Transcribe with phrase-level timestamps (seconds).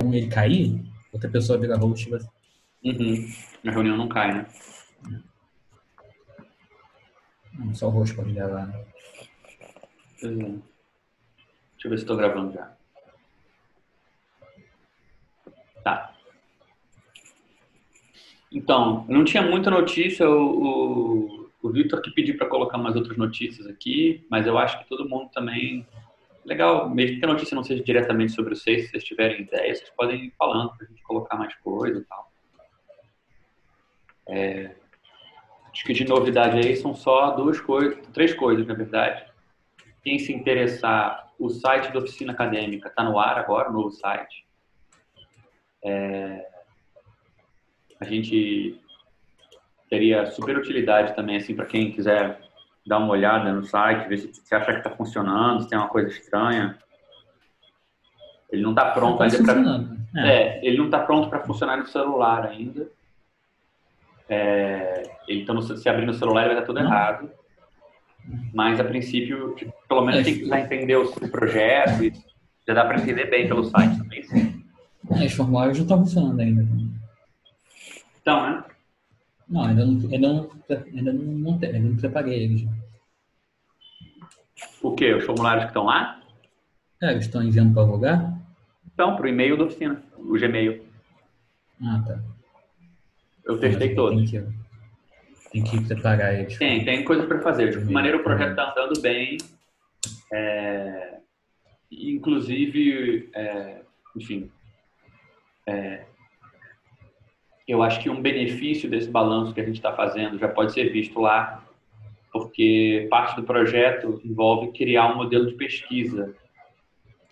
[0.00, 0.80] ele cair,
[1.12, 2.08] outra pessoa vira host.
[2.08, 2.28] Você...
[2.84, 3.28] Uhum.
[3.66, 4.46] A reunião não cai, né?
[7.58, 8.66] Não, só o host pode gravar.
[8.66, 8.84] Né?
[10.20, 10.42] Pois é.
[11.82, 12.72] Deixa eu ver se estou gravando já.
[15.82, 16.14] Tá.
[18.50, 20.28] Então, não tinha muita notícia.
[20.28, 24.78] O, o, o Vitor que pediu para colocar mais outras notícias aqui, mas eu acho
[24.78, 25.86] que todo mundo também.
[26.44, 29.90] Legal, mesmo que a notícia não seja diretamente sobre seis, se vocês tiverem ideia, vocês
[29.90, 32.32] podem ir falando para a gente colocar mais coisa e tal.
[34.28, 34.74] É,
[35.72, 39.24] acho que de novidade aí são só duas coisas, três coisas, na verdade.
[40.02, 44.44] Quem se interessar, o site da oficina acadêmica está no ar agora, o novo site.
[45.84, 46.44] É,
[48.00, 48.80] a gente
[49.88, 52.41] teria super utilidade também, assim, para quem quiser
[52.86, 55.88] dar uma olhada no site, ver se, se acha que está funcionando, se tem uma
[55.88, 56.78] coisa estranha.
[58.50, 59.84] Ele não está pronto Tá ainda para.
[60.26, 60.58] É.
[60.58, 62.86] É, ele não está pronto para funcionar no celular ainda.
[64.28, 66.86] É, então, no- se abrir no celular, vai dar tudo Não.
[66.86, 67.30] errado.
[68.54, 72.12] Mas, a princípio, tipo, pelo menos É, quem quiser entender o o projeto, e
[72.66, 74.22] já dá para entender bem pelo site também.
[74.22, 74.64] sim.
[75.10, 76.64] É, os formulários não estão funcionando ainda.
[78.20, 78.64] Então, né?
[79.52, 80.50] Não, ainda não, ainda não,
[80.94, 82.66] ainda não, não, ainda não preparei eles.
[84.80, 85.12] O quê?
[85.12, 86.22] Os formulários que estão lá?
[87.02, 88.32] É, eles estão enviando para lugar?
[88.94, 90.86] Então, para o e-mail da oficina, o Gmail.
[91.82, 92.18] Ah, tá.
[93.44, 94.30] Eu testei Tem todos.
[94.30, 94.42] que,
[95.50, 96.56] tem que preparar eles.
[96.56, 97.70] Tem, tem coisa para fazer.
[97.70, 99.36] De qualquer maneira, o projeto está andando bem.
[100.32, 101.18] É,
[101.90, 103.82] inclusive, é,
[104.16, 104.50] enfim,
[105.66, 106.06] é,
[107.66, 110.90] eu acho que um benefício desse balanço que a gente está fazendo já pode ser
[110.90, 111.64] visto lá,
[112.32, 116.34] porque parte do projeto envolve criar um modelo de pesquisa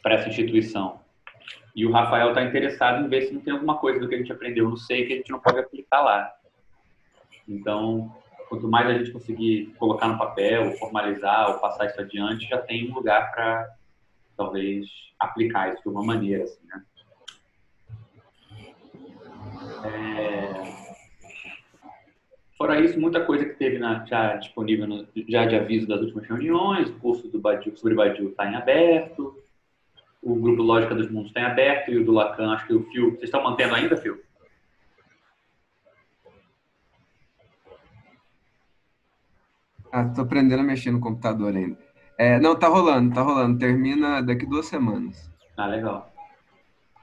[0.03, 1.01] para essa instituição.
[1.75, 4.19] E o Rafael está interessado em ver se não tem alguma coisa do que a
[4.19, 6.33] gente aprendeu no SEI que a gente não pode aplicar lá.
[7.49, 8.15] Então,
[8.49, 12.91] quanto mais a gente conseguir colocar no papel, formalizar ou passar isso adiante, já tem
[12.91, 13.69] um lugar para
[14.37, 14.87] talvez
[15.19, 16.83] aplicar isso de uma maneira, assim, né?
[19.85, 20.81] É...
[22.57, 26.27] Fora isso, muita coisa que teve na, já disponível, no, já de aviso das últimas
[26.27, 29.43] reuniões, o curso do Badiou, sobre Badiou está em aberto,
[30.23, 32.83] o grupo Lógica dos Mundos está em aberto e o do Lacan, acho que o
[32.91, 33.13] Fio...
[33.13, 34.23] Vocês estão mantendo ainda, Fio?
[39.93, 41.77] Ah, tô aprendendo a mexer no computador ainda.
[42.17, 43.59] É, não, tá rolando, tá rolando.
[43.59, 45.31] Termina daqui duas semanas.
[45.57, 46.13] Ah, legal.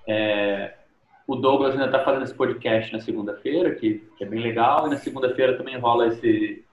[0.07, 0.76] É,
[1.27, 4.91] o Douglas ainda está fazendo esse podcast na segunda-feira, que, que é bem legal, e
[4.91, 6.63] na segunda-feira também rola esse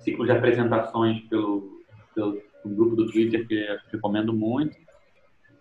[0.00, 1.80] ciclo de apresentações pelo,
[2.12, 4.76] pelo um grupo do Twitter que eu recomendo muito.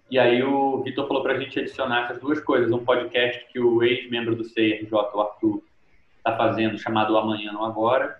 [0.10, 3.60] E aí o Vitor falou para a gente adicionar essas duas coisas, um podcast que
[3.60, 5.64] o ex-membro do CRJ, o Arthur,
[6.18, 8.20] está fazendo, chamado Amanhã Não Agora,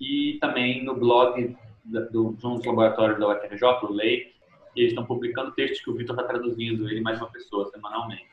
[0.00, 4.32] e também no blog do, dos laboratórios da UFRJ, o Lake,
[4.76, 8.30] eles estão publicando textos que o Vitor está traduzindo, ele mais uma pessoa, semanalmente.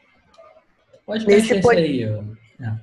[1.08, 2.64] Podcast Nesse é esse pod- aí, ó.
[2.64, 2.80] É.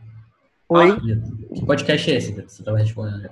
[0.71, 0.99] Oi?
[0.99, 1.55] Vitor.
[1.55, 2.49] Que podcast é esse, Vitor?
[2.49, 3.31] Você estava respondendo já.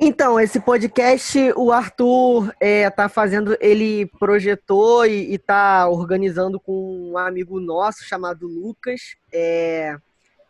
[0.00, 7.10] Então, esse podcast, o Arthur é, tá fazendo, ele projetou e, e tá organizando com
[7.12, 9.16] um amigo nosso chamado Lucas.
[9.30, 9.96] É,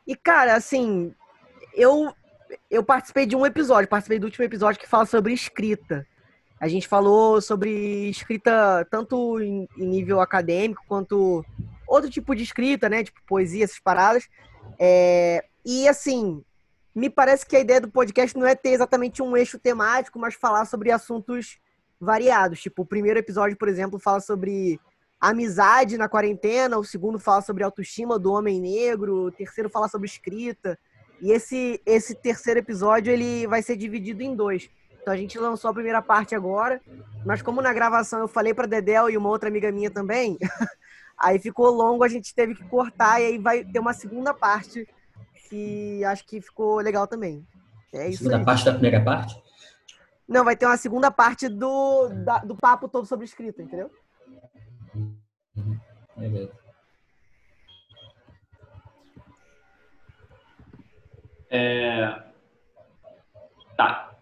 [0.06, 1.12] e, cara, assim,
[1.74, 2.12] eu,
[2.70, 6.06] eu participei de um episódio, participei do último episódio que fala sobre escrita.
[6.60, 11.44] A gente falou sobre escrita tanto em, em nível acadêmico quanto
[11.86, 13.04] outro tipo de escrita, né?
[13.04, 14.28] Tipo poesia, essas paradas.
[14.78, 16.42] É, e assim,
[16.94, 20.34] me parece que a ideia do podcast não é ter exatamente um eixo temático, mas
[20.34, 21.58] falar sobre assuntos
[22.00, 22.60] variados.
[22.60, 24.80] Tipo, o primeiro episódio, por exemplo, fala sobre
[25.20, 30.06] amizade na quarentena, o segundo fala sobre autoestima do homem negro, o terceiro fala sobre
[30.06, 30.78] escrita.
[31.20, 34.68] E esse, esse terceiro episódio ele vai ser dividido em dois.
[35.00, 36.80] Então a gente lançou a primeira parte agora,
[37.24, 40.36] mas como na gravação eu falei para Dedel e uma outra amiga minha também,
[41.18, 44.86] aí ficou longo, a gente teve que cortar e aí vai ter uma segunda parte
[45.48, 47.46] que acho que ficou legal também.
[47.92, 48.44] É isso Segunda aí.
[48.44, 49.40] parte da primeira parte?
[50.28, 53.90] Não, vai ter uma segunda parte do, da- do papo todo sobre escrita, entendeu?
[54.94, 55.78] Uhum.
[56.16, 56.52] Beleza.
[61.48, 62.22] É...
[63.76, 64.14] Tá.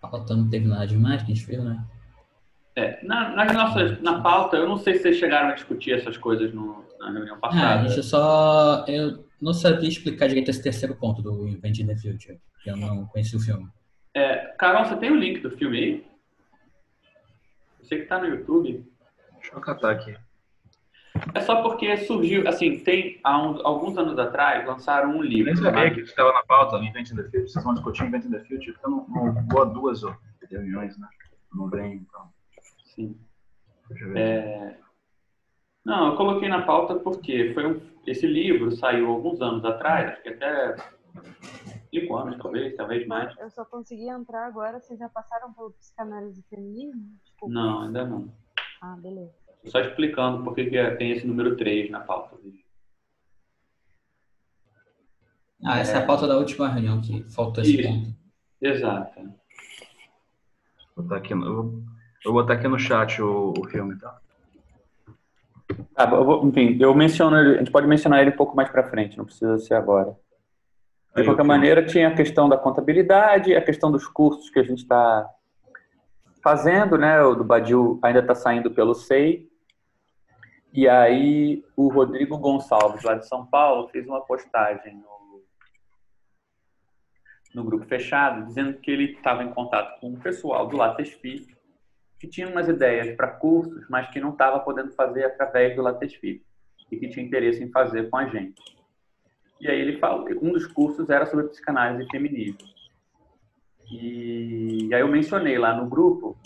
[0.00, 1.84] Pauta não teve nada demais que a gente viu, né?
[2.74, 6.16] É, na, nas nossas, na pauta, eu não sei se vocês chegaram a discutir essas
[6.16, 7.88] coisas no, na reunião Ah, a passada.
[7.88, 8.84] gente só.
[8.88, 13.04] Eu não sabia explicar direito esse terceiro ponto do Inventing the Future, que eu não
[13.06, 13.68] conheci o filme.
[14.14, 16.06] É, Carol, você tem o link do filme aí?
[17.80, 18.86] Eu sei que tá no YouTube.
[19.40, 20.16] Deixa eu catar aqui.
[21.34, 25.44] É só porque surgiu, assim, tem há um, alguns anos atrás lançaram um Eu livro.
[25.52, 27.48] nem sabia chamado- que estava na pauta, no Inventing the Future.
[27.48, 30.00] Vocês vão discutir Inventing the Future, porque eu não, não vou a duas
[30.50, 31.06] reuniões, né?
[31.54, 32.30] Não vem, então.
[32.94, 33.18] Sim.
[33.88, 34.18] Deixa eu ver.
[34.18, 34.78] É,
[35.84, 37.80] Não, eu coloquei na pauta porque foi um...
[38.06, 40.76] esse livro saiu alguns anos atrás, acho que até
[41.90, 43.36] cinco anos, talvez, talvez mais.
[43.38, 47.18] Eu só consegui entrar agora, vocês já passaram pelo psicanálise feminismo?
[47.24, 47.52] Desculpa.
[47.54, 48.32] Não, ainda não.
[48.80, 49.32] Ah, beleza.
[49.66, 52.36] Só explicando por que que é- tem esse número 3 na pauta.
[55.64, 57.88] Ah, essa é a pauta da última reunião que faltou esse Isso.
[57.88, 58.14] ponto.
[58.60, 59.20] Exato.
[60.96, 61.82] Vou botar aqui no, eu vou-
[62.24, 64.18] eu vou botar aqui no chat o, o filme, tá?
[65.94, 68.68] Tá, eu vou- enfim, eu menciono ele, a gente pode mencionar ele um pouco mais
[68.68, 70.16] para frente, não precisa ser agora.
[71.14, 74.62] De Aí, qualquer maneira, tinha a questão da contabilidade, a questão dos cursos que a
[74.62, 75.28] gente está
[76.42, 77.22] fazendo, né?
[77.22, 79.46] O do Badil ainda está saindo pelo SEI.
[80.72, 85.44] E aí o Rodrigo Gonçalves, lá de São Paulo, fez uma postagem no,
[87.54, 91.46] no grupo fechado, dizendo que ele estava em contato com o pessoal do Latesfi,
[92.22, 96.40] que tinha umas ideias para cursos, mas que não estava podendo fazer através do Latesfi,
[96.88, 98.62] e que tinha interesse em fazer com a gente.
[99.60, 102.58] E aí ele falou, um dos cursos era sobre psicanálise e feminismo.
[103.90, 106.38] E aí eu mencionei lá no grupo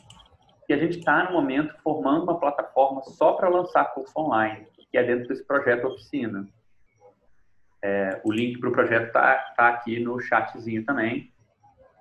[0.67, 4.97] que a gente está no momento formando uma plataforma só para lançar curso online, que
[4.97, 6.49] é dentro desse projeto oficina.
[7.83, 11.31] É, o link para o projeto está tá aqui no chatzinho também.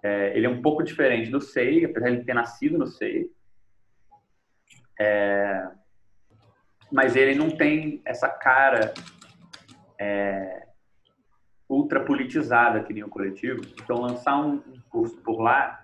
[0.01, 3.34] É, ele é um pouco diferente do SEI, apesar de ele ter nascido no SEI.
[4.99, 5.67] É,
[6.91, 8.93] mas ele não tem essa cara
[9.99, 10.67] é,
[11.69, 13.61] ultra politizada que nem o coletivo.
[13.81, 15.83] Então, lançar um, curso por lá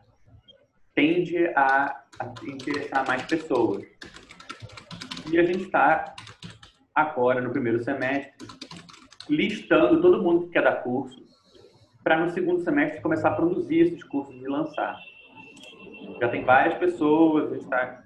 [0.93, 3.83] tende a, a interessar mais pessoas.
[5.31, 6.15] E a gente está
[6.93, 8.47] agora, no primeiro semestre,
[9.29, 11.21] listando todo mundo que quer dar curso,
[12.03, 14.97] para no segundo semestre começar a produzir esses cursos e lançar.
[16.19, 18.03] Já tem várias pessoas, a gente está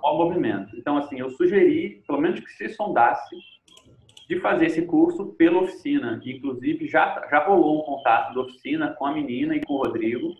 [0.00, 0.76] maior movimento.
[0.76, 3.36] Então, assim, eu sugeri, pelo menos que se sondasse,
[4.28, 6.20] de fazer esse curso pela oficina.
[6.24, 10.34] Inclusive, já, já rolou um contato da oficina com a menina e com o Rodrigo.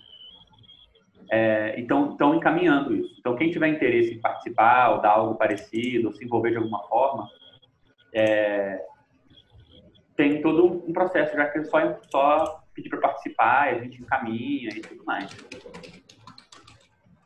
[1.31, 3.17] É, então, estão encaminhando isso.
[3.19, 6.83] Então, quem tiver interesse em participar ou dar algo parecido, ou se envolver de alguma
[6.89, 7.29] forma,
[8.13, 8.85] é,
[10.17, 14.71] tem todo um processo, já que é só, só pedir para participar, a gente encaminha
[14.71, 15.31] e tudo mais.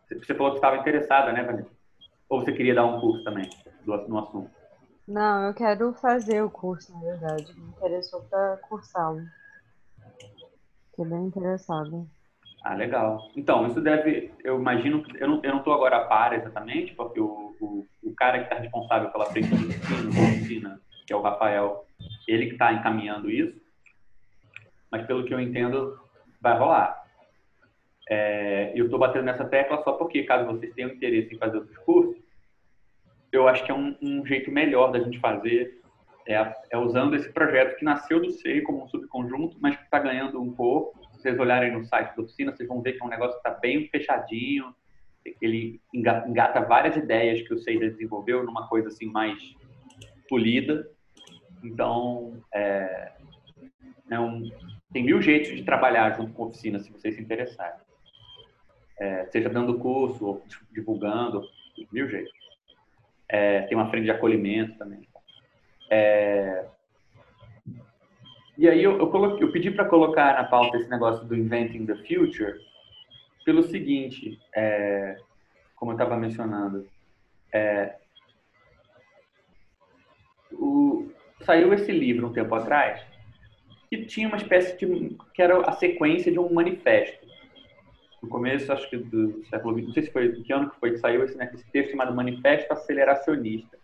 [0.09, 1.74] Você falou que estava interessada, né, Vanessa?
[2.35, 3.49] Ou você queria dar um curso também
[3.85, 4.51] do, no assunto?
[5.07, 7.53] Não, eu quero fazer o curso, na verdade.
[7.57, 9.23] Me interessou para cursá-lo.
[10.91, 12.05] Fiquei bem interessada.
[12.65, 13.31] Ah, legal.
[13.37, 16.93] Então, isso deve, eu imagino, que- eu não, eu não estou agora a par exatamente,
[16.95, 21.23] porque o, o, o cara que está responsável pela frente do ensino, que é o
[21.23, 21.87] Rafael,
[22.27, 23.61] ele que está encaminhando isso,
[24.91, 25.97] mas pelo que eu entendo,
[26.41, 27.01] vai rolar.
[28.09, 31.77] É, eu estou batendo nessa tecla só porque, caso vocês tenham interesse em fazer outros
[31.79, 32.24] cursos,
[33.37, 35.81] eu acho que é um, um jeito melhor da gente fazer,
[36.27, 39.99] é, é usando esse projeto que nasceu do SEI como um subconjunto, mas que está
[39.99, 40.99] ganhando um corpo.
[41.13, 43.49] Se vocês olharem no site da oficina, vocês vão ver que é um negócio que
[43.49, 44.75] está bem fechadinho,
[45.23, 49.39] que ele enga- engata várias ideias que o SEI já desenvolveu numa coisa assim mais
[50.29, 50.89] polida.
[51.63, 53.13] Então, é,
[54.11, 54.51] é um,
[54.93, 57.81] tem mil jeitos de trabalhar junto com a oficina, se vocês se interessarem.
[59.01, 61.43] É, seja dando curso, ou divulgando,
[61.93, 62.44] mil jeitos.
[63.29, 65.09] É, tem uma frente de acolhimento também.
[65.91, 66.67] É,
[68.57, 71.87] e aí eu, eu, coloquei, eu pedi para colocar na pauta esse negócio do Inventing
[71.87, 72.55] the Future
[73.45, 75.17] pelo seguinte, é,
[75.75, 76.87] como eu estava mencionando,
[77.53, 77.97] é,
[80.53, 81.11] o,
[81.43, 83.05] saiu esse livro um tempo atrás
[83.91, 87.24] que tinha uma espécie de que era a sequência de um manifesto.
[88.25, 90.93] No começo, acho que do século XX, não sei se foi que ano que foi
[90.93, 93.77] que saiu esse, né, esse texto chamado Manifesto Aceleracionista.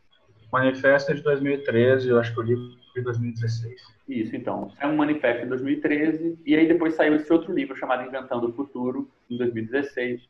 [0.51, 2.65] Manifesto de 2013, eu acho que o livro
[2.97, 3.83] é de 2016.
[4.09, 4.73] Isso, então.
[4.81, 8.53] É um manifesto em 2013, e aí depois saiu esse outro livro chamado Inventando o
[8.53, 10.27] Futuro, em 2016,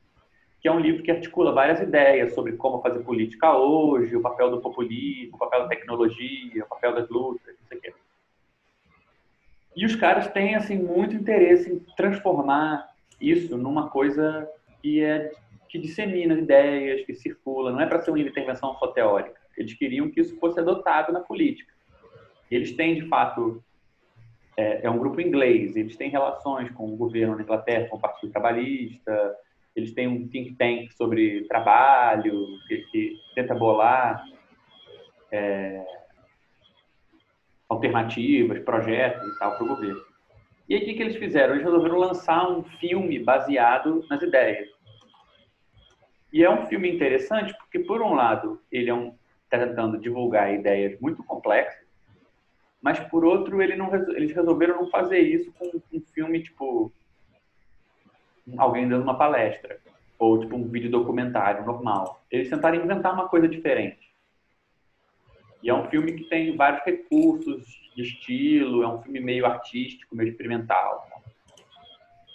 [0.60, 4.50] que é um livro que articula várias ideias sobre como fazer política hoje, o papel
[4.50, 7.94] do populismo, o papel da tecnologia, o papel das lutas, não sei o quê.
[9.76, 12.89] E os caras têm, assim, muito interesse em transformar
[13.20, 14.48] isso numa coisa
[14.80, 15.30] que é
[15.68, 19.40] que dissemina ideias, que circula, não é para ser uma intervenção só teórica.
[19.56, 21.72] Eles queriam que isso fosse adotado na política.
[22.50, 23.62] Eles têm, de fato,
[24.56, 28.00] é, é, um grupo inglês, eles têm relações com o governo na Inglaterra, com o
[28.00, 29.36] Partido Trabalhista,
[29.76, 34.24] eles têm um think tank sobre trabalho, que, que tenta bolar
[35.30, 35.84] é,
[37.68, 40.09] alternativas, projetos e tal para o governo.
[40.70, 41.54] E aí o que, que eles fizeram?
[41.54, 44.68] Eles resolveram lançar um filme baseado nas ideias.
[46.32, 49.12] E é um filme interessante porque, por um lado, ele é um
[49.50, 51.84] tá tentando divulgar ideias muito complexas,
[52.80, 56.92] mas por outro, ele não, eles resolveram não fazer isso com um filme tipo
[58.56, 59.80] alguém dando uma palestra
[60.20, 62.22] ou tipo um vídeo documentário normal.
[62.30, 64.09] Eles tentaram inventar uma coisa diferente.
[65.62, 70.16] E é um filme que tem vários recursos de estilo, é um filme meio artístico,
[70.16, 71.06] meio experimental.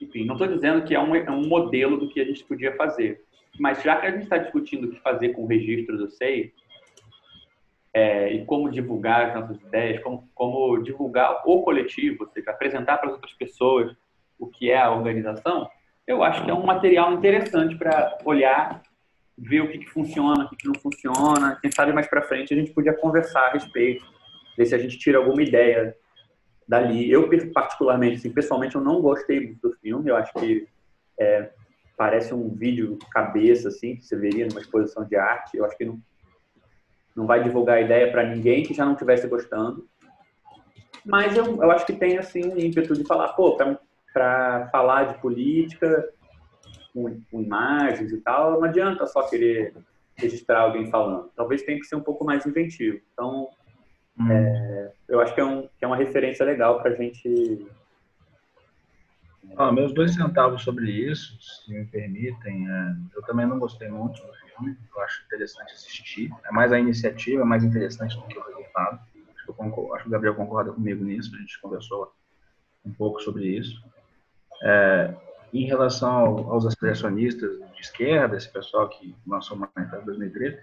[0.02, 2.76] Enfim, não estou dizendo que é um, é um modelo do que a gente podia
[2.76, 3.24] fazer.
[3.60, 6.54] Mas já que a gente está discutindo o que fazer com o registro do SEI,
[7.94, 12.98] é, e como divulgar as nossas ideias, como, como divulgar o coletivo, ou seja, apresentar
[12.98, 13.96] para as outras pessoas
[14.38, 15.70] o que é a organização,
[16.06, 18.84] eu acho que é um material interessante para olhar,
[19.38, 21.58] ver o que, que funciona, o que, que não funciona.
[21.62, 24.06] Quem sabe mais para frente a gente podia conversar a respeito,
[24.58, 25.96] ver se a gente tira alguma ideia
[26.68, 27.12] dali.
[27.12, 30.10] Eu, particularmente, assim, pessoalmente, eu não gostei muito do filme.
[30.10, 30.68] Eu acho que
[31.20, 31.52] é,
[31.98, 35.58] parece um vídeo cabeça, assim, que você veria numa exposição de arte.
[35.58, 36.00] Eu acho que não,
[37.16, 39.88] não vai divulgar a ideia para ninguém que já não estivesse gostando.
[41.06, 43.56] Mas eu, eu acho que tem, assim, um ímpeto de falar, pô,
[44.12, 46.10] para falar de política
[46.96, 49.76] com, com, imagens e tal, não adianta só querer
[50.16, 51.30] registrar alguém falando.
[51.36, 53.02] Talvez tenha que ser um pouco mais inventivo.
[53.14, 53.50] Então,
[54.18, 54.32] hum.
[54.32, 57.68] é, eu acho que é, um, que é uma referência legal para a gente
[59.58, 62.68] ah, meus dois centavos sobre isso, se me permitem.
[62.70, 64.78] É, eu também não gostei muito do filme.
[64.94, 66.32] Eu acho interessante assistir.
[66.46, 69.00] É mais a iniciativa, é mais interessante do que o resultado.
[69.36, 71.34] Acho que, concordo, acho que o Gabriel concorda comigo nisso.
[71.36, 72.14] A gente conversou
[72.84, 73.82] um pouco sobre isso.
[74.64, 75.14] É,
[75.56, 80.58] em relação aos aspiracionistas de esquerda, esse pessoal que lançou o Manifesto em 2013,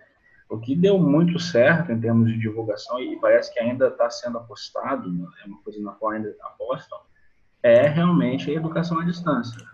[0.50, 4.37] o que deu muito certo em termos de divulgação e parece que ainda está sendo
[4.37, 5.08] apostado,
[5.42, 6.99] é uma coisa na qual ainda apostam,
[7.62, 9.66] é realmente a educação à distância.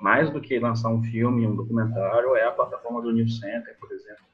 [0.00, 3.92] Mais do que lançar um filme, um documentário, é a plataforma do New Center, por
[3.92, 4.24] exemplo,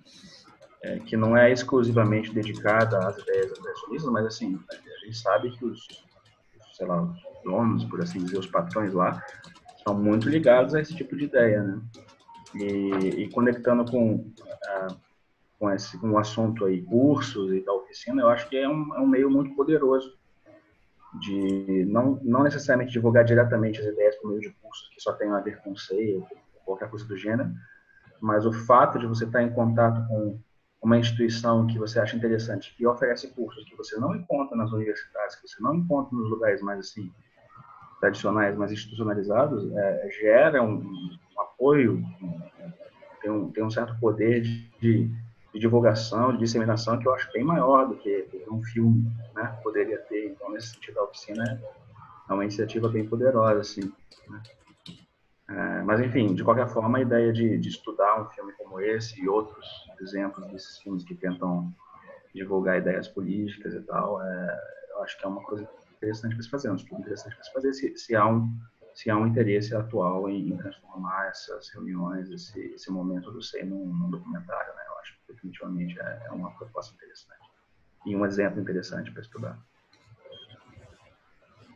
[0.83, 5.65] é, que não é exclusivamente dedicada às ideias abracionistas, mas assim, a gente sabe que
[5.65, 5.87] os,
[6.73, 9.23] sei lá, os donos, por assim dizer, os patrões lá,
[9.83, 11.81] são muito ligados a esse tipo de ideia, né?
[12.55, 14.97] E, e conectando com, uh,
[15.59, 18.95] com, esse, com o assunto aí, cursos e da oficina, eu acho que é um,
[18.95, 20.13] é um meio muito poderoso
[21.21, 25.35] de não, não necessariamente divulgar diretamente as ideias por meio de cursos que só tenham
[25.35, 26.27] a ver com ou
[26.65, 27.51] qualquer coisa do gênero,
[28.21, 30.39] mas o fato de você estar em contato com
[30.83, 35.37] uma instituição que você acha interessante, que oferece cursos que você não encontra nas universidades,
[35.37, 37.13] que você não encontra nos lugares mais assim
[38.03, 42.05] tradicionais, mais institucionalizados, é, gera um, um apoio,
[43.23, 45.11] tem, um, tem um certo poder de, de
[45.53, 49.05] de divulgação, de disseminação, que eu acho bem maior do que um filme
[49.35, 50.31] né, poderia ter.
[50.31, 51.63] Então, nesse sentido, a oficina
[52.29, 53.93] é uma iniciativa bem poderosa, assim.
[54.29, 54.43] Né?
[55.51, 59.21] É, mas, enfim, de qualquer forma, a ideia de, de, estudar um filme como esse
[59.21, 59.67] e outros
[60.01, 61.71] exemplos desses filmes que tentam
[62.35, 64.61] divulgar ideias políticas e tal, é,
[64.93, 65.69] eu acho que é uma coisa
[66.03, 68.53] interessante para se fazer, um estudo interessante para se fazer se, se há um
[68.95, 73.65] se há um interesse atual em, em transformar essas reuniões, esse, esse momento do SEI
[73.65, 74.83] num, num documentário, né?
[74.87, 77.41] Eu acho que definitivamente é, é uma proposta interessante
[78.05, 79.59] e um exemplo interessante para estudar.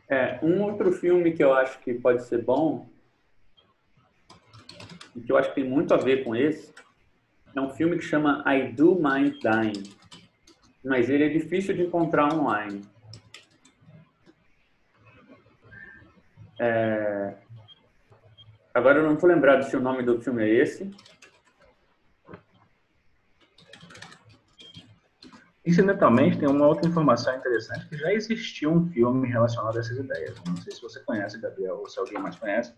[0.07, 2.87] É, um outro filme que eu acho que pode ser bom
[5.15, 6.71] e que eu acho que tem muito a ver com esse
[7.55, 9.83] é um filme que chama I Do Mind Dying,
[10.85, 12.83] mas ele é difícil de encontrar online.
[16.59, 17.33] É...
[18.73, 20.91] Agora eu não estou lembrado se o nome do filme é esse.
[25.65, 30.35] Incidentalmente, tem uma outra informação interessante, que já existiu um filme relacionado a essas ideias.
[30.47, 32.73] Não sei se você conhece, Gabriel, ou se alguém mais conhece,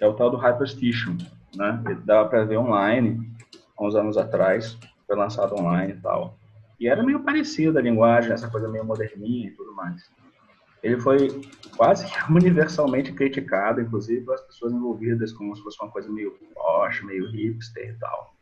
[0.00, 1.18] é o tal do Hyperstation.
[1.54, 1.82] Né?
[1.86, 3.30] Ele dava para ver online,
[3.76, 6.38] há uns anos atrás, foi lançado online e tal.
[6.80, 10.10] E era meio parecido a linguagem, essa coisa meio moderninha e tudo mais
[10.82, 11.40] ele foi
[11.76, 17.30] quase universalmente criticado, inclusive pelas pessoas envolvidas, como se fosse uma coisa meio posh, meio
[17.30, 18.34] hipster e tal.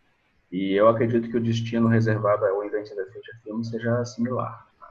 [0.50, 4.66] E eu acredito que o destino reservado ao Inventing the Future Film seja similar.
[4.80, 4.90] Tá?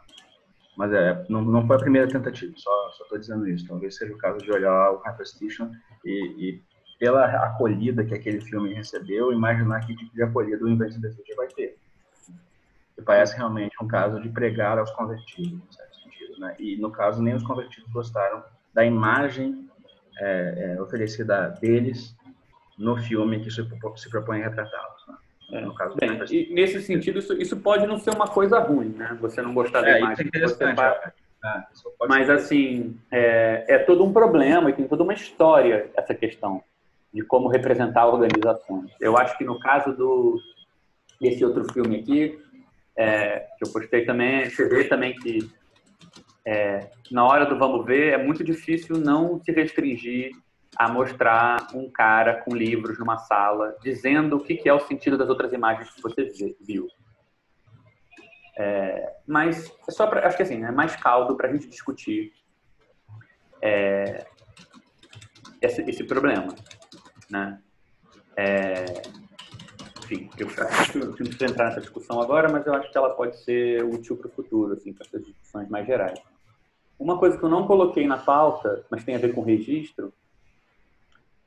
[0.78, 3.68] Mas é, não, não foi a primeira tentativa, só estou dizendo isso.
[3.68, 5.70] Talvez seja o caso de olhar o Hyperstation
[6.06, 6.64] e, e,
[6.98, 11.36] pela acolhida que aquele filme recebeu, imaginar que tipo de acolhida o Inventing the Future
[11.36, 11.78] vai ter.
[12.98, 15.89] E parece realmente um caso de pregar aos convertidos, certo?
[16.40, 16.56] Né?
[16.58, 18.44] E no caso nem os convertidos gostaram
[18.74, 19.68] da imagem
[20.20, 22.16] é, é, oferecida deles
[22.78, 23.62] no filme que se,
[23.98, 25.08] se propõe a retratá-los.
[25.08, 25.16] Né?
[25.52, 28.90] É, no caso bem, e nesse sentido, isso, isso, pode não ser uma coisa ruim,
[28.90, 29.18] né?
[29.20, 30.14] Você não gostar da é, imagem.
[30.14, 30.82] Isso é interessante.
[31.42, 31.68] Ah,
[32.08, 32.32] Mas, ser.
[32.34, 36.62] assim, é, é todo um problema e tem toda uma história essa questão
[37.14, 38.92] de como representar organizações.
[39.00, 40.40] Eu acho que no caso do
[41.20, 42.40] desse outro filme aqui,
[42.96, 45.50] é, que eu postei também, você vê também que
[46.52, 50.32] é, na hora do vamos ver é muito difícil não se restringir
[50.76, 55.30] a mostrar um cara com livros numa sala dizendo o que, é o sentido das
[55.30, 56.88] outras imagens que você viu.
[58.58, 62.34] É, mas é só pra, acho que assim, é mais caldo para a gente discutir
[63.62, 64.26] é,
[65.62, 66.56] esse, esse problema,
[67.30, 67.62] né?
[68.36, 68.86] É,
[70.04, 73.12] enfim, eu acho que não preciso entrar nessa discussão agora, mas eu acho que ela
[73.12, 76.20] pode ser útil para o futuro, assim, para essas discussões mais gerais.
[77.00, 80.14] Uma coisa que eu não coloquei na pauta, mas tem a ver com registro,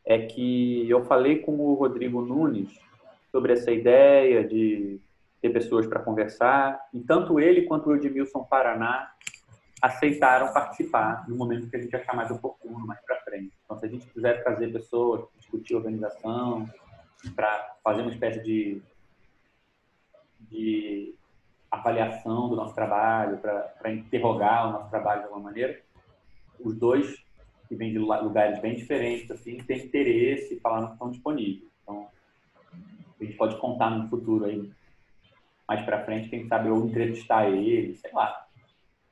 [0.04, 2.71] é que eu falei com o Rodrigo Nunes
[3.30, 4.99] sobre essa ideia de
[5.42, 9.12] ter pessoas para conversar, e tanto ele quanto o Edmilson Paraná
[9.80, 13.52] aceitaram participar no momento que a gente achar mais oportuno, mais para frente.
[13.64, 16.68] Então, se a gente quiser trazer pessoas, discutir organização,
[17.35, 18.80] para fazer uma espécie de,
[20.40, 21.14] de
[21.73, 25.81] avaliação do nosso trabalho, para interrogar o nosso trabalho de alguma maneira,
[26.61, 27.17] os dois
[27.67, 31.73] que vêm de lu- lugares bem diferentes, assim, têm interesse e falaram que estão disponíveis.
[31.83, 32.09] Então,
[33.19, 34.71] a gente pode contar no futuro aí,
[35.67, 38.47] mais para frente, quem sabe eu entrevistar ele, sei lá.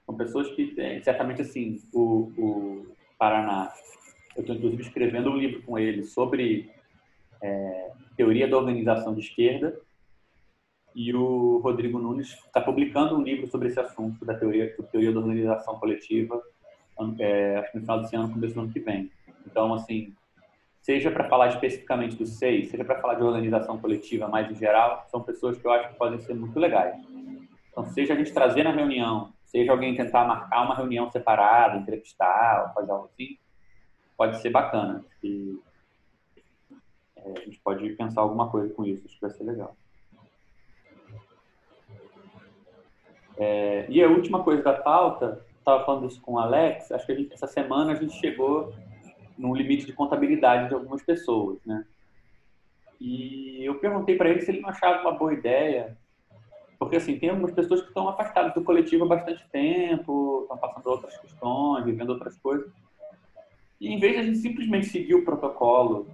[0.05, 3.73] São pessoas que, têm- certamente, assim, o, o Paraná,
[4.37, 6.71] eu estou inclusive escrevendo um livro com ele sobre
[7.41, 9.81] é, teoria da organização de esquerda
[10.95, 15.21] e o Rodrigo Nunes está publicando um livro sobre esse assunto da teoria, teoria da
[15.21, 16.41] organização coletiva,
[17.19, 19.11] é, acho que no final desse ano, começo do ano que vem.
[19.47, 20.15] Então, assim,
[20.81, 25.07] seja para falar especificamente do SEI, seja para falar de organização coletiva mais em geral,
[25.11, 26.97] são pessoas que eu acho que podem ser muito legais.
[27.71, 32.67] Então, seja a gente trazer na reunião, seja alguém tentar marcar uma reunião separada, entrevistar,
[32.67, 33.39] ou fazer algo assim,
[34.17, 35.05] pode ser bacana.
[35.23, 35.59] E,
[37.17, 39.77] é, a gente pode pensar alguma coisa com isso, acho que vai ser legal.
[43.43, 47.17] É, e a última coisa da pauta, estava falando isso com o Alex, acho que
[47.17, 48.75] gente- essa semana a gente chegou
[49.39, 51.87] num limite de contabilidade de algumas pessoas, né?
[53.01, 55.97] E eu perguntei para ele se ele não achava uma boa ideia,
[56.79, 60.87] porque assim, tem algumas pessoas que estão afastadas do coletivo há bastante tempo, estão passando
[60.91, 62.71] outras questões, vivendo outras coisas.
[63.81, 66.07] E em vez de a gente simplesmente seguir o protocolo,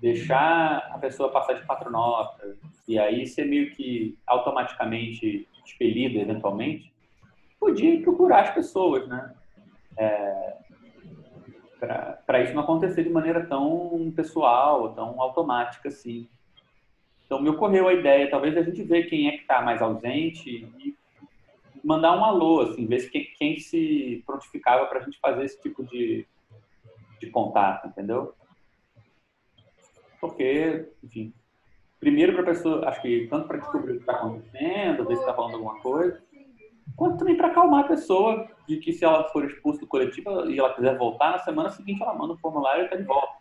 [0.00, 6.92] deixar a pessoa passar de quatro notas, e aí ser meio que automaticamente expelida eventualmente,
[7.58, 9.34] podia procurar as pessoas, né?
[9.96, 10.56] É,
[12.26, 16.28] para isso não acontecer de maneira tão pessoal, tão automática assim.
[17.24, 20.48] Então me ocorreu a ideia, talvez a gente ver quem é que está mais ausente
[20.78, 20.96] e
[21.82, 25.84] mandar um alô, assim, ver quem, quem se prontificava para a gente fazer esse tipo
[25.84, 26.26] de,
[27.20, 28.34] de contato, entendeu?
[30.20, 31.32] Porque, enfim,
[32.06, 35.20] primeiro para a pessoa, acho que tanto para descobrir o que está acontecendo, ver se
[35.22, 36.22] está falando alguma coisa,
[36.94, 40.56] quanto também para acalmar a pessoa de que se ela for expulsa do coletivo e
[40.56, 43.34] ela quiser voltar, na semana seguinte ela manda o formulário e está de volta.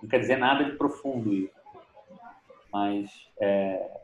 [0.00, 1.52] Não quer dizer nada de profundo isso.
[2.72, 3.10] Mas
[3.40, 3.98] é,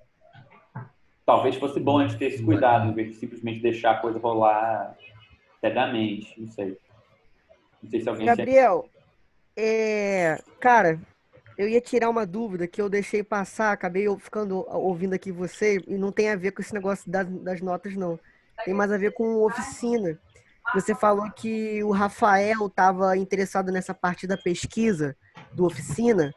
[1.24, 4.18] talvez fosse bom a gente ter esse cuidado, em vez de simplesmente deixar a coisa
[4.18, 4.98] rolar
[5.60, 6.76] cegamente, não sei.
[7.80, 8.26] Não sei se alguém...
[8.26, 8.88] Gabriel,
[9.56, 10.98] é, cara,
[11.56, 15.96] eu ia tirar uma dúvida que eu deixei passar, acabei ficando ouvindo aqui você e
[15.96, 18.18] não tem a ver com esse negócio das, das notas, não.
[18.64, 20.18] Tem mais a ver com oficina.
[20.74, 25.16] Você falou que o Rafael estava interessado nessa parte da pesquisa
[25.52, 26.34] do oficina.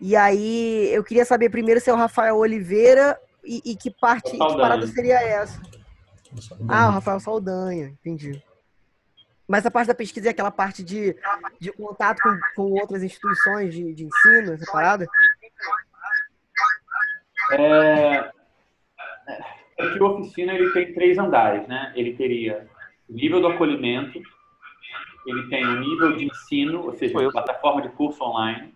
[0.00, 4.32] E aí eu queria saber primeiro se é o Rafael Oliveira e, e que parte,
[4.32, 5.60] que parada seria essa?
[6.40, 8.42] Só- Ah, o Rafael Saldanha, entendi.
[9.48, 11.16] Mas a parte da pesquisa é aquela parte de,
[11.58, 15.06] de contato com, com outras instituições de, de ensino, essa parada?
[17.52, 18.30] É,
[19.78, 21.92] é que o oficina ele tem três andares, né?
[21.96, 22.68] Ele teria
[23.08, 24.20] o nível do acolhimento,
[25.26, 28.74] ele tem o nível de ensino, ou seja, uma plataforma de curso online,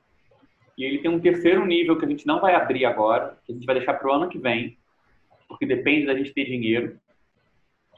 [0.78, 3.54] e ele tem um terceiro nível que a gente não vai abrir agora, que a
[3.54, 4.78] gente vai deixar para o ano que vem,
[5.46, 6.98] porque depende da gente ter dinheiro,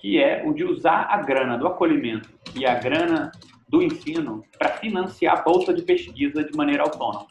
[0.01, 3.33] que é o de usar a grana do acolhimento e a grana
[3.69, 7.27] do ensino para financiar a bolsa de pesquisa de maneira autônoma.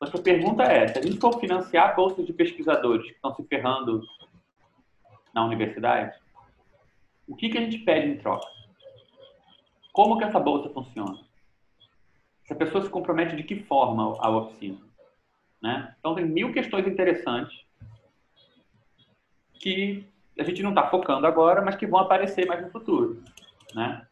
[0.00, 3.42] Mas a pergunta é, se a gente for financiar bolsas de pesquisadores que estão se
[3.44, 4.02] ferrando
[5.34, 6.18] na universidade,
[7.26, 8.46] o que, que a gente pede em troca?
[9.92, 11.18] Como que essa bolsa funciona?
[12.44, 14.78] Essa pessoa se compromete de que forma à oficina?
[15.62, 15.94] Né?
[15.98, 17.64] Então, tem mil questões interessantes
[19.54, 20.06] que
[20.38, 23.22] a gente não está focando agora, mas que vão aparecer mais no futuro,
[23.74, 24.02] né?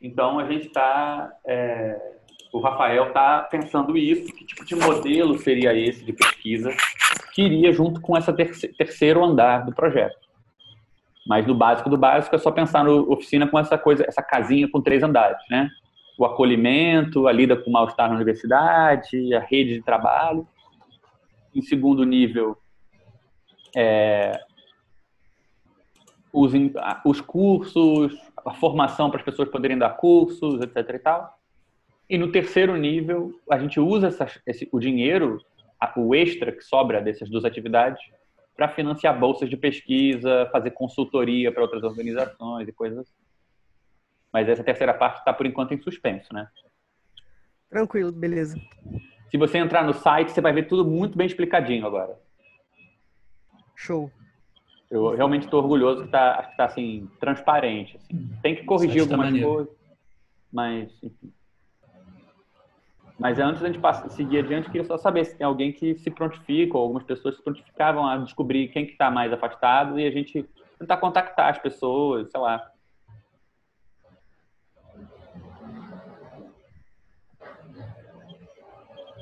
[0.00, 2.16] Então a gente está, é,
[2.52, 6.70] o Rafael está pensando isso, que tipo de modelo seria esse de pesquisa
[7.32, 8.32] que iria junto com esse
[8.74, 10.16] terceiro andar do projeto.
[11.26, 14.70] Mas no básico do básico é só pensar no oficina com essa coisa, essa casinha
[14.70, 15.68] com três andares, né?
[16.16, 20.46] O acolhimento, a lida com o mal-estar na universidade, a rede de trabalho.
[21.54, 22.56] Em segundo nível,
[23.76, 24.40] é,
[26.36, 26.52] os,
[27.04, 30.76] os cursos, a formação para as pessoas poderem dar cursos, etc.
[30.94, 31.38] E, tal.
[32.10, 35.40] e no terceiro nível, a gente usa essa, esse, o dinheiro,
[35.96, 38.00] o extra que sobra dessas duas atividades,
[38.54, 43.14] para financiar bolsas de pesquisa, fazer consultoria para outras organizações e coisas assim.
[44.32, 46.48] Mas essa terceira parte está, por enquanto, em suspenso, né?
[47.70, 48.60] Tranquilo, beleza.
[49.30, 52.18] Se você entrar no site, você vai ver tudo muito bem explicadinho agora.
[53.74, 54.10] Show.
[54.90, 57.96] Eu realmente estou orgulhoso que está tá, assim, transparente.
[57.96, 58.30] Assim.
[58.42, 59.74] Tem que corrigir algumas tá coisas,
[60.52, 61.32] mas, enfim.
[63.18, 66.10] Mas antes da gente passar, seguir adiante, queria só saber se tem alguém que se
[66.10, 70.10] prontifica, ou algumas pessoas se prontificavam a descobrir quem que está mais afastado e a
[70.10, 70.46] gente
[70.78, 72.70] tentar contactar as pessoas, sei lá.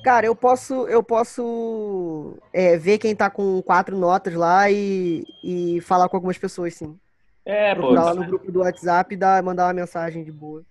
[0.04, 5.80] Cara, eu posso, eu posso é, ver quem tá com quatro notas lá e, e
[5.80, 6.98] falar com algumas pessoas, sim.
[7.42, 8.06] É, Procurar pô.
[8.08, 10.62] lá no grupo do WhatsApp e dar, mandar uma mensagem de boa.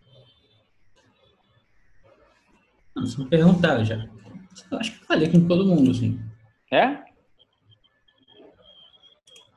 [2.95, 3.95] Não, se me perguntar, eu já.
[4.71, 6.19] Eu acho que falei com todo mundo, assim.
[6.71, 6.99] É?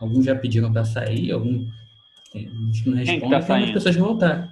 [0.00, 1.66] Alguns já pediram pra sair, alguns
[2.32, 3.72] tem- uns que não respondem, tá tem umas saindo?
[3.74, 4.48] pessoas que voltaram.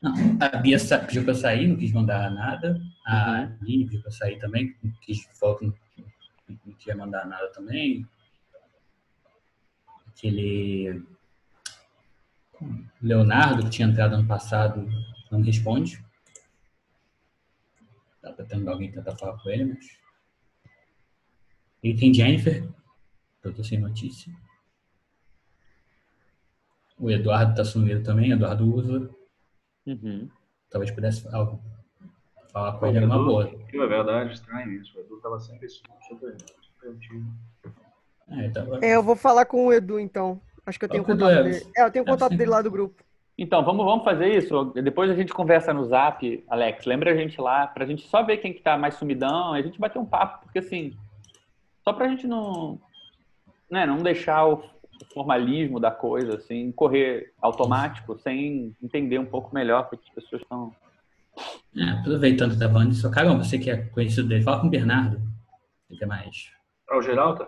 [0.00, 2.80] Não, a Bia pediu pra sair, não quis mandar nada.
[3.06, 3.58] A Uhum.
[3.60, 5.74] Aline pediu pra sair também, não quis, falou que não,
[6.64, 8.06] não queria mandar nada também.
[10.08, 11.02] Aquele
[13.00, 14.88] Leonardo, que tinha entrado ano passado,
[15.30, 16.02] não responde.
[18.22, 19.98] Dá pra tentar alguém tentar falar com ele, mas.
[21.82, 22.68] E tem Jennifer,
[23.40, 24.30] que eu tô sem notícia.
[26.98, 29.10] O Eduardo tá sumido também, Eduardo usa.
[29.94, 30.28] Uhum.
[30.70, 31.58] Talvez pudesse falar,
[32.52, 33.50] falar com O ele, era uma Edu- boa.
[33.72, 34.96] É verdade, estranho isso.
[34.96, 37.26] O Edu tava sempre super, super ativo.
[38.28, 40.40] É, tava- É, eu vou falar com o Edu, então.
[40.64, 41.66] Acho que eu tenho contato Edu, dele.
[41.76, 43.02] É, eu tenho É, contato dele lá do grupo.
[43.36, 44.64] Então, vamos, vamos fazer isso.
[44.66, 46.84] Depois a gente conversa no zap, Alex.
[46.84, 49.62] Lembra a gente lá, pra gente só ver quem que tá mais sumidão e a
[49.62, 50.94] gente bater um papo, porque assim,
[51.82, 52.78] só pra gente não,
[53.70, 54.62] né, não deixar o
[55.06, 60.42] formalismo da coisa, assim, correr automático, sem entender um pouco melhor o que as pessoas
[60.42, 60.74] estão.
[61.76, 65.20] É, aproveitando da banda, só caramba, você que é conhecido dele, fala com o Bernardo.
[65.88, 66.50] Ele que é mais.
[66.88, 67.46] Ah, o Geraldo?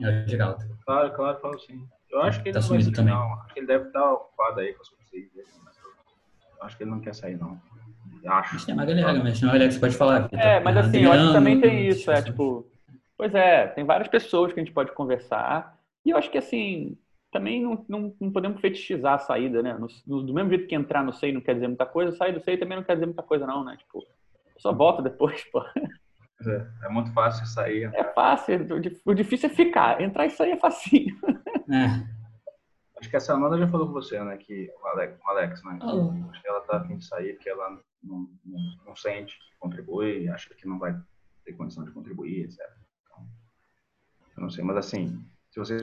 [0.00, 0.64] É o Geraldo.
[0.86, 1.86] Claro, claro, falo sim.
[2.10, 3.12] Eu acho que ele Tá não sumido também.
[3.14, 3.34] não.
[3.40, 5.30] Acho que ele deve estar ocupado aí com as coisas dele.
[5.64, 7.60] mas eu Acho que ele não quer sair, não.
[8.26, 8.54] Acho.
[8.54, 10.28] Mas tem uma galera, mas não é que você pode falar.
[10.32, 12.66] É, mas assim, eu acho que também tem Adriano, isso, é tipo.
[13.18, 15.73] Pois é, tem várias pessoas que a gente pode conversar.
[16.04, 16.96] E eu acho que assim,
[17.32, 19.74] também não, não, não podemos fetichizar a saída, né?
[19.74, 22.32] No- no- do mesmo jeito que entrar no SEI não quer dizer muita coisa, sair
[22.32, 23.76] do SEI também não quer dizer muita coisa, não, né?
[23.76, 24.04] Tipo,
[24.58, 25.62] só volta depois, pô.
[26.46, 27.90] É, é muito fácil sair.
[27.94, 30.00] É fácil, o dif- o difícil é ficar.
[30.00, 31.16] Entrar e sair é facinho.
[31.70, 32.14] É.
[33.00, 34.36] Acho que essa Amanda já falou com você, né?
[34.36, 35.78] Que o Alex, o Alex né?
[35.80, 36.12] Falou.
[36.30, 37.70] Acho que ela tá afim de sair porque ela
[38.02, 40.94] não, não, não sente que contribui, acha que não vai
[41.44, 42.58] ter condição de contribuir, etc.
[43.02, 43.26] Então,
[44.36, 45.78] eu não sei, mas assim, se você.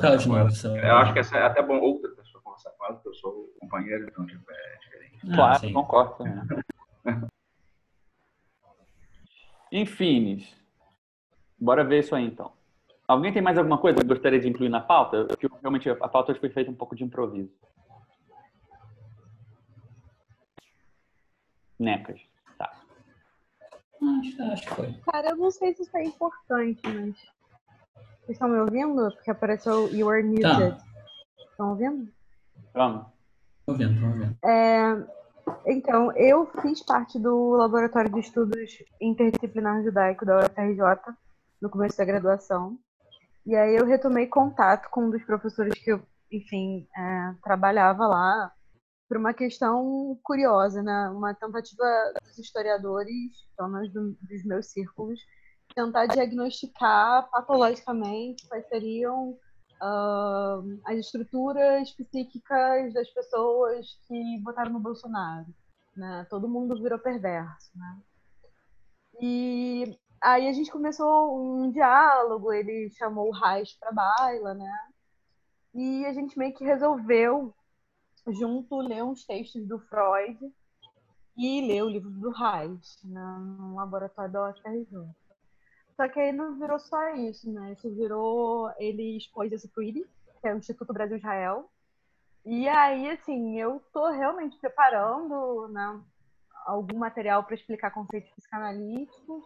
[0.00, 0.50] Fala de novo.
[0.52, 3.14] só- Eu acho que essa é até bom outra pessoa conversar com ela, porque eu
[3.14, 5.18] sou companheiro, então tipo, é diferente.
[5.30, 6.24] Ah, claro, concordo.
[6.24, 6.46] Né?
[9.72, 10.44] Enfim,
[11.58, 12.52] bora ver isso aí então.
[13.06, 15.24] Alguém tem mais alguma coisa que gostaria de incluir na pauta?
[15.26, 17.50] Porque realmente a pauta hoje foi feita um pouco de improviso.
[21.78, 22.20] Necas.
[22.58, 22.72] Tá.
[24.20, 24.92] Acho, acho que foi.
[25.10, 27.39] Cara, eu não sei se isso é importante, mas.
[28.30, 29.10] Vocês estão me ouvindo?
[29.16, 30.42] Porque apareceu You are muted.
[30.44, 30.78] Tá.
[31.50, 32.08] Estão ouvindo?
[33.66, 34.38] Tô vendo, tô vendo.
[34.44, 35.06] É,
[35.66, 41.12] então, eu fiz parte do Laboratório de Estudos Interdisciplinar Judaico da UFRJ
[41.60, 42.78] no começo da graduação.
[43.44, 48.52] E aí eu retomei contato com um dos professores que eu, enfim, é, trabalhava lá
[49.08, 51.10] por uma questão curiosa, né?
[51.10, 51.82] Uma tentativa
[52.24, 55.18] dos historiadores, pelo menos do- dos meus círculos,
[55.74, 59.38] tentar diagnosticar patologicamente quais seriam
[59.80, 65.46] ah, as estruturas psíquicas das pessoas que votaram no Bolsonaro.
[65.96, 66.26] Né?
[66.28, 67.70] Todo mundo virou perverso.
[67.74, 67.98] Né?
[69.20, 74.88] E aí a gente começou um diálogo, ele chamou o Reich para baila, né?
[75.74, 77.54] E a gente meio que resolveu,
[78.28, 80.38] junto, ler uns textos do Freud
[81.36, 85.14] e ler o livro do Reis, né, no laboratório da UFRJ.
[86.00, 87.72] Só que aí não virou só isso, né?
[87.72, 88.72] Isso virou.
[88.78, 90.08] Ele expôs esse pro que
[90.44, 91.70] é o Instituto Brasil Israel.
[92.46, 96.00] E aí, assim, eu tô realmente preparando né,
[96.64, 99.44] algum material para explicar conceitos psicanalíticos.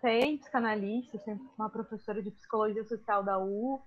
[0.00, 3.80] Tem psicanalistas, tem uma professora de psicologia social da U,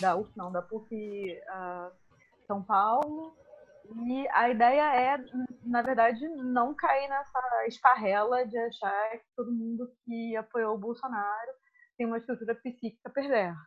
[0.00, 1.92] da UF, não, da PUC uh,
[2.46, 3.36] São Paulo.
[4.06, 5.24] E a ideia é,
[5.64, 11.52] na verdade, não cair nessa esparrela de achar que todo mundo que apoiou o Bolsonaro
[11.96, 13.60] tem uma estrutura psíquica perversa.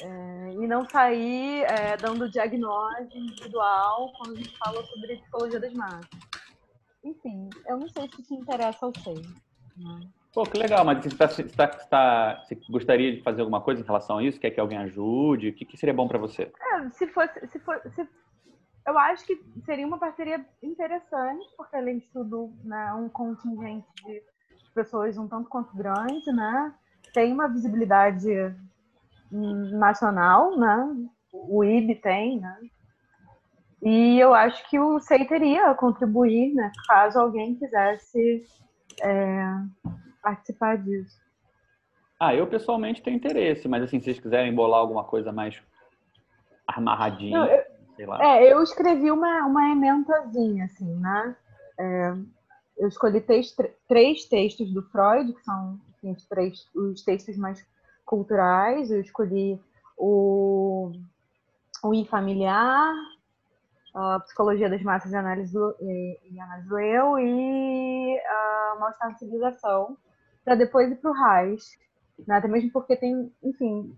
[0.00, 5.72] É, e não sair é, dando diagnóstico individual quando a gente fala sobre psicologia das
[5.74, 6.08] massas.
[7.02, 9.22] Enfim, eu não sei se isso interessa ao SEI.
[9.76, 10.08] Né?
[10.32, 13.60] Pô, que legal, mas você, tá, você, tá, você, tá, você, gostaria de fazer alguma
[13.60, 14.38] coisa em relação a isso?
[14.38, 15.48] Quer que alguém ajude?
[15.48, 16.52] O que, que seria bom para você?
[16.60, 18.08] É, se fosse, se fosse, se
[18.88, 24.22] eu acho que seria uma parceria interessante, porque além de tudo, né, um contingente de
[24.74, 26.74] pessoas um tanto quanto grande, né?
[27.12, 28.30] Tem uma visibilidade
[29.30, 30.88] nacional, né?
[31.32, 32.58] O IB tem, né?
[33.82, 36.72] E eu acho que o SEI teria a contribuir, né?
[36.88, 38.42] Caso alguém quisesse
[39.02, 39.42] é,
[40.22, 41.20] participar disso.
[42.18, 45.62] Ah, eu pessoalmente tenho interesse, mas assim, se vocês quiserem bolar alguma coisa mais
[46.66, 47.38] amarradinha.
[47.38, 47.67] Não, eu
[47.98, 48.24] sei lá.
[48.24, 51.36] É, eu escrevi uma, uma ementazinha, assim, né?
[51.78, 52.14] É,
[52.78, 53.54] eu escolhi três,
[53.88, 57.66] três textos do Freud, que são assim, os, três, os textos mais
[58.06, 58.90] culturais.
[58.90, 59.60] Eu escolhi
[59.96, 60.92] o,
[61.82, 62.94] o I familiar,
[63.92, 69.08] a Psicologia das Massas e Análise do, e, e Análise do Eu e a Mal-Estar
[69.10, 69.96] na Civilização,
[70.44, 71.76] para depois ir para o Reis.
[72.26, 72.36] Né?
[72.36, 73.92] Até mesmo porque tem, enfim,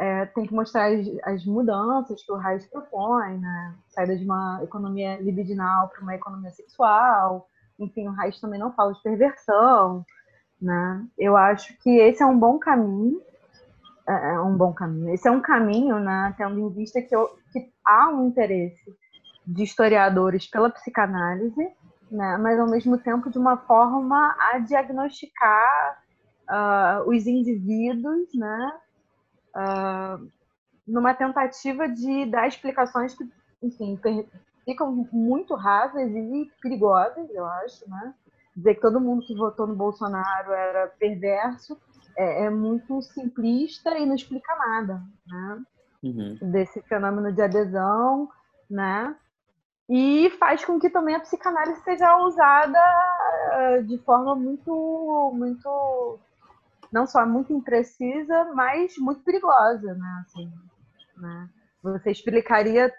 [0.00, 3.74] é, tem que mostrar as, as, mudanças que o Reis propõe, né?
[3.88, 7.46] Saída de uma economia libidinal para uma economia sexual.
[7.78, 10.02] Enfim, o Reis também não fala de perversão,
[10.60, 11.06] né?
[11.18, 13.20] Eu acho que esse é um bom caminho.
[14.08, 15.12] É, é um bom caminho.
[15.12, 16.34] Esse é um caminho, né?
[16.38, 18.96] Tendo em vista que, eu, que há um interesse
[19.46, 21.68] de historiadores pela psicanálise,
[22.10, 22.38] né?
[22.38, 26.02] Mas ao mesmo tempo de uma forma a diagnosticar
[26.48, 28.72] uh, os indivíduos, né?
[29.56, 30.30] Uh,
[30.86, 33.28] numa tentativa de dar explicações que,
[33.62, 33.98] enfim,
[34.64, 38.14] ficam muito rasas e perigosas, eu acho, né?
[38.56, 41.78] Dizer que todo mundo que votou no Bolsonaro era perverso
[42.16, 45.62] é, é muito simplista e não explica nada, né?
[46.02, 46.38] Uhum.
[46.42, 48.28] Desse fenômeno de adesão,
[48.68, 49.14] né?
[49.88, 56.18] E faz com que também a psicanálise seja usada ah, de forma muito, muito
[56.92, 60.24] não só muito imprecisa, mas muito perigosa, né?
[60.26, 60.52] Assim,
[61.16, 61.48] né?
[61.82, 62.92] Você explicaria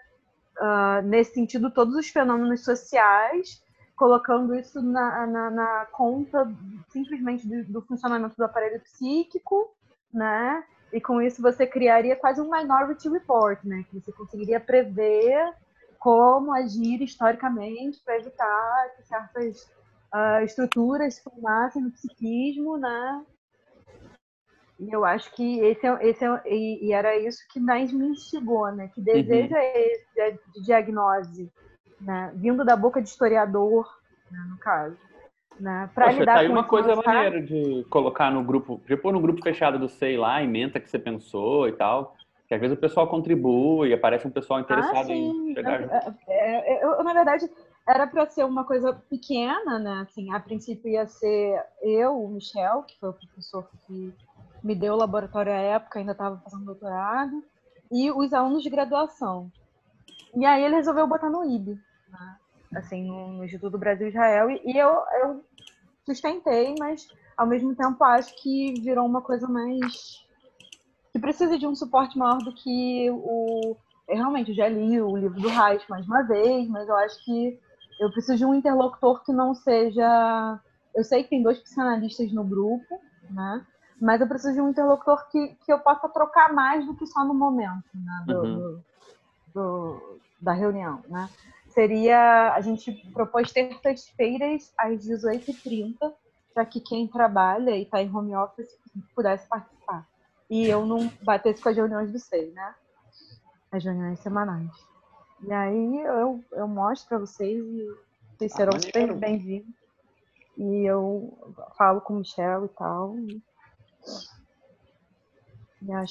[0.58, 3.62] uh, nesse sentido todos os fenômenos sociais,
[3.94, 6.50] colocando isso na, na, na conta
[6.88, 9.74] simplesmente do, do, funcionamento do aparelho psíquico,
[10.12, 10.64] né?
[10.92, 13.84] E com isso você criaria quase um minority report, né?
[13.88, 15.54] Que você conseguiria prever
[15.98, 19.62] como agir historicamente para evitar que certas
[20.12, 23.24] uh, estruturas se formassem no psiquismo, né?
[24.82, 28.08] E eu acho que esse é, esse é e, e era isso que mais me
[28.08, 28.90] instigou, né?
[28.92, 29.60] Que desejo uhum.
[29.60, 31.52] é esse de diagnose,
[32.00, 32.32] né?
[32.34, 33.88] Vindo da boca de historiador,
[34.28, 34.96] né, no caso.
[35.60, 35.88] Né?
[35.94, 39.20] Pra Poxa, lidar tá aí uma coisa maneira de colocar no grupo, de pôr no
[39.20, 42.16] grupo fechado do Sei lá, ementa que você pensou e tal.
[42.48, 45.82] Que às vezes o pessoal contribui, aparece um pessoal interessado ah, em chegar.
[45.82, 47.48] É, é, é, eu, na verdade,
[47.88, 50.04] era para ser uma coisa pequena, né?
[50.08, 54.12] Assim, a princípio ia ser eu, o Michel, que foi o professor que
[54.62, 57.42] me deu o laboratório à época, ainda estava fazendo doutorado,
[57.90, 59.50] e os alunos de graduação.
[60.34, 62.36] E aí ele resolveu botar no IB, né?
[62.74, 64.90] assim, no Instituto Brasil Israel, e, e eu,
[65.22, 65.44] eu
[66.06, 70.22] sustentei, mas ao mesmo tempo acho que virou uma coisa mais
[71.12, 73.76] que precisa de um suporte maior do que o
[74.08, 77.58] eu realmente já li o livro do Reich mais uma vez, mas eu acho que
[78.00, 80.60] eu preciso de um interlocutor que não seja
[80.94, 83.64] eu sei que tem dois psicanalistas no grupo, né?
[84.02, 87.24] Mas eu preciso de um interlocutor que, que eu possa trocar mais do que só
[87.24, 88.54] no momento né, do, uhum.
[88.56, 88.84] do,
[89.54, 91.00] do, da reunião.
[91.08, 91.30] Né?
[91.68, 96.12] Seria, a gente propôs terças-feiras às 18h30,
[96.52, 98.76] para que quem trabalha e está em home office
[99.14, 100.04] pudesse participar.
[100.50, 102.74] E eu não batesse com as reuniões do SEI, né?
[103.70, 104.70] As reuniões semanais.
[105.44, 107.96] E aí eu, eu mostro para vocês e
[108.36, 109.72] vocês serão ah, super bem-vindos.
[110.58, 113.16] E eu falo com o Michel e tal.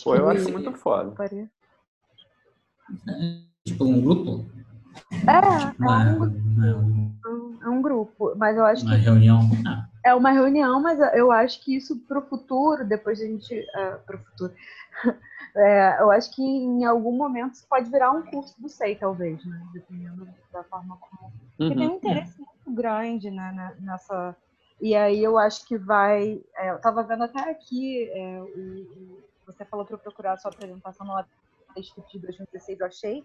[0.04, 1.14] Pô, eu acho muito foda.
[3.66, 4.46] Tipo, um grupo?
[5.28, 5.40] É,
[5.80, 6.26] Uma, é um, uma,
[7.28, 8.34] um- é um grupo.
[8.36, 9.42] Mas eu acho uma que reunião.
[9.66, 13.54] Ah, é uma reunião, mas eu acho que isso pro futuro, depois a gente.
[13.76, 14.54] É, pro futuro.
[15.54, 19.44] É, eu acho que em algum momento isso pode virar um curso do SEI, talvez,
[19.46, 19.62] né?
[19.74, 21.94] Dependendo da forma como porque tem Uhum.
[21.94, 24.34] um interesse muito grande né, na- nessa.
[24.82, 26.42] E aí eu acho que vai.
[26.58, 30.52] é, eu estava vendo até aqui, é, o- você falou para eu procurar a sua
[30.52, 31.24] apresentação no
[31.76, 33.24] texto de 2016, eu achei.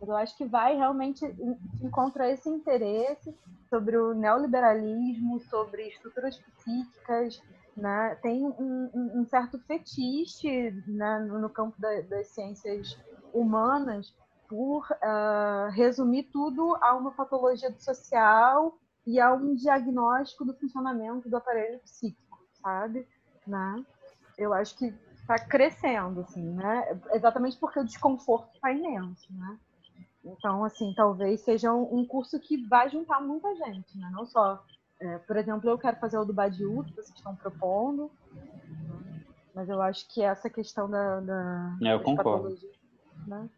[0.00, 3.36] eu acho que vai realmente en- encontrar esse interesse
[3.68, 7.42] sobre o neoliberalismo, sobre estruturas psíquicas.
[7.76, 8.14] Né?
[8.22, 12.96] Tem um, um- certo fetiche né, no campo da- das ciências
[13.34, 14.14] humanas
[14.48, 21.30] por ah, resumir tudo a uma patologia do social e a um diagnóstico do funcionamento
[21.30, 23.08] do aparelho psíquico, sabe?
[23.46, 23.82] Né?
[24.36, 27.00] Eu acho que está crescendo, assim, né?
[27.14, 29.58] Exatamente porque o desconforto está imenso, né?
[30.22, 34.10] Então, assim, talvez seja um curso que vai juntar muita gente, né?
[34.12, 34.62] Não só,
[35.00, 38.10] é, por exemplo, eu quero fazer o do Badiou, que vocês estão propondo,
[39.54, 42.54] mas eu acho que essa questão da, da É, eu concordo.
[43.26, 43.48] né?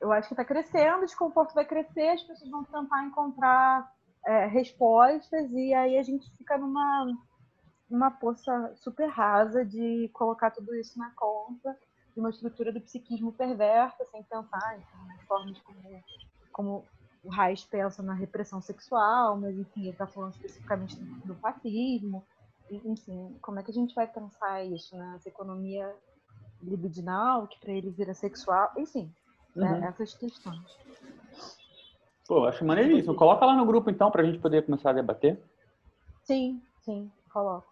[0.00, 3.92] Eu acho que está crescendo, o desconforto vai crescer, as pessoas vão tentar encontrar
[4.26, 7.06] é, respostas e aí a gente fica numa
[7.90, 11.76] uma poça super rasa de colocar tudo isso na conta
[12.14, 14.78] de uma estrutura do psiquismo perversa, sem pensar
[15.08, 16.04] nas formas como,
[16.52, 16.84] como
[17.22, 22.24] o Reis pensa na repressão sexual, mas enfim, ele está falando especificamente do, fascismo.
[22.70, 25.14] Enfim, como é que a gente vai pensar isso, né?
[25.16, 25.92] Essa economia
[26.62, 29.12] libidinal, que para ele vira sexual, enfim,
[29.54, 29.72] né?
[29.72, 29.84] Uhum.
[29.84, 30.78] essas questões.
[32.30, 33.16] Pô, acho maneiríssimo.
[33.16, 35.36] Coloca lá no grupo então pra gente poder começar a debater.
[36.22, 37.66] Sim, sim, coloco.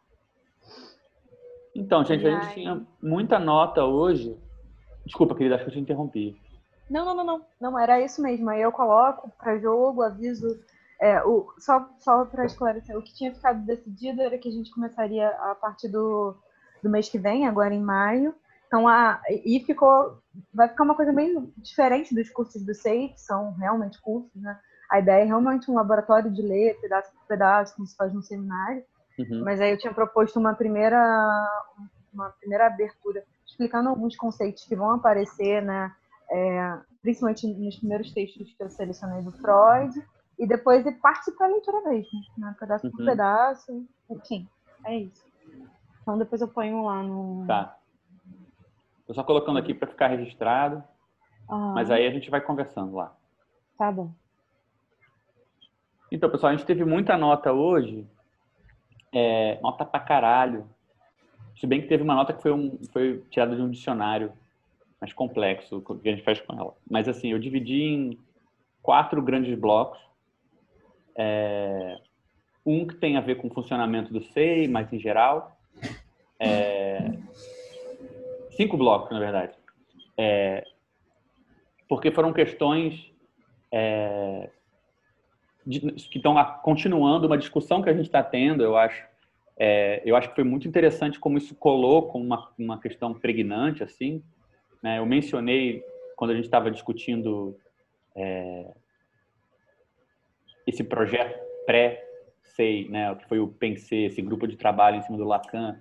[1.73, 2.55] Então, gente, a gente aí?
[2.55, 4.37] tinha muita nota hoje.
[5.07, 6.37] Desculpa, querida, acho que eu te interrompi.
[6.91, 7.47] Não, não, não, não.
[7.61, 8.51] Não, era isso mesmo.
[8.51, 10.59] Aí eu coloco para jogo, aviso.
[11.01, 14.73] é, o, só só para esclarecer, o que tinha ficado decidido era que a gente
[14.73, 16.35] começaria a partir do,
[16.83, 18.35] do mês que vem, agora em maio.
[18.69, 20.19] Então, a, e ficou.
[20.55, 24.59] Vai ficar uma coisa bem diferente dos cursos do SEI, que são realmente cursos, né?
[24.91, 28.23] A ideia é realmente um laboratório de ler, pedaço por pedaço, como se faz num
[28.23, 28.85] seminário.
[29.19, 29.43] Uhum.
[29.45, 30.99] Mas aí eu tinha proposto uma primeira,
[32.13, 35.93] uma primeira abertura, explicando alguns conceitos que vão aparecer, né,
[36.31, 39.93] é, principalmente nos primeiros textos que eu selecionei do Freud,
[40.39, 43.07] e depois ir parte para a leitura mesmo, né, pedaço por Uhum.
[43.07, 44.49] pedaço, enfim,
[44.85, 45.25] é isso.
[46.03, 47.45] Então depois eu ponho lá no.
[47.47, 47.77] Tá.
[49.09, 50.85] Tô só colocando aqui pra ficar registrado,
[51.49, 53.17] Ah, mas aí a gente vai conversando lá.
[53.79, 54.13] Tá bom.
[56.13, 58.07] Então, pessoal, a gente teve muita nota hoje.
[59.11, 60.69] É, nota pra caralho.
[61.57, 64.31] Se bem que teve uma nota que foi, um, foi tirada de um dicionário
[65.01, 66.75] mais complexo, que a gente faz com ela.
[66.89, 68.19] Mas, assim, eu dividi em
[68.83, 69.99] quatro grandes blocos.
[71.17, 71.99] É,
[72.65, 75.59] um que tem a ver com o funcionamento do SEI, mais em geral.
[76.39, 76.78] É,
[78.59, 79.55] cinco blocos, na verdade.
[80.19, 80.65] É,
[81.89, 83.15] porque foram questões
[83.73, 84.51] é,
[85.65, 89.07] de- que estão continuando uma discussão que a gente está tendo, eu acho.
[89.61, 93.83] É, eu acho que foi muito interessante como isso colou como uma, uma questão pregnante,
[93.83, 94.23] assim.
[94.83, 94.99] né?
[94.99, 95.83] Eu mencionei,
[96.17, 97.57] quando a gente estava discutindo
[98.17, 98.73] é,
[100.67, 103.15] esse projeto pré-SEI, né?
[103.17, 105.81] que foi o PENSE, esse grupo de trabalho em cima do Lacan,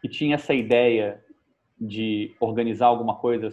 [0.00, 1.21] que tinha essa ideia
[1.82, 3.50] de organizar alguma coisa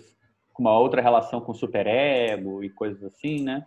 [0.54, 3.66] com uma outra relação com o superego e coisas assim, né?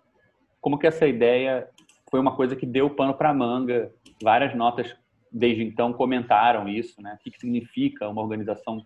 [0.60, 1.68] Como que essa ideia
[2.08, 3.92] foi uma coisa que deu pano para manga.
[4.22, 4.94] Várias notas
[5.30, 7.14] desde então comentaram isso, né?
[7.14, 8.84] O que, que significa uma organização?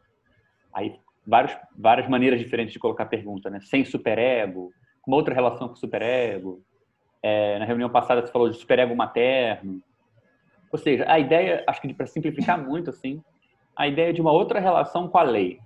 [0.73, 3.61] Aí vários, várias maneiras diferentes de colocar a pergunta, né?
[3.61, 6.63] Sem superego, com outra relação com o superego.
[7.23, 9.83] É, na reunião passada você falou de superego materno.
[10.73, 13.23] Ou seja, a ideia, acho que para simplificar muito assim,
[13.75, 15.61] a ideia de uma outra relação com a lei,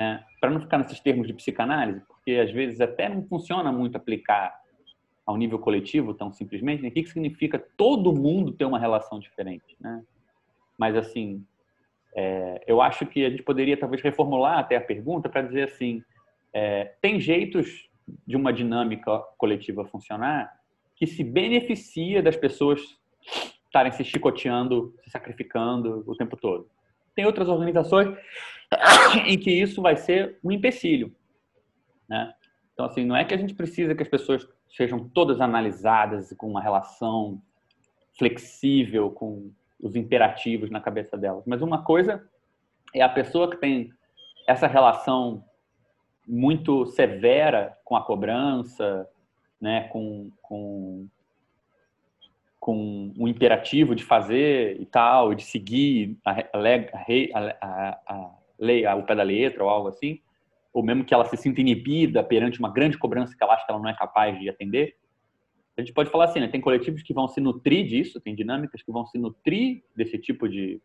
[0.00, 0.24] né?
[0.40, 4.58] Para não ficar nesses termos de psicanálise, porque às vezes até não funciona muito aplicar
[5.26, 6.82] ao nível coletivo tão simplesmente.
[6.82, 6.88] Né?
[6.88, 10.02] O que, significa todo mundo ter uma relação diferente, né?
[10.78, 11.44] Mas assim,
[12.16, 16.02] é, eu acho que a gente poderia talvez reformular até a pergunta para dizer assim,
[16.54, 17.90] é, tem jeitos
[18.26, 20.50] de uma dinâmica coletiva funcionar
[20.96, 22.80] que se beneficia das pessoas
[23.66, 26.68] estarem se chicoteando, se sacrificando o tempo todo.
[27.20, 28.16] Tem outras organizações
[29.26, 31.14] em que isso vai ser um empecilho,
[32.08, 32.32] né?
[32.72, 36.48] Então, assim, não é que a gente precisa que as pessoas sejam todas analisadas com
[36.48, 37.42] uma relação
[38.18, 42.26] flexível com os imperativos na cabeça delas, mas uma coisa
[42.94, 43.92] é a pessoa que tem
[44.46, 45.44] essa relação
[46.26, 49.06] muito severa com a cobrança,
[49.60, 51.06] né, com, com,
[52.60, 59.02] com o imperativo de fazer e tal, de seguir a, a, a, a lei ao
[59.02, 60.20] pé da letra ou algo assim,
[60.72, 63.72] ou mesmo que ela se sinta inibida perante uma grande cobrança que ela acha que
[63.72, 64.94] ela não é capaz de atender.
[65.76, 66.48] A gente pode falar assim, né?
[66.48, 70.46] tem coletivos que vão se nutrir disso, tem dinâmicas que vão se nutrir desse tipo
[70.46, 70.80] de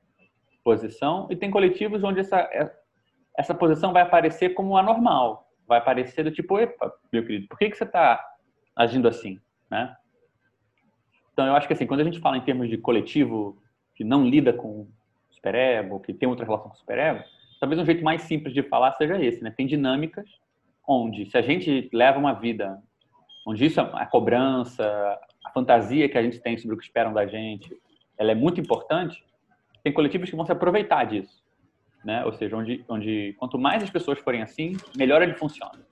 [0.63, 2.71] posição, e tem coletivos onde essa, é,
[3.38, 7.69] essa posição vai aparecer como anormal, vai aparecer do tipo, epa, meu querido, por que,
[7.69, 8.26] que você está
[8.76, 9.39] agindo assim?
[9.69, 9.93] Né?
[11.36, 13.61] Então, eu acho que assim, quando a gente fala em termos de coletivo
[13.93, 14.88] que não lida com
[15.29, 17.21] superego, que tem outra relação com superego,
[17.59, 19.51] talvez um jeito mais simples de falar seja esse, né?
[19.51, 20.29] Tem dinâmicas
[20.88, 22.81] onde, se a gente leva uma vida
[23.45, 27.27] onde isso, a cobrança, a fantasia que a gente tem sobre o que esperam da
[27.27, 27.77] gente,
[28.17, 29.21] ela é muito importante,
[29.83, 31.43] tem coletivos que vão se aproveitar disso,
[32.05, 32.23] né?
[32.23, 35.86] Ou seja, onde, onde quanto mais as pessoas forem assim, melhor ele funciona.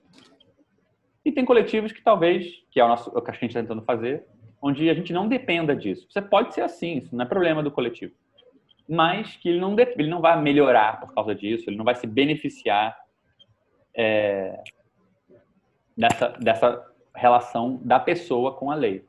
[1.22, 3.82] E tem coletivos que talvez, que é o, nosso, o que a gente está tentando
[3.82, 4.26] fazer,
[4.64, 6.06] onde a gente não dependa disso.
[6.08, 8.14] Você pode ser assim, isso não é problema do coletivo
[8.88, 12.06] mas que ele não, ele não vai melhorar por causa disso, ele não vai se
[12.06, 12.96] beneficiar
[13.94, 14.62] é,
[15.96, 19.04] dessa, dessa relação da pessoa com a lei.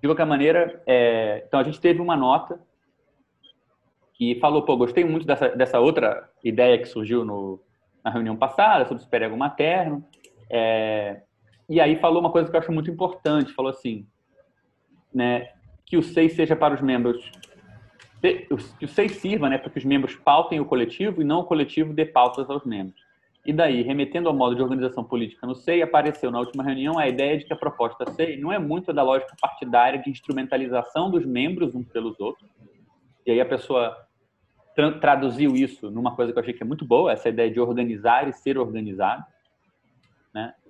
[0.00, 2.60] De qualquer maneira, é, então a gente teve uma nota
[4.14, 7.60] que falou, pô, gostei muito dessa, dessa outra ideia que surgiu no,
[8.02, 10.04] na reunião passada sobre o superego materno,
[10.50, 11.22] é,
[11.68, 14.06] e aí falou uma coisa que eu acho muito importante, falou assim,
[15.12, 15.48] né,
[15.84, 17.30] que o SEI seja para os membros
[18.20, 21.44] que o SEI sirva né, para que os membros pautem o coletivo e não o
[21.44, 23.00] coletivo dê pautas aos membros.
[23.46, 27.08] E daí, remetendo ao modo de organização política no SEI, apareceu na última reunião a
[27.08, 31.24] ideia de que a proposta SEI não é muito da lógica partidária de instrumentalização dos
[31.24, 32.50] membros uns pelos outros.
[33.24, 33.96] E aí a pessoa
[34.74, 37.60] tra traduziu isso numa coisa que eu achei que é muito boa, essa ideia de
[37.60, 39.24] organizar e ser organizado?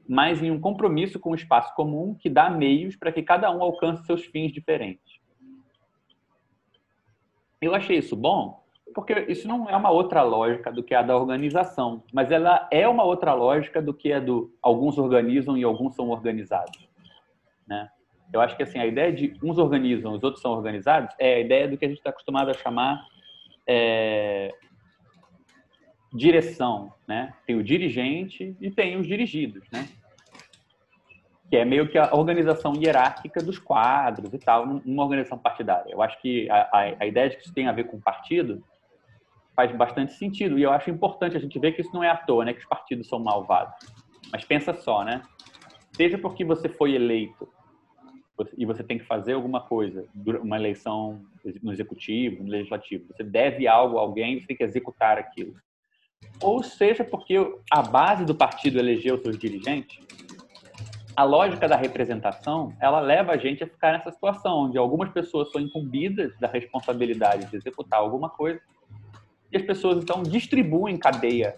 [0.08, 3.62] Mas em um compromisso com o espaço comum que dá meios para que cada um
[3.62, 5.20] alcance seus fins diferentes.
[7.60, 8.62] Eu achei isso bom,
[8.94, 12.88] porque isso não é uma outra lógica do que a da organização, mas ela é
[12.88, 16.88] uma outra lógica do que a do alguns organizam e alguns são organizados,
[17.66, 17.90] né?
[18.32, 21.40] Eu acho que assim a ideia de uns organizam, os outros são organizados é a
[21.40, 23.04] ideia do que a gente está acostumado a chamar
[23.66, 24.54] é,
[26.12, 27.34] direção, né?
[27.46, 29.88] Tem o dirigente e tem os dirigidos, né?
[31.48, 35.90] Que é meio que a organização hierárquica dos quadros e tal, numa organização partidária.
[35.90, 38.62] Eu acho que a, a, a, ideia de que isso tem a ver com partido
[39.56, 42.16] faz bastante sentido, e eu acho importante a gente ver que isso não é à
[42.16, 43.74] toa, né, que os partidos são malvados.
[44.30, 45.22] Mas pensa só, né?
[45.92, 47.48] Seja porque você foi eleito
[48.56, 51.24] e você tem que fazer alguma coisa, uma eleição
[51.60, 55.54] no executivo, no legislativo, você deve algo a alguém, você tem que executar aquilo.
[56.40, 57.36] Ou seja porque
[57.70, 59.98] a base do partido elegeu seus dirigentes,
[61.18, 65.50] a lógica da representação, ela leva a gente a ficar nessa situação onde algumas pessoas
[65.50, 68.60] são incumbidas da responsabilidade de executar alguma coisa
[69.50, 71.56] e as pessoas então distribuem cadeia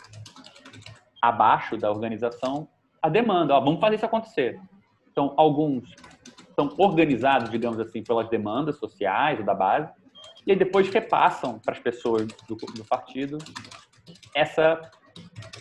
[1.21, 2.67] abaixo da organização
[3.03, 4.59] a demanda, ó, vamos fazer isso acontecer.
[5.13, 5.95] Então, alguns
[6.55, 9.93] são organizados, digamos assim, pelas demandas sociais da base
[10.47, 13.37] e aí depois repassam para as pessoas do, do partido
[14.35, 14.91] essa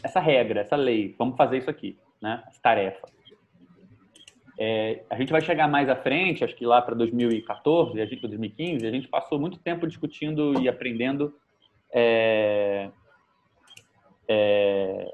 [0.02, 2.42] essa regra, essa lei, vamos fazer isso aqui, né?
[2.48, 3.19] Essa tarefa.
[4.62, 8.20] É, a gente vai chegar mais à frente, acho que lá para 2014, a gente,
[8.20, 11.34] 2015, a gente passou muito tempo discutindo e aprendendo
[11.94, 12.90] é,
[14.28, 15.14] é,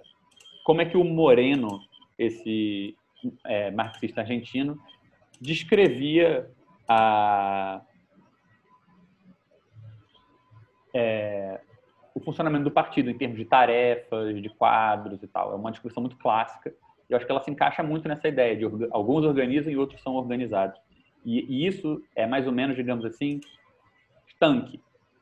[0.64, 1.80] como é que o Moreno,
[2.18, 2.98] esse
[3.46, 4.80] é, marxista argentino,
[5.39, 6.50] descrevia
[6.88, 7.84] a,
[10.91, 11.62] é,
[12.16, 15.52] o funcionamento do partido em termos de tarefas, de quadros e tal.
[15.52, 16.74] É uma discussão muito clássica
[17.10, 20.16] eu acho que ela se encaixa muito nessa ideia de alguns organizam e outros são
[20.16, 20.80] organizados.
[21.24, 23.39] E, e isso é mais ou menos, digamos assim,
[24.39, 24.80] tanque.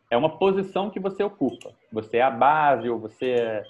[0.09, 1.73] É uma posição que você ocupa.
[1.91, 3.63] Você é a base ou você é,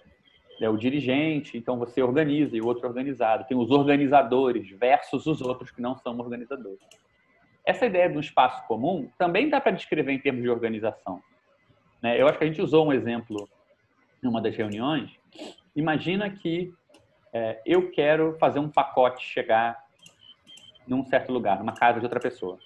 [0.62, 3.46] é o dirigente, então você organiza e o outro é organizado.
[3.48, 6.80] Tem os organizadores versus os outros que não são organizadores.
[7.66, 11.22] Essa ideia de um espaço comum também dá para descrever em termos de organização.
[12.02, 12.20] Né?
[12.20, 13.48] Eu acho que a gente usou um exemplo
[14.22, 15.12] em uma das reuniões.
[15.76, 16.74] Imagina que
[17.34, 19.84] é, eu quero fazer um pacote chegar
[20.88, 22.60] num certo lugar, numa casa de outra pessoa.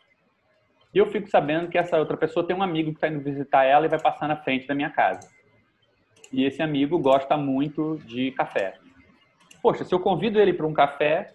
[0.93, 3.63] E eu fico sabendo que essa outra pessoa tem um amigo que está indo visitar
[3.63, 5.29] ela e vai passar na frente da minha casa.
[6.31, 8.73] E esse amigo gosta muito de café.
[9.61, 11.33] Poxa, se eu convido ele para um café,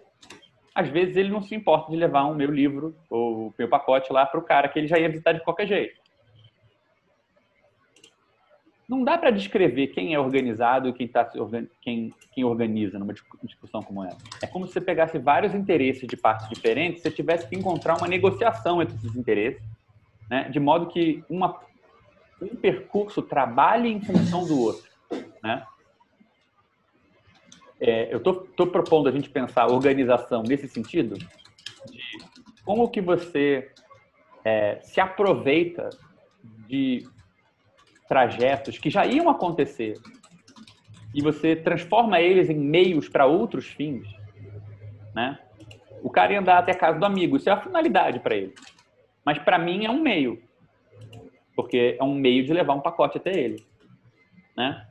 [0.74, 3.68] às vezes ele não se importa de levar o um meu livro ou o meu
[3.68, 6.01] pacote lá para o cara que ele já ia visitar de qualquer jeito.
[8.93, 11.24] Não dá para descrever quem é organizado e quem, tá,
[11.80, 14.18] quem, quem organiza numa discussão como essa.
[14.43, 18.07] É como se você pegasse vários interesses de partes diferentes, você tivesse que encontrar uma
[18.07, 19.62] negociação entre esses interesses,
[20.28, 20.47] né?
[20.51, 21.59] de modo que uma,
[22.40, 24.90] um percurso trabalhe em função do outro.
[25.43, 25.66] Né?
[27.80, 32.03] É, eu estou propondo a gente pensar organização nesse sentido, de
[32.62, 33.72] como que você
[34.45, 35.88] é, se aproveita
[36.68, 37.07] de
[38.12, 39.94] trajetos que já iam acontecer
[41.14, 44.06] e você transforma eles em meios para outros fins,
[45.14, 45.38] né?
[46.02, 48.52] O cara ia andar até a casa do amigo, isso é a finalidade para ele.
[49.24, 50.42] Mas para mim é um meio,
[51.56, 53.64] porque é um meio de levar um pacote até ele,
[54.54, 54.86] né?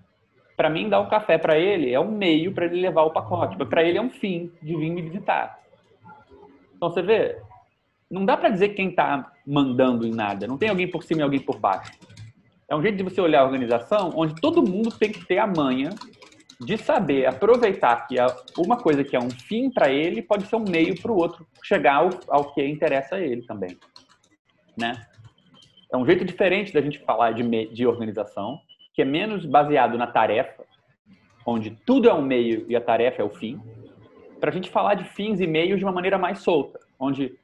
[0.57, 3.55] Para mim dar um café para ele é um meio para ele levar o pacote,
[3.55, 5.59] mas para ele é um fim de vir me visitar.
[6.75, 7.39] Então você vê,
[8.09, 10.47] não dá para dizer quem está mandando em nada.
[10.47, 11.91] Não tem alguém por cima e alguém por baixo.
[12.71, 15.45] É um jeito de você olhar a organização onde todo mundo tem que ter a
[15.45, 15.89] manha
[16.57, 18.15] de saber aproveitar que
[18.57, 21.45] uma coisa que é um fim para ele pode ser um meio para o outro
[21.61, 23.77] chegar ao, que interessa a ele também,
[24.77, 25.05] né?
[25.91, 27.43] É um jeito diferente da gente falar de,
[27.73, 28.57] de organização,
[28.93, 30.63] que é menos baseado na tarefa,
[31.45, 33.59] onde tudo é um meio e a tarefa é o fim,
[34.39, 37.37] para a gente falar de fins e meios de uma maneira mais solta, onde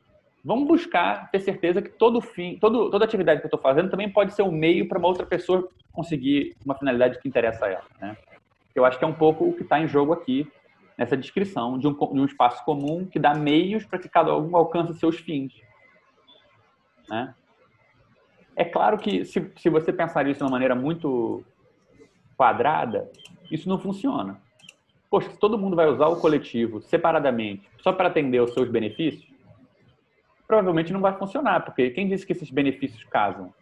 [0.48, 4.10] vamos buscar ter certeza que todo fim, todo, toda atividade que eu estou fazendo também
[4.10, 7.86] pode ser um meio para uma outra pessoa conseguir uma finalidade que interessa a ela.
[8.00, 8.16] Né?
[8.74, 10.50] Eu acho que é um pouco o que está em jogo aqui
[10.98, 14.56] nessa descrição de um, de um espaço comum que dá meios para que cada um
[14.56, 15.54] alcance seus fins.
[17.10, 17.36] Né?
[18.56, 21.44] É claro que se, se você pensar isso de uma maneira muito
[22.38, 23.12] quadrada,
[23.52, 24.40] isso não funciona.
[25.10, 29.28] Poxa, se todo mundo vai usar o coletivo separadamente só para atender os seus benefícios,
[30.48, 33.54] provavelmente não vai funcionar, porque quem disse que esses benefícios casam?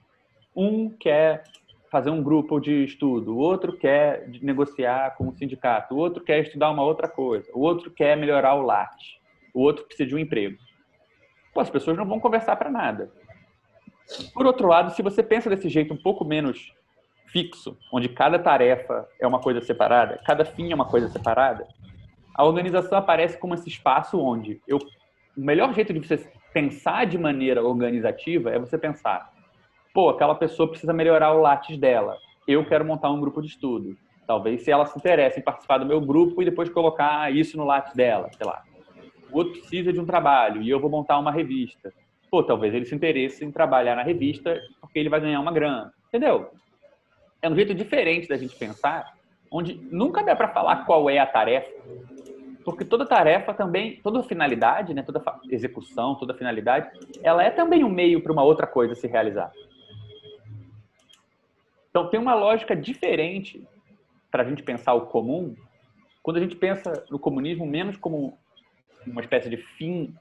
[0.55, 1.43] Um quer
[1.91, 6.41] fazer um grupo de estudo, o outro quer negociar com o sindicato, o outro quer
[6.41, 9.19] estudar uma outra coisa, o outro quer melhorar o LAT,
[9.53, 10.57] o outro precisa de um emprego.
[11.53, 13.11] Pô, as pessoas não vão conversar para nada.
[14.33, 16.73] Por outro lado, se você pensa desse jeito um pouco menos
[17.27, 21.67] fixo, onde cada tarefa é uma coisa separada, cada fim é uma coisa separada,
[22.33, 26.17] a organização aparece como esse espaço onde eu, o melhor jeito de você
[26.55, 29.29] pensar de maneira organizativa é você pensar,
[29.93, 32.17] pô, aquela pessoa precisa melhorar o Lattes dela.
[32.47, 33.97] Eu quero montar um grupo de estudo.
[34.25, 37.65] Talvez se ela se interesse em participar do meu grupo e depois colocar isso no
[37.65, 38.63] Lattes dela, sei lá.
[39.29, 41.91] O outro precisa de um trabalho e eu vou montar uma revista.
[42.31, 45.93] Pô, talvez ele se interesse em trabalhar na revista porque ele vai ganhar uma grana.
[46.07, 46.51] Entendeu?
[47.41, 49.13] É um jeito diferente da gente pensar,
[49.51, 51.69] onde nunca dá para falar qual é a tarefa,
[52.65, 56.89] porque toda tarefa também, toda finalidade, né, toda execução, toda finalidade,
[57.21, 59.51] ela é também um meio para uma outra coisa se realizar.
[61.89, 63.65] Então tem uma lógica diferente
[64.31, 65.55] para a gente pensar o comum,
[66.23, 68.37] quando a gente pensa no comunismo menos como
[69.05, 70.13] uma espécie de fim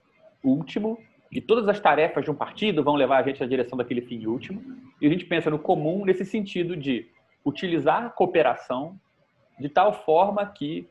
[0.43, 0.99] último,
[1.33, 4.25] e todas as tarefas de um partido vão levar a gente na direção daquele fim
[4.27, 4.63] último,
[5.01, 7.09] e a gente pensa no comum nesse sentido de
[7.45, 9.01] utilizar a cooperação
[9.59, 10.87] de tal forma que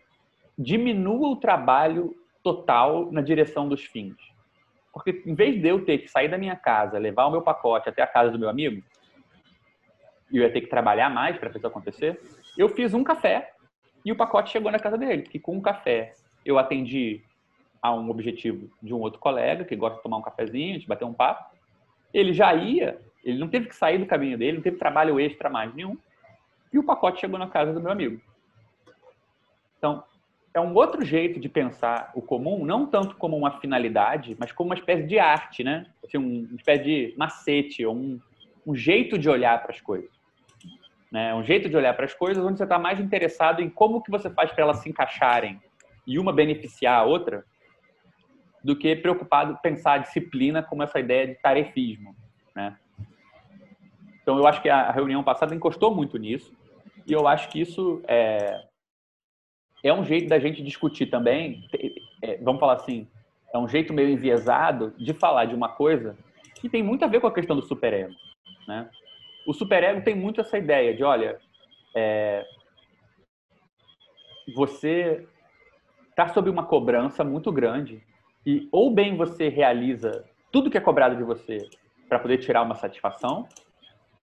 [0.58, 4.16] diminua o trabalho total na direção dos fins.
[4.92, 7.90] Porque em vez de eu ter que sair da minha casa, levar o meu pacote
[7.90, 8.84] até a casa do meu amigo,
[10.32, 12.20] e eu ia ter que trabalhar mais para isso acontecer,
[12.58, 13.54] eu fiz um café
[14.06, 15.24] e o pacote chegou na casa dele.
[15.24, 16.14] Porque com um café
[16.46, 17.24] eu atendi
[17.82, 21.06] a um objetivo de um outro colega que gosta de tomar um cafezinho, de bater
[21.06, 21.56] um papo.
[22.14, 25.50] Ele já ia, ele não teve que sair do caminho dele, não teve trabalho extra
[25.50, 25.98] mais nenhum.
[26.72, 28.22] E o pacote chegou na casa do meu amigo.
[29.78, 30.04] Então,
[30.54, 34.70] é um outro jeito de pensar o comum, não tanto como uma finalidade, mas como
[34.70, 35.88] uma espécie de arte, né?
[36.04, 38.20] Assim, um, uma espécie de macete, um,
[38.66, 40.12] um jeito de olhar para as coisas.
[41.12, 41.34] Né?
[41.34, 44.12] Um jeito de olhar para as coisas onde você está mais interessado em como que
[44.12, 45.60] você faz para elas se encaixarem
[46.06, 47.46] e uma beneficiar a outra,
[48.64, 52.16] do que preocupado pensar a disciplina como essa ideia de tarefismo,
[52.56, 52.78] né?
[54.22, 56.54] Então, eu acho que a reunião passada encostou muito nisso,
[57.06, 58.64] e eu acho que isso é,
[59.84, 61.68] é um jeito da gente discutir também,
[62.22, 63.08] é, vamos falar assim,
[63.54, 66.18] é um jeito meio enviesado de falar de uma coisa
[66.56, 68.14] que tem muito a ver com a questão do superego,
[68.68, 68.90] né?
[69.46, 71.38] O superego tem muito essa ideia de, olha,
[71.94, 72.46] é,
[74.56, 75.28] você
[76.10, 78.02] está sob uma cobrança muito grande
[78.46, 81.58] e ou bem você realiza tudo que é cobrado de você
[82.08, 83.48] para poder tirar uma satisfação,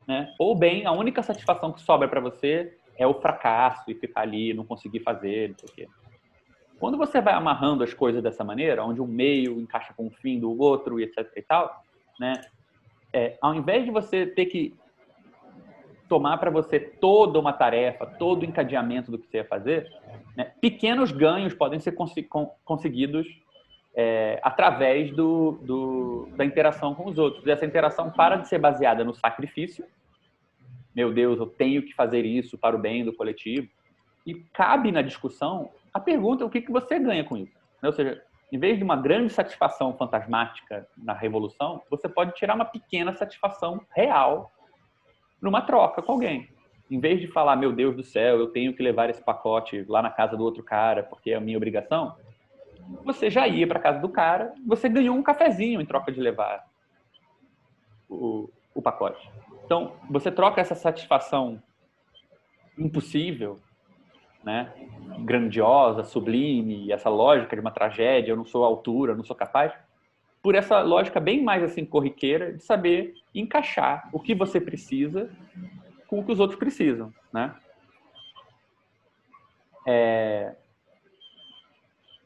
[0.07, 0.33] né?
[0.39, 4.53] Ou bem a única satisfação que sobra para você é o fracasso e ficar ali,
[4.53, 5.89] não conseguir fazer, não sei o quê.
[6.79, 10.39] Quando você vai amarrando as coisas dessa maneira, onde um meio encaixa com o fim
[10.39, 11.83] do outro e etc e tal,
[12.19, 12.35] né?
[13.11, 14.77] É, ao invés de você ter que
[16.11, 19.91] tomar para você toda uma tarefa, todo o encadeamento do que você ia fazer,
[20.37, 22.13] né, pequenos ganhos podem ser cons
[22.65, 23.27] conseguidos
[23.95, 27.47] é, através do, do, da interação com os outros.
[27.47, 29.85] E essa interação para de ser baseada no sacrifício.
[30.95, 33.69] Meu Deus, eu tenho que fazer isso para o bem do coletivo.
[34.27, 37.59] E cabe na discussão a pergunta: o que, você ganha com isso?
[37.83, 38.23] Ou seja,
[38.53, 43.81] em vez de uma grande satisfação fantasmática na revolução, você pode tirar uma pequena satisfação
[43.95, 44.53] real
[45.41, 46.49] numa troca com alguém.
[46.91, 50.03] Em vez de falar, meu Deus do céu, eu tenho que levar esse pacote lá
[50.03, 52.17] na casa do outro cara porque é a minha obrigação,
[53.05, 56.67] você já ia para casa do cara, você ganhou um cafezinho em troca de levar
[58.09, 59.31] o, o pacote.
[59.71, 61.63] Então, você troca essa satisfação
[62.77, 63.57] impossível
[64.43, 64.75] né,
[65.21, 69.73] grandiosa, sublime, essa lógica de uma tragédia, eu não sou altura, eu não sou capaz,
[70.43, 75.31] por essa lógica bem mais assim corriqueira de saber encaixar o que você precisa
[76.09, 77.55] com o que os outros precisam, né?
[79.87, 80.57] É...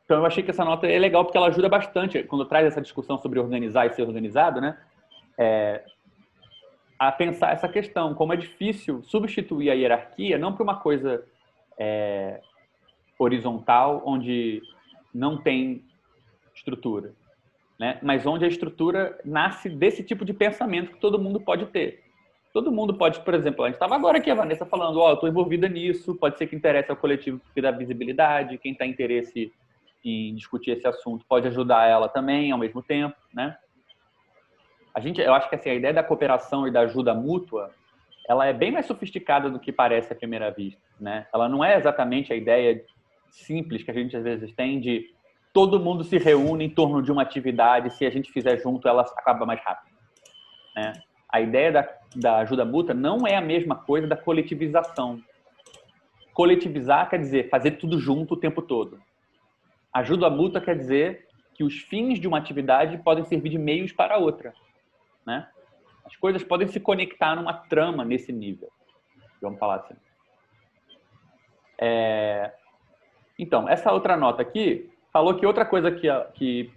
[0.07, 2.81] Então eu achei que essa nota é legal porque ela ajuda bastante quando traz essa
[2.81, 4.81] discussão sobre organizar e ser organizado, né?
[5.37, 5.85] É...
[6.99, 11.25] A pensar essa questão, como é difícil substituir a hierarquia não para uma coisa
[11.79, 12.41] é,
[13.19, 14.63] horizontal, onde
[15.13, 15.85] não tem
[16.55, 17.13] estrutura,
[17.79, 17.99] né?
[18.03, 22.03] mas onde a estrutura nasce desse tipo de pensamento que todo mundo pode ter.
[22.53, 25.09] Todo mundo pode, por exemplo, a gente estava agora aqui, a Vanessa falando, ó, oh,
[25.11, 28.87] eu estou envolvida nisso, pode ser que interesse ao coletivo que dá visibilidade, quem está
[28.87, 29.53] interesse
[30.05, 33.57] em discutir esse assunto pode ajudar ela também ao mesmo tempo, né?
[34.95, 37.71] A gente, eu acho que assim, a ideia da cooperação e da ajuda mútua
[38.29, 41.27] ela é bem mais sofisticada do que parece à primeira vista, né?
[41.33, 42.83] Ela não é exatamente a ideia
[43.29, 45.13] simples que a gente às vezes tem de
[45.53, 49.03] todo mundo se reúne em torno de uma atividade, se a gente fizer junto, ela
[49.03, 49.95] acaba mais rápido,
[50.75, 50.93] né?
[51.29, 55.21] A ideia da, da ajuda mútua não é a mesma coisa da coletivização.
[56.33, 59.01] Coletivizar quer dizer fazer tudo junto o tempo todo.
[59.93, 64.17] Ajuda mútua quer dizer que os fins de uma atividade podem servir de meios para
[64.17, 64.53] outra,
[65.27, 65.49] né?
[66.05, 68.71] As coisas podem se conectar numa trama nesse nível.
[69.41, 69.95] Vamos falar assim.
[71.79, 72.53] É...
[73.39, 76.71] Então, essa outra nota aqui falou que outra coisa que, que,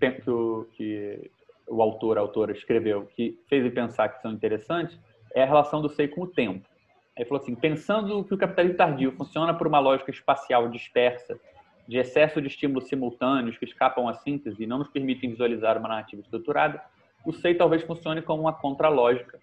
[0.73, 1.31] que,
[1.67, 4.97] o, autor, a autora escreveu, que fez ele pensar que são interessantes,
[5.35, 6.67] é a relação do sei com o tempo.
[7.15, 11.39] Ele falou assim, pensando que o capitalismo tardio funciona por uma lógica espacial dispersa,
[11.87, 15.87] de excesso de estímulos simultâneos que escapam à síntese e não nos permitem visualizar uma
[15.87, 16.81] narrativa estruturada,
[17.25, 19.39] o SEI talvez funcione como uma contralógica,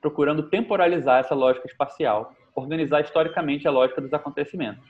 [0.00, 4.84] procurando temporalizar essa lógica espacial, organizar historicamente a lógica dos acontecimentos.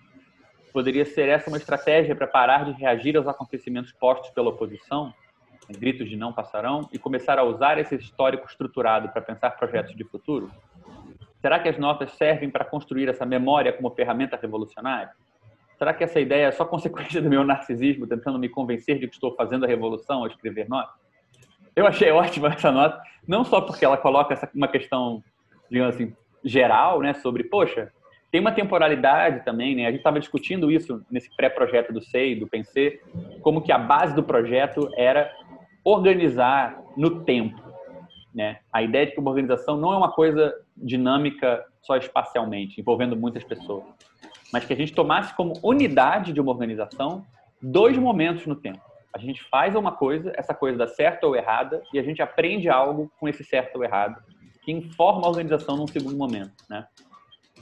[0.72, 5.12] Poderia ser essa uma estratégia para parar de reagir aos acontecimentos postos pela oposição,
[5.70, 10.04] gritos de não passarão, e começar a usar esse histórico estruturado para pensar projetos de
[10.04, 10.50] futuro?
[11.40, 15.12] Será que as notas servem para construir essa memória como ferramenta revolucionária?
[15.78, 19.14] Será que essa ideia é só consequência do meu narcisismo tentando me convencer de que
[19.14, 21.05] estou fazendo a revolução ao escrever notas?
[21.76, 22.98] Eu achei ótima essa nota,
[23.28, 25.22] não só porque ela coloca essa, uma questão,
[25.70, 27.92] digamos assim, geral, né, sobre, poxa,
[28.32, 29.84] tem uma temporalidade também, né?
[29.84, 32.92] A gente estava discutindo isso nesse pré-projeto do SEI, do Pensar,
[33.42, 35.30] como que a base do projeto era
[35.84, 37.60] organizar no tempo,
[38.34, 38.58] né?
[38.72, 43.44] A ideia de que uma organização não é uma coisa dinâmica só espacialmente, envolvendo muitas
[43.44, 43.84] pessoas,
[44.50, 47.24] mas que a gente tomasse como unidade de uma organização
[47.62, 48.80] dois momentos no tempo
[49.14, 52.68] a gente faz uma coisa, essa coisa dá certo ou errada, e a gente aprende
[52.68, 54.22] algo com esse certo ou errado,
[54.62, 56.86] que informa a organização num segundo momento, né?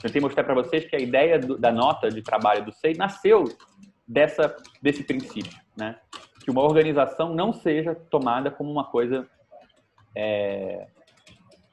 [0.01, 3.45] Tentei mostrar para vocês que a ideia do, da nota de trabalho do SEI nasceu
[4.07, 5.97] dessa, desse princípio, né?
[6.43, 9.27] Que uma organização não seja tomada como uma coisa
[10.15, 10.87] é,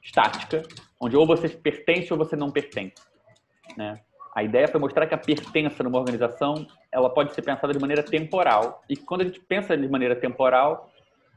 [0.01, 0.63] estática,
[0.99, 3.03] onde ou você pertence ou você não pertence,
[3.77, 4.01] né?
[4.35, 8.01] A ideia foi mostrar que a pertença numa organização ela pode ser pensada de maneira
[8.01, 8.81] temporal.
[8.89, 10.89] E quando a gente pensa de maneira temporal,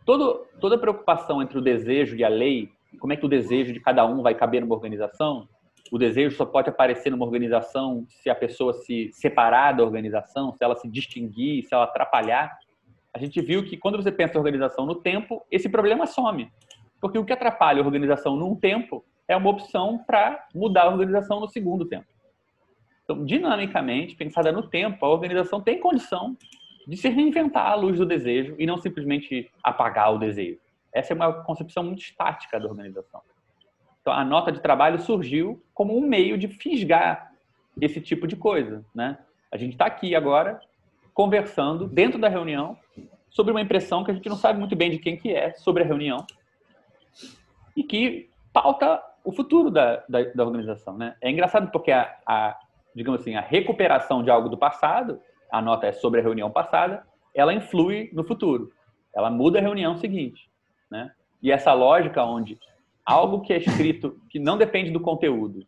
[0.04, 3.80] todo, toda preocupação entre o desejo e a lei, como é que o desejo de
[3.80, 5.46] cada um vai caber numa organização,
[5.92, 10.64] o desejo só pode aparecer numa organização se a pessoa se separar da organização, se
[10.64, 12.56] ela se distinguir, se ela atrapalhar.
[13.12, 16.50] A gente viu que quando você pensa em organização no tempo, esse problema some.
[17.00, 21.40] Porque o que atrapalha a organização num tempo é uma opção para mudar a organização
[21.40, 22.06] no segundo tempo.
[23.06, 26.36] Então, dinamicamente, pensada no tempo, a organização tem condição
[26.86, 30.58] de se reinventar à luz do desejo e não simplesmente apagar o desejo.
[30.92, 33.20] Essa é uma concepção muito estática da organização.
[34.00, 37.32] Então, a nota de trabalho surgiu como um meio de fisgar
[37.80, 38.84] esse tipo de coisa.
[38.92, 39.16] Né?
[39.52, 40.60] A gente está aqui agora
[41.14, 42.76] conversando dentro da reunião
[43.30, 45.84] sobre uma impressão que a gente não sabe muito bem de quem que é sobre
[45.84, 46.26] a reunião
[47.76, 50.96] e que pauta o futuro da, da, da organização.
[50.96, 51.14] Né?
[51.20, 52.58] É engraçado porque a, a,
[52.96, 55.20] digamos assim, a recuperação de algo do passado,
[55.52, 58.72] a nota é sobre a reunião passada, ela influi no futuro.
[59.14, 60.50] Ela muda a reunião seguinte.
[60.90, 61.12] Né?
[61.42, 62.58] E essa lógica onde
[63.04, 65.64] algo que é escrito que não depende do conteúdo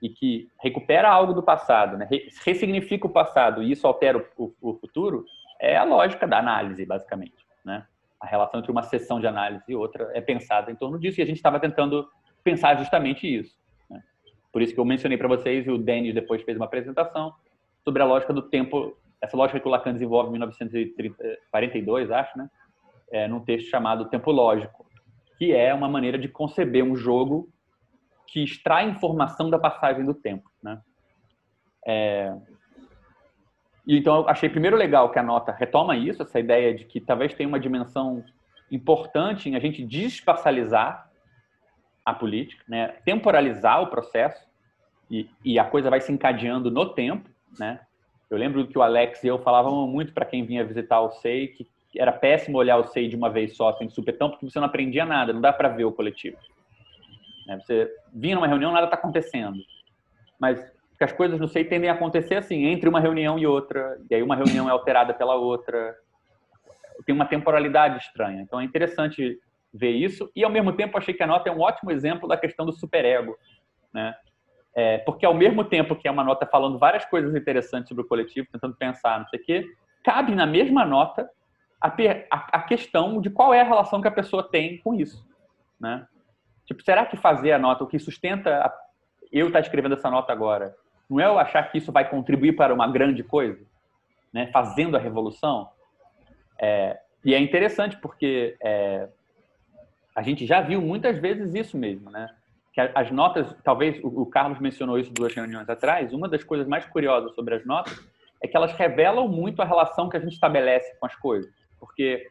[0.00, 2.08] e que recupera algo do passado, né?
[2.44, 5.24] ressignifica o passado e isso altera o, o, futuro,
[5.60, 7.34] é a lógica da análise, basicamente.
[7.64, 7.84] Né?
[8.20, 11.22] A relação entre uma sessão de análise e outra é pensada em torno disso e
[11.22, 12.08] a gente estava tentando
[12.44, 13.56] pensar justamente isso.
[14.52, 17.32] Por isso que eu mencionei para vocês, e o Denis depois fez uma apresentação
[17.82, 22.50] sobre a lógica do tempo, essa lógica que o Lacan desenvolve em 1942, acho, né?
[23.10, 24.86] É, num texto chamado Tempo Lógico,
[25.38, 27.48] que é uma maneira de conceber um jogo
[28.26, 30.80] que extrai informação da passagem do tempo, né?
[31.86, 32.34] É...
[33.86, 37.00] E então eu achei primeiro legal que a nota retoma isso, essa ideia de que
[37.00, 38.24] talvez tenha uma dimensão
[38.70, 41.11] importante em a gente desespacializar
[42.04, 42.88] a política, né?
[43.04, 44.46] temporalizar o processo
[45.10, 47.28] e, e, a coisa vai se encadeando no tempo.
[47.58, 47.80] Né?
[48.30, 51.48] Eu lembro que o Alex e eu falávamos muito para quem vinha visitar o SEI
[51.48, 54.66] que era péssimo olhar o SEI de uma vez só, sem supetão, porque você não
[54.66, 56.38] aprendia nada, não dá para ver o coletivo.
[57.46, 57.58] Né?
[57.60, 59.58] Você vinha numa reunião, nada está acontecendo.
[60.38, 63.98] Mas que as coisas no SEI tendem a acontecer assim, entre uma reunião e outra,
[64.08, 65.96] e aí uma reunião é alterada pela outra.
[67.04, 68.40] Tem uma temporalidade estranha.
[68.40, 69.38] Então é interessante
[69.72, 70.30] ver isso.
[70.34, 72.72] E, ao mesmo tempo, achei que a nota é um ótimo exemplo da questão do
[72.72, 73.36] superego.
[73.92, 74.14] Né?
[74.74, 78.08] É, porque, ao mesmo tempo que é uma nota falando várias coisas interessantes sobre o
[78.08, 79.66] coletivo, tentando pensar, não sei o quê,
[80.04, 81.28] cabe na mesma nota
[81.80, 81.88] a,
[82.30, 85.26] a, a questão de qual é a relação que a pessoa tem com isso.
[85.80, 86.06] Né?
[86.64, 88.72] Tipo, será que fazer a nota, o que sustenta a,
[89.32, 90.74] eu estar escrevendo essa nota agora,
[91.10, 93.64] não é eu achar que isso vai contribuir para uma grande coisa?
[94.32, 94.46] Né?
[94.52, 95.68] Fazendo a revolução?
[96.60, 99.08] É, e é interessante porque é,
[100.14, 102.28] a gente já viu muitas vezes isso mesmo, né?
[102.72, 106.86] Que as notas, talvez o Carlos mencionou isso duas reuniões atrás, uma das coisas mais
[106.86, 107.98] curiosas sobre as notas
[108.42, 111.52] é que elas revelam muito a relação que a gente estabelece com as coisas.
[111.78, 112.28] Porque,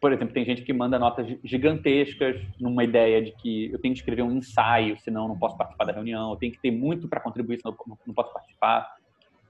[0.00, 4.00] por exemplo, tem gente que manda notas gigantescas numa ideia de que eu tenho que
[4.00, 7.20] escrever um ensaio, senão não posso participar da reunião, eu tenho que ter muito para
[7.20, 7.76] contribuir, senão
[8.06, 8.94] não posso participar.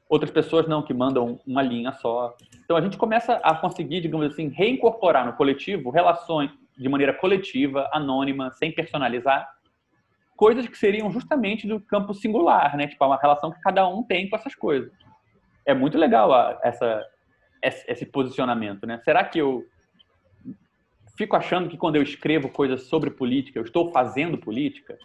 [0.08, 2.36] Outras pessoas não, que mandam uma linha só.
[2.64, 7.88] Então a gente começa a conseguir, digamos assim, reincorporar no coletivo relações, de maneira coletiva,
[7.92, 9.48] anônima, sem personalizar,
[10.36, 12.86] coisas que seriam justamente do campo singular, né?
[12.86, 14.92] Tipo, é uma relação que cada um tem com essas coisas.
[15.64, 17.04] É muito legal a, essa,
[17.62, 19.00] esse posicionamento, né?
[19.04, 19.64] Será que eu
[21.16, 24.98] fico achando que quando eu escrevo coisas sobre política, eu estou fazendo política?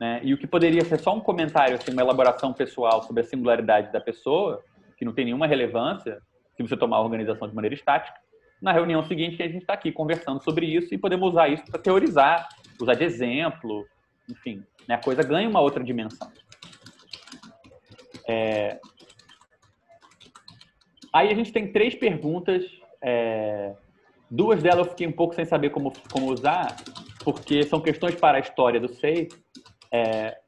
[0.00, 0.20] Né?
[0.24, 3.92] E o que poderia ser só um comentário, assim, uma elaboração pessoal sobre a singularidade
[3.92, 4.64] da pessoa,
[4.96, 6.20] que não tem nenhuma relevância
[6.56, 8.18] se você tomar a organização de maneira estática,
[8.62, 11.80] na reunião seguinte a gente está aqui conversando sobre isso e podemos usar isso para
[11.80, 12.48] teorizar,
[12.80, 13.84] usar de exemplo,
[14.30, 16.30] enfim, né, a coisa ganha uma outra dimensão.
[18.28, 18.78] É...
[21.12, 22.64] Aí a gente tem três perguntas,
[23.02, 23.74] é...
[24.30, 26.76] duas delas eu fiquei um pouco sem saber como, como usar,
[27.24, 29.28] porque são questões para a história do SEI,
[29.90, 30.38] é...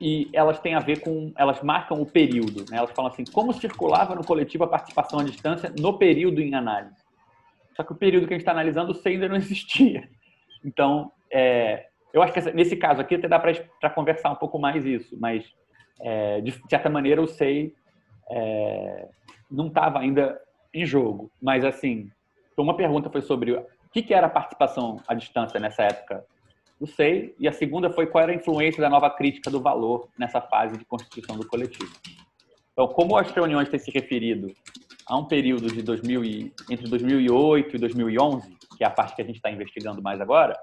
[0.00, 2.78] e elas têm a ver com, elas marcam o período, né?
[2.78, 7.03] elas falam assim, como circulava no coletivo a participação à distância no período em análise.
[7.76, 10.08] Só que o período que a gente está analisando, o SEI ainda não existia.
[10.64, 14.84] Então, é, eu acho que nesse caso aqui até dá para conversar um pouco mais
[14.84, 15.44] isso, mas
[16.00, 17.72] é, de certa maneira o SEI
[18.30, 19.08] é,
[19.50, 20.40] não estava ainda
[20.72, 21.30] em jogo.
[21.40, 22.10] Mas, assim,
[22.56, 26.24] uma pergunta foi sobre o que, que era a participação à distância nessa época
[26.80, 30.08] do SEI, e a segunda foi qual era a influência da nova crítica do valor
[30.18, 31.92] nessa fase de constituição do coletivo.
[32.72, 34.52] Então, como as reuniões têm se referido
[35.06, 39.22] há um período de 2000 e, entre 2008 e 2011, que é a parte que
[39.22, 40.58] a gente está investigando mais agora,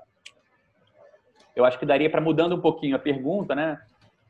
[1.56, 3.80] eu acho que daria para mudando um pouquinho a pergunta, né?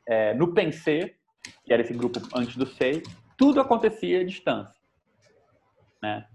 [0.07, 1.15] É, no Pensê,
[1.63, 3.03] que era esse grupo antes do SEI,
[3.37, 4.75] tudo acontecia à distância.
[6.01, 6.25] Né?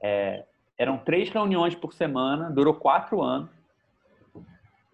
[0.00, 0.44] É,
[0.78, 3.50] eram três reuniões por semana, durou quatro anos.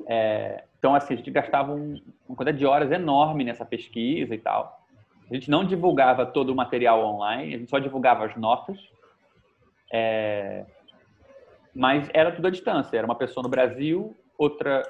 [0.07, 4.39] É, então, assim, a gente gastava um, uma quantidade de horas enorme nessa pesquisa e
[4.39, 4.82] tal.
[5.33, 8.79] A gente não divulgava todo o material online, a gente só divulgava as notas.
[9.91, 10.67] É...
[11.75, 12.99] Mas era tudo à distância.
[12.99, 14.83] Era uma pessoa no Brasil, outra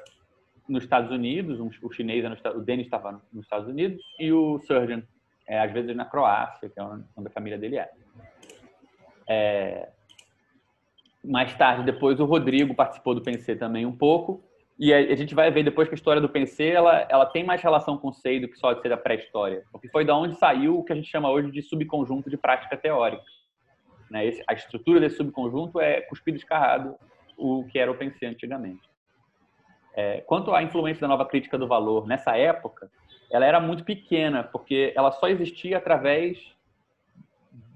[0.68, 2.24] nos Estados Unidos, um, o chinês,
[2.56, 5.02] o Denis estava nos Estados Unidos, e o Surgeon,
[5.46, 7.90] é, às vezes na Croácia, que é onde a família dele é.
[9.28, 9.88] é.
[11.22, 14.42] Mais tarde, depois, o Rodrigo participou do PNC também um pouco,
[14.78, 17.62] e a, gente vai ver depois que a história do PC ela, ela tem mais
[17.62, 19.62] relação com o SEI do que só de ser da pré-história.
[19.70, 22.76] Porque foi da onde saiu o que a gente chama hoje de subconjunto de prática
[22.76, 23.22] teórica.
[24.10, 24.26] Né?
[24.26, 26.96] Esse, a estrutura desse subconjunto é cuspido escarrado
[27.36, 28.82] o que era o PC antigamente.
[29.94, 32.90] É, quanto à influência da nova crítica do valor nessa época,
[33.30, 36.38] ela era muito pequena, porque ela só existia através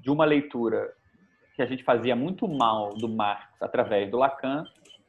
[0.00, 0.92] de uma leitura
[1.54, 4.64] que a gente fazia muito mal do Marx através do Lacan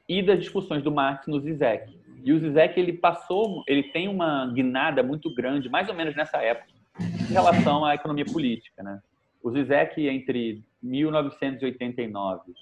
[0.07, 1.97] e das discussões do Marx no Zizek.
[2.23, 6.37] E o Zizek ele passou, ele tem uma guinada muito grande, mais ou menos nessa
[6.37, 6.67] época,
[6.99, 8.99] em relação à economia política, né?
[9.43, 12.53] O Zizek entre 1989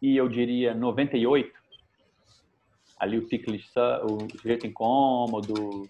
[0.00, 1.50] e eu diria 98,
[2.98, 5.88] ali o ciclo, o sujeito incômodo,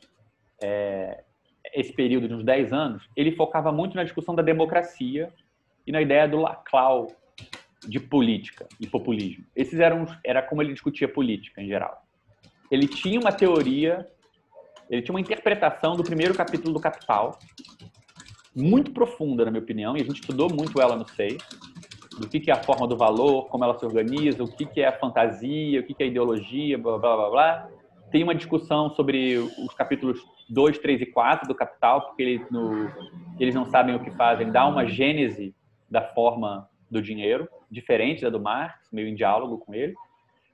[0.62, 1.22] é,
[1.72, 5.32] esse período de uns 10 anos, ele focava muito na discussão da democracia
[5.86, 7.08] e na ideia do Laclau
[7.86, 9.44] de política e populismo.
[9.54, 12.02] Esses eram era como ele discutia política em geral.
[12.70, 14.06] Ele tinha uma teoria,
[14.88, 17.38] ele tinha uma interpretação do primeiro capítulo do Capital,
[18.54, 21.38] muito profunda, na minha opinião, e a gente estudou muito ela no SEI,
[22.18, 24.98] do que, é a forma do valor, como ela se organiza, o que, é a
[24.98, 27.68] fantasia, o que, é a ideologia, blá, blá, blá, blá.
[28.12, 32.88] Tem uma discussão sobre os capítulos 2, 3 e 4 do Capital, porque ele, no,
[33.40, 35.52] eles não sabem o que fazem, dá uma gênese
[35.90, 39.94] da forma do dinheiro, diferente da do Marx, meio em diálogo com ele.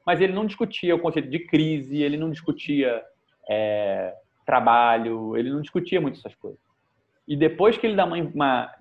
[0.05, 3.03] Mas ele não discutia o conceito de crise, ele não discutia
[3.49, 4.14] é,
[4.47, 6.61] trabalho, ele não discutia muito essas coisas.
[7.28, 8.74] E depois que ele dá uma, uma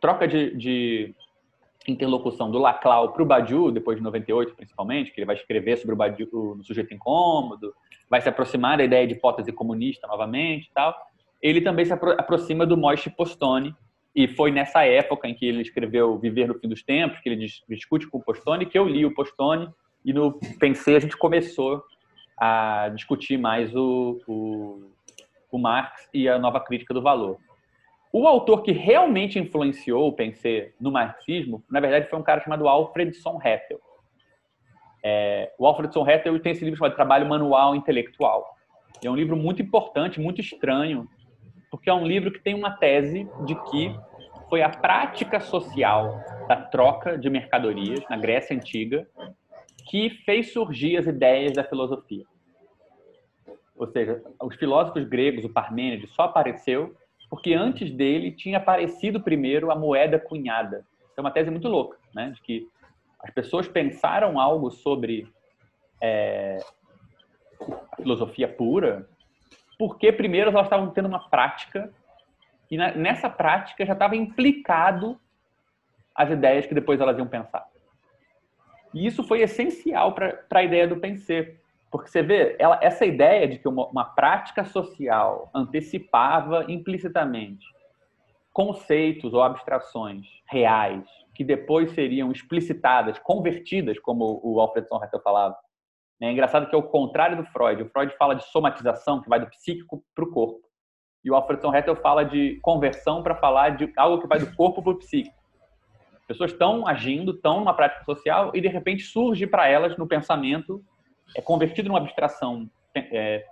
[0.00, 1.14] troca de, de,
[1.86, 5.94] interlocução do Laclau para o Badiou, depois de 98 principalmente, que ele vai escrever sobre
[5.94, 7.74] o Badiou no sujeito incômodo,
[8.10, 10.94] vai se aproximar da ideia de hipótese comunista novamente e tal,
[11.40, 13.74] ele também se apro aproxima do Moishe Postone,
[14.14, 17.46] e foi nessa época em que ele escreveu Viver no Fim dos Tempos, que ele
[17.68, 19.68] discute com o Postone, que eu li o Postone
[20.04, 21.82] e no Pensei a gente começou
[22.36, 24.90] a discutir mais o, o,
[25.50, 27.38] o Marx e a nova crítica do valor.
[28.12, 32.68] O autor que realmente influenciou o Pensei no marxismo, na verdade, foi um cara chamado
[32.68, 33.80] Alfredson Heffel.
[35.02, 38.56] É, o Alfredson Heffel tem esse livro chamado Trabalho Manual Intelectual.
[39.02, 41.08] É um livro muito importante, muito estranho,
[41.74, 43.92] porque é um livro que tem uma tese de que
[44.48, 49.08] foi a prática social da troca de mercadorias na Grécia Antiga
[49.90, 52.24] que fez surgir as ideias da filosofia.
[53.74, 56.94] Ou seja, os filósofos gregos, o Parmênides, só apareceu
[57.28, 60.86] porque antes dele tinha aparecido primeiro a moeda cunhada.
[61.16, 62.30] É uma tese muito louca, né?
[62.30, 62.68] De que
[63.18, 65.26] as pessoas pensaram algo sobre
[66.00, 66.60] é,
[67.90, 69.08] a filosofia pura
[69.78, 71.92] porque primeiro elas estavam tendo uma prática
[72.70, 75.18] e nessa prática já estava implicado
[76.14, 77.66] as ideias que depois elas iam pensar.
[78.92, 81.46] E isso foi essencial para a ideia do pensar,
[81.90, 87.66] porque você vê, ela, essa ideia de que uma, uma prática social antecipava implicitamente
[88.52, 91.04] conceitos ou abstrações reais
[91.34, 95.56] que depois seriam explicitadas, convertidas, como o Alfred Sonratel falava,
[96.20, 97.82] é engraçado que é o contrário do Freud.
[97.82, 100.60] O Freud fala de somatização, que vai do psíquico para o corpo.
[101.24, 104.82] E o Alfredson Rettel fala de conversão para falar de algo que vai do corpo
[104.82, 105.34] para o psíquico.
[106.26, 110.82] Pessoas estão agindo, estão numa prática social e de repente surge para elas no pensamento,
[111.36, 113.44] é convertido numa abstração é,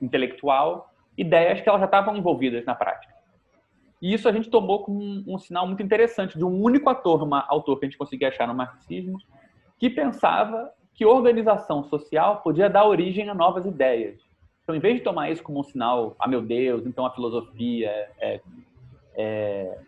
[0.00, 3.12] intelectual, ideias que elas já estavam envolvidas na prática.
[4.00, 7.22] E isso a gente tomou como um, um sinal muito interessante de um único ator,
[7.22, 9.18] uma, autor que a gente conseguia achar no marxismo,
[9.78, 14.20] que pensava que organização social podia dar origem a novas ideias.
[14.62, 17.90] Então, em vez de tomar isso como um sinal, ah, meu Deus, então a filosofia
[18.18, 18.40] é,
[19.14, 19.78] é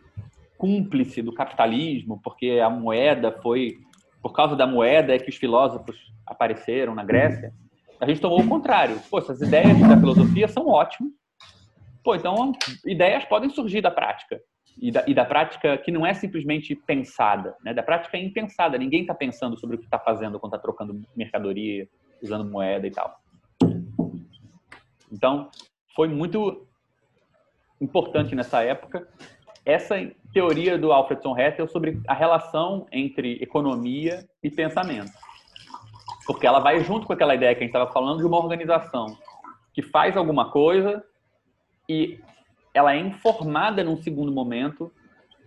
[0.59, 3.79] cúmplice do capitalismo, porque a moeda foi,
[4.21, 5.97] por causa da moeda é que os filósofos
[6.27, 7.53] apareceram na Grécia,
[8.01, 9.01] a gente tomou o contrário.
[9.09, 11.13] Pô, essas ideias da filosofia são ótimas.
[12.05, 12.53] Pô, então
[12.85, 14.41] ideias podem surgir da prática
[14.79, 17.73] e da, e da prática que não é simplesmente pensada, né?
[17.73, 18.77] da prática é impensada.
[18.77, 21.89] Ninguém está pensando sobre o que está fazendo quando está trocando mercadoria,
[22.23, 23.19] usando moeda e tal.
[25.11, 25.51] Então,
[25.95, 26.67] foi muito
[27.81, 29.09] importante nessa época
[29.65, 29.97] essa
[30.33, 35.11] teoria do Alfredson Hessel sobre a relação entre economia e pensamento.
[36.25, 39.17] Porque ela vai junto com aquela ideia que a gente estava falando de uma organização
[39.73, 41.05] que faz alguma coisa
[41.89, 42.21] e
[42.77, 44.93] ela é informada num segundo momento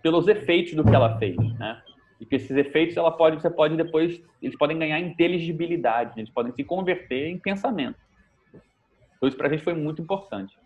[0.02, 1.80] pelos efeitos do que ela fez, né?
[2.20, 6.52] E que esses efeitos ela pode, você pode depois, eles podem ganhar inteligibilidade, eles podem
[6.52, 7.98] se converter em pensamento.
[9.16, 10.58] Então isso para a gente foi muito importante.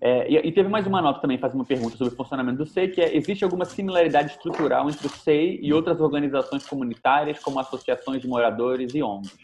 [0.00, 2.66] É, e, e, teve mais uma nota também, faz uma pergunta sobre o funcionamento do
[2.66, 7.58] SEI, que é, existe alguma similaridade estrutural entre o SEI e outras organizações comunitárias, como
[7.58, 9.36] associações de moradores e ONGs?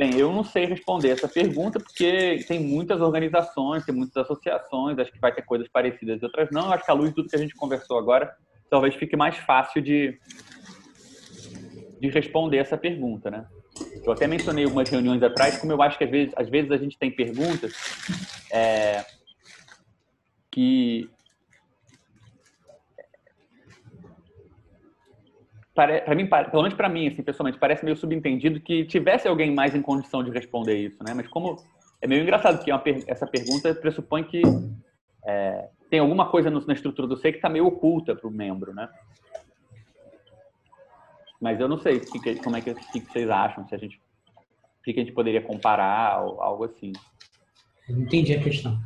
[0.00, 5.12] Bem, eu não sei responder essa pergunta porque tem muitas organizações, tem muitas associações, acho
[5.12, 6.72] que vai ter coisas parecidas e outras não.
[6.72, 8.34] Acho que à luz de tudo que a gente conversou agora,
[8.70, 10.18] talvez fique mais fácil de,
[12.00, 13.44] de responder essa pergunta, né?
[14.02, 16.78] eu até mencionei algumas reuniões atrás, como eu acho que às vezes, às vezes a
[16.78, 17.74] gente tem perguntas
[18.50, 19.04] é,
[20.50, 21.10] que
[25.86, 29.74] para mim, pelo menos para mim, assim, pessoalmente, parece meio subentendido que tivesse alguém mais
[29.74, 31.14] em condição de responder isso, né?
[31.14, 31.56] Mas como
[32.00, 34.42] é meio engraçado que é uma, essa pergunta pressupõe que
[35.24, 38.74] é, tem alguma coisa na estrutura do SEI que está meio oculta para o membro,
[38.74, 38.88] né?
[41.40, 44.00] Mas eu não sei que, como é que, que, vocês acham, se a gente,
[44.84, 46.92] que a gente poderia comparar, algo assim.
[47.88, 48.78] Entendi a questão.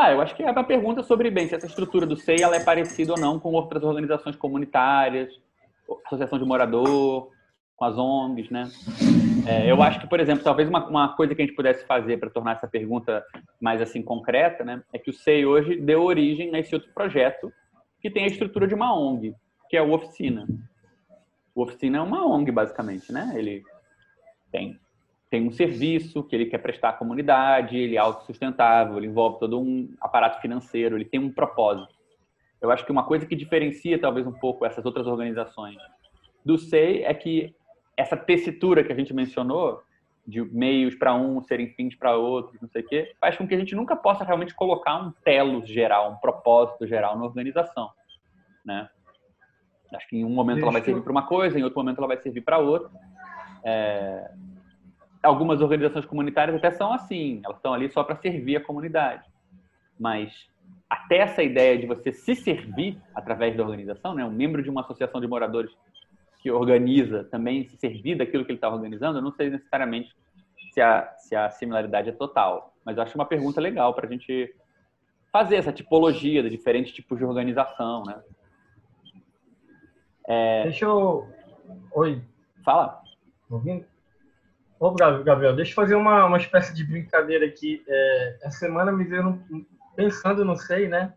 [0.00, 2.54] Ah, eu acho que é uma pergunta sobre, bem, se essa estrutura do SEI ela
[2.54, 5.28] é parecida ou não com outras organizações comunitárias,
[6.06, 7.32] associação de morador,
[7.74, 8.70] com as ONGs, né?
[9.44, 12.16] É, eu acho que, por exemplo, talvez uma, uma coisa que a gente pudesse fazer
[12.16, 13.24] para tornar essa pergunta
[13.60, 17.52] mais assim concreta, né, é que o SEI hoje deu origem a esse outro projeto
[18.00, 19.34] que tem a estrutura de uma ONG,
[19.68, 20.46] que é o Oficina.
[21.56, 23.32] O Oficina é uma ONG, basicamente, né?
[23.34, 23.64] Ele
[24.52, 24.78] tem,
[25.30, 29.60] tem um serviço que ele quer prestar à comunidade, ele é autossustentável, ele envolve todo
[29.60, 31.94] um aparato financeiro, ele tem um propósito.
[32.60, 35.76] Eu acho que uma coisa que diferencia talvez um pouco essas outras organizações
[36.44, 37.54] do SEI é que
[37.96, 39.82] essa tessitura que a gente mencionou,
[40.26, 43.54] de meios para um serem fins para outros, não sei o quê, faz com que
[43.54, 47.90] a gente nunca possa realmente colocar um telos geral, um propósito geral na organização,
[48.64, 48.88] né?
[49.94, 51.98] Acho que em um momento Deixa ela vai servir para uma coisa, em outro momento
[51.98, 52.90] ela vai servir para outra.
[53.64, 54.30] É...
[55.22, 59.24] Algumas organizações comunitárias até são assim, elas estão ali só para servir a comunidade.
[59.98, 60.48] Mas
[60.88, 64.24] até essa ideia de você se servir através da organização, né?
[64.24, 65.70] Um membro de uma associação de moradores
[66.40, 70.14] que organiza também se servir daquilo que ele está organizando, eu não sei necessariamente
[70.72, 74.10] se a, se a similaridade é total, mas eu acho uma pergunta legal para a
[74.10, 74.54] gente
[75.32, 78.22] fazer essa tipologia de diferentes tipos de organização, né?
[80.26, 80.62] É...
[80.64, 81.26] Deixa eu...
[81.92, 82.22] Oi.
[82.64, 83.02] Fala.
[83.50, 83.84] Ouvindo?
[84.80, 87.82] Ô, Gabriel, deixa eu fazer uma, uma espécie de brincadeira aqui.
[87.88, 89.42] É, essa semana me veio,
[89.96, 91.12] pensando, não sei, né?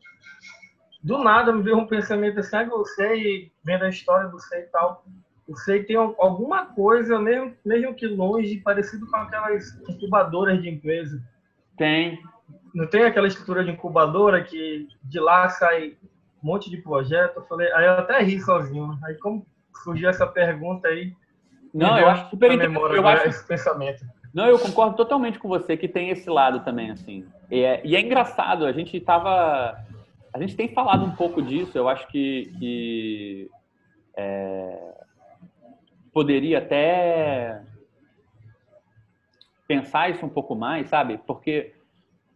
[1.03, 4.61] Do nada me veio um pensamento assim, ah, eu sei, vendo a história do sei
[4.61, 5.03] e tal,
[5.47, 11.21] o sei tem alguma coisa, mesmo, mesmo que longe, parecido com aquelas incubadoras de empresa.
[11.77, 12.19] Tem.
[12.73, 15.97] Não tem aquela estrutura de incubadora que de lá sai
[16.41, 17.37] um monte de projeto.
[17.37, 18.97] Eu falei, aí eu até ri sozinho.
[19.03, 19.45] Aí como
[19.83, 21.13] surgiu essa pergunta aí?
[21.73, 22.95] Não, eu acho super interessante.
[22.95, 24.05] Eu acho esse pensamento.
[24.33, 27.25] Não, eu concordo totalmente com você que tem esse lado também, assim.
[27.49, 29.77] E é, e é engraçado, a gente tava.
[30.33, 33.49] A gente tem falado um pouco disso, eu acho que, que
[34.15, 34.93] é,
[36.13, 37.61] poderia até
[39.67, 41.17] pensar isso um pouco mais, sabe?
[41.27, 41.73] Porque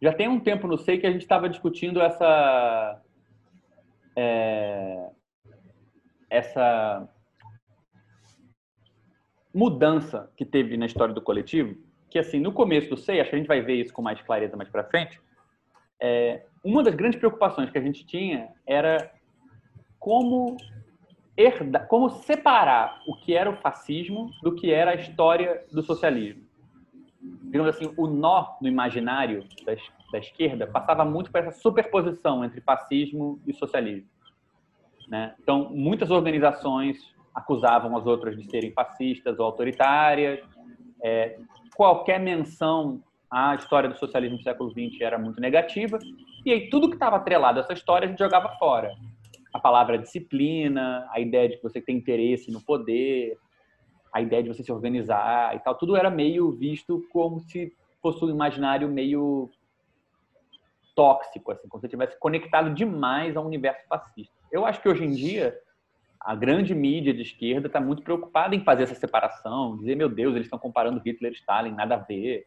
[0.02, 3.02] já tem um tempo no SEI que a gente estava discutindo essa
[4.16, 5.10] é,
[6.30, 7.08] essa
[9.56, 11.78] mudança que teve na história do coletivo,
[12.10, 14.22] que assim, no começo do SEI, acho que a gente vai ver isso com mais
[14.22, 15.20] clareza mais para frente,
[15.98, 19.14] é, uma das grandes preocupações que a gente tinha era
[19.98, 20.58] como
[21.38, 26.44] herdar, como separar o que era o fascismo do que era a história do socialismo.
[27.22, 29.74] Digamos assim, o nó no imaginário da,
[30.12, 34.10] da esquerda passava muito por essa superposição entre fascismo e socialismo.
[35.08, 35.34] Né?
[35.40, 40.40] Então, muitas organizações acusavam as outras de serem fascistas ou autoritárias.
[41.04, 41.38] É,
[41.76, 46.00] qualquer menção à história do socialismo do século XX era muito negativa.
[46.46, 48.96] E aí, tudo que estava atrelado a essa história, a gente jogava fora.
[49.54, 53.38] A palavra disciplina, a ideia de que você tem interesse no poder,
[54.14, 58.24] a ideia de você se organizar e tal, tudo era meio visto como se fosse
[58.24, 59.50] um imaginário meio
[60.96, 64.34] tóxico, assim, como se tivesse conectado demais ao universo fascista.
[64.50, 65.60] Eu acho que hoje em dia
[66.26, 70.34] a grande mídia de esquerda está muito preocupada em fazer essa separação, dizer, meu Deus,
[70.34, 72.46] eles estão comparando Hitler e Stalin, nada a ver.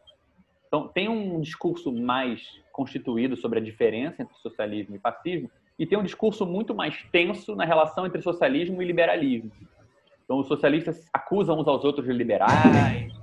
[0.67, 5.49] Então, tem um discurso mais constituído sobre a diferença entre socialismo e fascismo,
[5.79, 9.49] e tem um discurso muito mais tenso na relação entre socialismo e liberalismo.
[10.25, 13.13] Então, os socialistas acusam uns aos outros de liberais.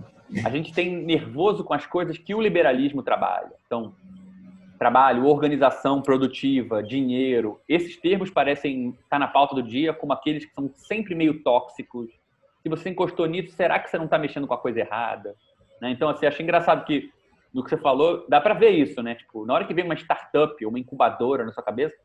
[0.42, 3.52] A gente tem nervoso com as coisas que o liberalismo trabalha.
[3.66, 3.94] Então,
[4.79, 10.55] trabalho, organização produtiva, dinheiro, esses termos parecem estar na pauta do dia como aqueles que
[10.55, 12.11] são sempre meio tóxicos.
[12.62, 15.35] Se você encostou nisso, será que você não está mexendo com a coisa errada?
[15.81, 15.91] Né?
[15.91, 17.11] Então, assim, acho engraçado que
[17.53, 19.14] no que você falou, dá para ver isso, né?
[19.14, 21.97] Tipo, na hora que vem uma startup, uma incubadora na sua cabeça,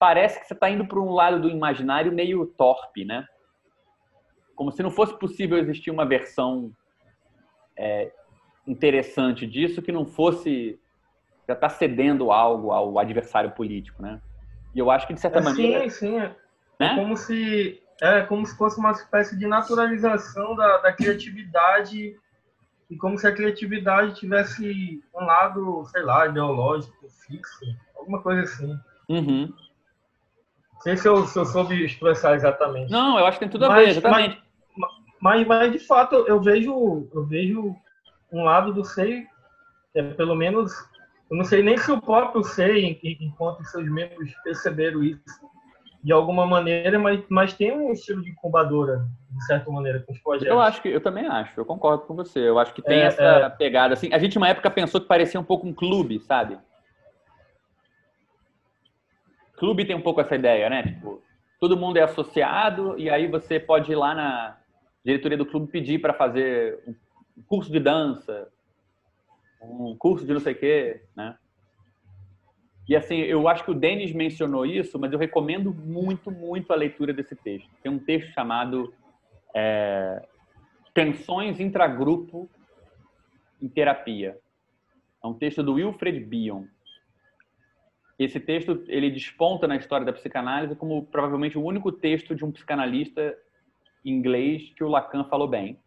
[0.00, 3.24] parece que você está indo para um lado do imaginário meio torpe, né?
[4.56, 6.72] Como se não fosse possível existir uma versão
[7.76, 8.10] é,
[8.66, 10.80] interessante disso que não fosse
[11.48, 14.20] já está cedendo algo ao adversário político, né?
[14.74, 15.88] E eu acho que de certa é, maneira.
[15.88, 16.18] Sim, sim.
[16.18, 16.36] É,
[16.78, 16.92] né?
[16.92, 22.14] é como se é como se fosse uma espécie de naturalização da, da criatividade
[22.90, 27.64] e como se a criatividade tivesse um lado, sei lá, ideológico, fixo,
[27.96, 28.78] alguma coisa assim.
[29.08, 29.52] Uhum.
[30.74, 32.90] Não sei se eu, se eu soube expressar exatamente.
[32.90, 34.42] Não, eu acho que tem tudo a Mas- ver, exatamente.
[35.20, 37.74] Mas, mas de fato, eu vejo, eu vejo
[38.32, 39.26] um lado do SEI,
[39.92, 40.72] que é pelo menos,
[41.30, 45.22] eu não sei nem se o próprio SEI, en- enquanto seus membros perceberam isso
[46.02, 50.18] de alguma maneira, mas, mas tem um estilo de incubadora, de certa maneira, com os
[50.20, 50.48] projetos.
[50.48, 52.38] Eu acho que eu também acho, eu concordo com você.
[52.38, 53.48] Eu acho que tem É, essa é.
[53.50, 54.08] pegada assim.
[54.12, 56.56] A gente uma época pensou que parecia um pouco um clube, sabe?
[59.56, 60.82] Clube tem um pouco essa ideia, né?
[60.84, 61.20] Tipo,
[61.58, 64.56] todo mundo é associado e aí você pode ir lá na
[65.04, 66.94] diretoria do clube pedir para fazer um
[67.42, 68.48] curso de dança,
[69.60, 71.36] um curso de não sei o quê, né?
[72.88, 76.76] E assim, eu acho que o Denis mencionou isso, mas eu recomendo muito, muito a
[76.76, 77.68] leitura desse texto.
[77.82, 78.94] Tem um texto chamado
[79.54, 80.26] é,
[80.94, 82.48] Tensões intragrupo
[83.60, 84.38] em terapia.
[85.22, 86.64] É um texto do Wilfred Bion.
[88.18, 92.50] Esse texto ele desponta na história da psicanálise como provavelmente o único texto de um
[92.50, 93.36] psicanalista
[94.04, 95.78] inglês que o Lacan falou bem.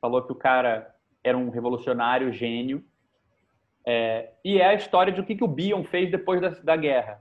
[0.00, 0.95] Falou que o cara
[1.26, 2.84] era um revolucionário gênio.
[3.84, 6.76] É, e é a história de o que, que o Bion fez depois da, da
[6.76, 7.20] guerra.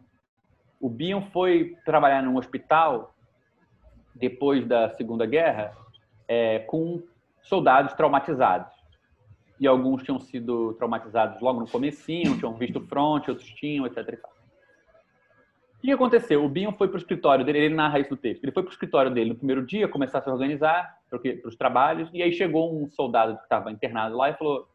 [0.80, 3.16] O Bion foi trabalhar num hospital
[4.14, 5.76] depois da Segunda Guerra
[6.28, 7.02] é, com
[7.42, 8.72] soldados traumatizados.
[9.60, 14.20] E alguns tinham sido traumatizados logo no comecinho, tinham visto fronte, outros tinham, etc.
[15.84, 15.88] e.
[15.88, 16.44] O que aconteceu?
[16.44, 18.44] O Bion foi para o escritório dele, ele narra isso no texto.
[18.44, 21.56] Ele foi para o escritório dele no primeiro dia, começar a se organizar para os
[21.56, 24.68] trabalhos, e aí chegou um soldado que estava internado lá e falou: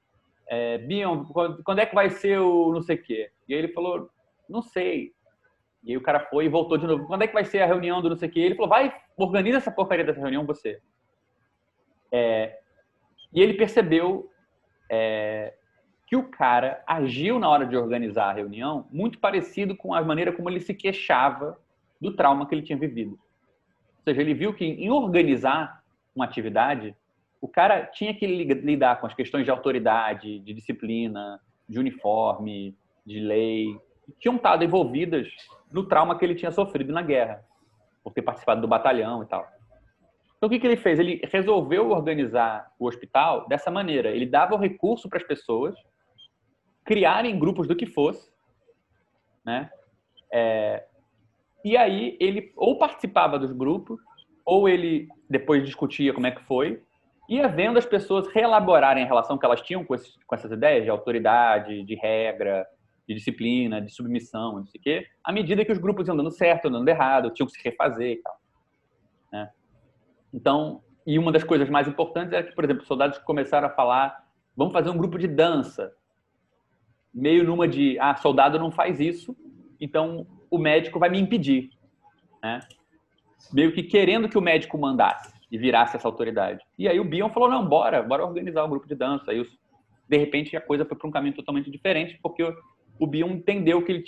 [0.46, 3.30] é, Bion, quando, é que vai ser o não sei o quê?
[3.48, 4.10] E aí ele falou:
[4.48, 5.12] não sei.
[5.82, 7.06] E aí o cara foi e voltou de novo.
[7.06, 8.40] Quando é que vai ser a reunião do não sei o quê?
[8.40, 10.80] Ele falou: vai, organiza essa porcaria dessa reunião você.
[12.12, 12.58] É,
[13.32, 14.28] e ele percebeu
[14.90, 15.54] é,
[16.10, 20.32] que o cara agiu na hora de organizar a reunião muito parecido com a maneira
[20.32, 21.56] como ele se queixava
[22.00, 23.12] do trauma que ele tinha vivido.
[23.12, 26.96] Ou seja, ele viu que em organizar uma atividade,
[27.40, 32.76] o cara tinha que li- lidar com as questões de autoridade, de disciplina, de uniforme,
[33.06, 35.28] de lei, que tinham estado envolvidas
[35.70, 37.44] no trauma que ele tinha sofrido na guerra,
[38.02, 39.48] por ter participado do batalhão e tal.
[40.36, 40.98] Então, o que, que ele fez?
[40.98, 44.10] Ele resolveu organizar o hospital dessa maneira.
[44.10, 45.78] Ele dava o recurso para as pessoas
[46.90, 48.28] criarem grupos do que fosse,
[49.44, 49.70] né?
[50.32, 50.86] É,
[51.64, 54.00] e aí ele ou participava dos grupos,
[54.44, 56.82] ou ele depois discutia como é que foi,
[57.28, 60.82] ia vendo as pessoas reelaborarem a relação que elas tinham com, esses- com essas ideias
[60.82, 62.66] de autoridade, de regra,
[63.06, 66.32] de disciplina, de submissão, não sei o quê, à medida que os grupos iam dando
[66.32, 68.40] certo, dando errado, tinham que se refazer e tal.
[69.32, 69.48] Né?
[70.34, 74.26] Então, e uma das coisas mais importantes era que, por exemplo, soldados começaram a falar:
[74.56, 75.94] vamos fazer um grupo de dança.
[77.12, 79.36] Meio numa de, ah, soldado não faz isso,
[79.80, 81.70] então o médico vai me impedir.
[82.42, 82.60] Né?
[83.52, 86.64] Meio que querendo que o médico mandasse e virasse essa autoridade.
[86.78, 89.30] E aí o Bion falou: não, bora, bora organizar um grupo de dança.
[89.32, 89.44] Aí,
[90.08, 92.42] de repente, a coisa foi para um caminho totalmente diferente, porque
[92.98, 94.04] o- Bion entendeu que ele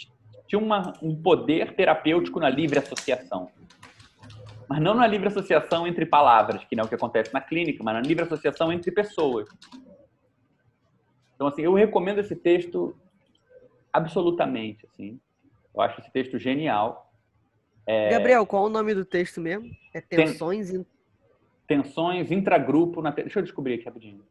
[0.47, 3.51] tinha uma, um poder terapêutico na livre associação
[4.73, 7.85] mas não na livre associação entre palavras, que não é o que acontece na clínica,
[7.85, 9.47] mas na livre associação entre pessoas.
[11.43, 12.97] Então, assim, eu recomendo esse texto
[13.93, 15.21] absolutamente, assim.
[15.75, 17.13] Eu acho esse texto genial.
[18.13, 19.69] Gabriel, qual o nome do texto mesmo?
[19.93, 20.87] É Tensões em
[21.67, 23.11] Tensões intragrupo na...
[23.11, 24.25] Deixa eu descobrir aqui rapidinho.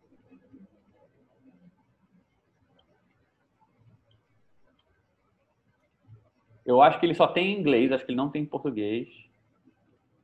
[6.66, 9.10] Eu acho que ele só tem em inglês, acho que ele não tem em português.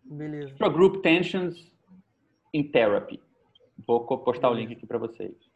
[0.06, 0.54] Beleza.
[0.54, 1.70] Intragroup Tensions
[2.54, 3.22] in Therapy.
[3.86, 5.47] Vou postar o link aqui para vocês.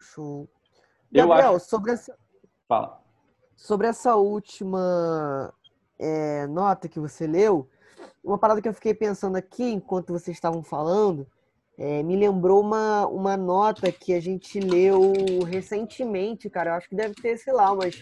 [0.00, 0.48] Show.
[1.10, 1.68] Gabriel, acho...
[1.68, 2.16] sobre essa,
[2.68, 3.00] Fala.
[3.56, 5.52] sobre essa última
[5.98, 7.68] é, nota que você leu,
[8.22, 11.26] uma parada que eu fiquei pensando aqui enquanto vocês estavam falando,
[11.78, 15.12] é, me lembrou uma, uma nota que a gente leu
[15.46, 16.70] recentemente, cara.
[16.70, 18.00] Eu acho que deve ter, sei lá, umas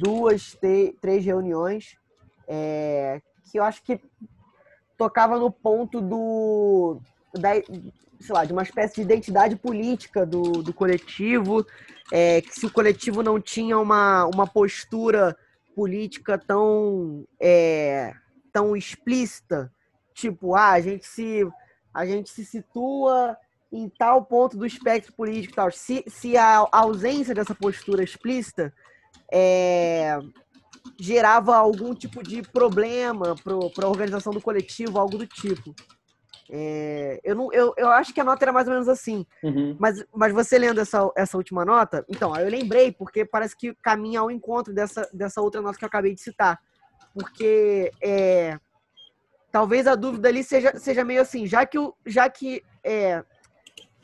[0.00, 1.96] duas, te- três reuniões,
[2.46, 4.00] é, que eu acho que
[4.96, 7.00] tocava no ponto do.
[7.34, 7.50] Da,
[8.20, 11.64] sei lá, de uma espécie de identidade política do, do coletivo,
[12.12, 15.36] é, que se o coletivo não tinha uma, uma postura
[15.74, 18.12] política tão, é,
[18.52, 19.72] tão explícita,
[20.14, 21.46] tipo, ah, a gente se,
[21.94, 23.36] a gente se situa
[23.70, 25.70] em tal ponto do espectro político tal.
[25.70, 28.72] Se, se a ausência dessa postura explícita
[29.32, 30.18] é,
[30.98, 35.74] gerava algum tipo de problema para a organização do coletivo, algo do tipo.
[36.50, 39.26] É, eu, não, eu, eu acho que a nota era mais ou menos assim.
[39.42, 39.76] Uhum.
[39.78, 44.20] Mas, mas você lendo essa, essa última nota, então, eu lembrei, porque parece que caminha
[44.20, 46.58] ao encontro dessa, dessa outra nota que eu acabei de citar.
[47.12, 48.58] Porque é,
[49.50, 53.24] talvez a dúvida ali seja, seja meio assim, já que, o, já que é,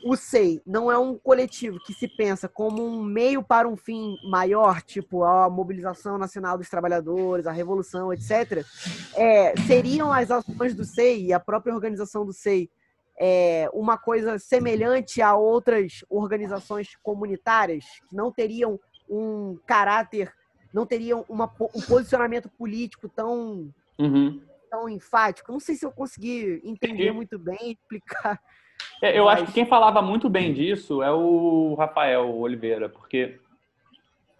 [0.05, 4.15] o SEI não é um coletivo que se pensa como um meio para um fim
[4.29, 8.63] maior, tipo a mobilização nacional dos trabalhadores, a revolução, etc.,
[9.15, 12.69] é, seriam as ações do SEI e a própria organização do SEI
[13.17, 18.79] é, uma coisa semelhante a outras organizações comunitárias que não teriam
[19.09, 20.31] um caráter,
[20.71, 24.39] não teriam uma, um posicionamento político tão, Uhum.
[24.69, 25.51] tão enfático.
[25.51, 28.39] Não sei se eu consegui entender muito bem, explicar.
[29.01, 33.39] É, eu Mas- acho que quem falava muito bem disso é o Rafael Oliveira, porque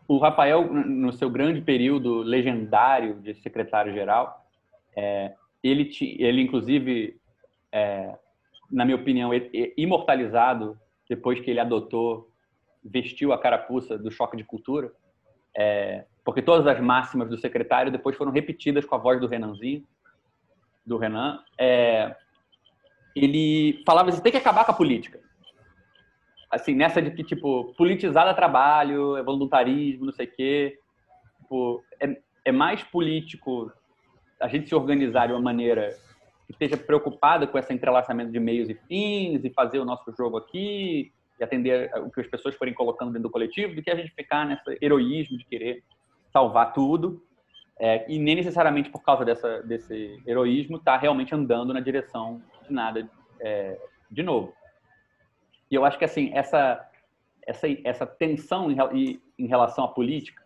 [0.08, 4.46] o Rafael, no seu grande período legendário de secretário-geral,
[4.96, 5.34] é,
[5.64, 5.90] ele,
[6.20, 7.20] ele inclusive,
[7.72, 8.16] é,
[8.72, 10.80] na minha opinião, e- e- imortalizado
[11.10, 12.30] depois que ele adotou,
[12.84, 14.92] vestiu a carapuça do choque de cultura,
[15.58, 19.84] é, porque todas as máximas do secretário depois foram repetidas com a voz do Renanzinho,
[20.86, 21.44] do Renan.
[21.58, 22.16] É,
[23.16, 25.20] ele falava assim, tem que acabar com a política.
[26.52, 30.80] Assim, nessa de que, tipo, politizar trabalho, é voluntarismo, não sei o quê.
[31.42, 33.72] Tipo, é, é mais político
[34.40, 35.98] a gente se organizar de uma maneira
[36.46, 40.38] que esteja preocupada com esse entrelaçamento de meios e fins e fazer o nosso jogo
[40.38, 43.96] aqui e atender o que as pessoas forem colocando dentro do coletivo do que a
[43.96, 45.84] gente ficar nesse heroísmo de querer
[46.32, 47.24] salvar tudo
[47.80, 52.74] é, e nem necessariamente por causa dessa, desse heroísmo está realmente andando na direção de
[52.74, 53.78] nada é,
[54.10, 54.54] de novo.
[55.70, 56.90] E eu acho que assim essa
[57.46, 60.42] essa essa tensão em, em relação à política,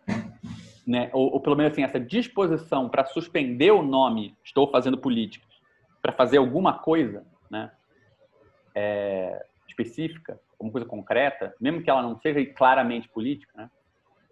[0.86, 5.46] né, ou, ou pelo menos assim essa disposição para suspender o nome estou fazendo política
[6.02, 7.70] para fazer alguma coisa, né,
[8.74, 13.70] é, específica, alguma coisa concreta, mesmo que ela não seja claramente política, né,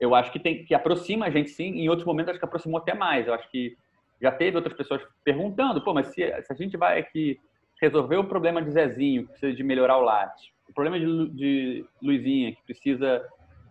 [0.00, 1.72] eu acho que tem que aproxima a gente sim.
[1.72, 3.26] Em outros momentos acho que aproximou até mais.
[3.26, 3.76] Eu acho que
[4.20, 7.38] já teve outras pessoas perguntando, pô, mas se, se a gente vai aqui
[7.80, 11.84] resolver o problema de Zezinho, que precisa de melhorar o latte, o problema de, de
[12.02, 13.24] Luizinha, que precisa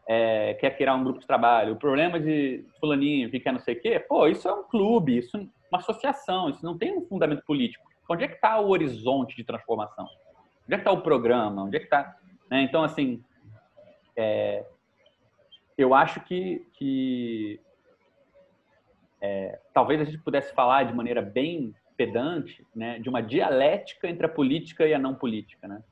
[0.08, 3.76] é, quer criar um grupo de trabalho, o problema de fulaninho, que quer não sei
[3.76, 7.06] o quê, pô, isso é um clube, isso é uma associação, isso não tem um
[7.06, 7.86] fundamento político.
[8.10, 10.06] Onde é que está o horizonte de transformação?
[10.06, 11.64] Onde é que está o programa?
[11.64, 12.16] Onde é que está...
[12.50, 12.62] Né?
[12.62, 13.22] Então, assim,
[14.16, 14.66] é,
[15.78, 17.60] eu acho que, que
[19.22, 24.26] é, talvez a gente pudesse falar de maneira bem pedante, né, de uma dialética entre
[24.26, 25.84] a política e a não política, né?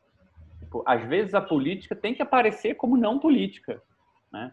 [0.60, 3.82] Tipo, às vezes a política tem que aparecer como não política,
[4.32, 4.52] né?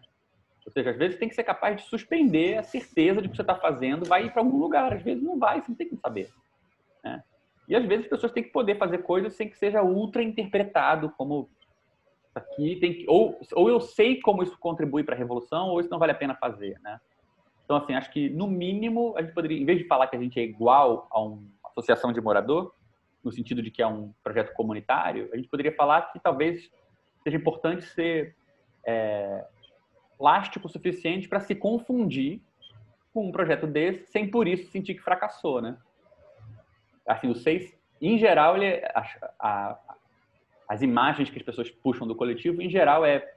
[0.65, 3.41] Ou seja, às vezes tem que ser capaz de suspender a certeza de que você
[3.41, 5.97] está fazendo vai ir para algum lugar, às vezes não vai, você não tem que
[5.97, 6.29] saber,
[7.03, 7.23] né?
[7.67, 11.09] E às vezes as pessoas têm que poder fazer coisas sem que seja ultra interpretado
[11.17, 11.49] como
[12.35, 15.89] aqui tem que ou ou eu sei como isso contribui para a revolução ou isso
[15.89, 16.99] não vale a pena fazer, né?
[17.65, 20.19] Então assim, acho que no mínimo a gente poderia, em vez de falar que a
[20.19, 22.73] gente é igual a uma associação de morador,
[23.23, 26.69] no sentido de que é um projeto comunitário, a gente poderia falar que talvez
[27.23, 28.35] seja importante ser
[28.85, 29.45] é,
[30.17, 32.41] plástico o suficiente para se confundir
[33.13, 35.77] com um projeto desse, sem por isso sentir que fracassou, né?
[37.07, 39.79] Assim, o seis, em geral, ele é- a- a-
[40.67, 43.33] as imagens que as pessoas puxam do coletivo, em geral, é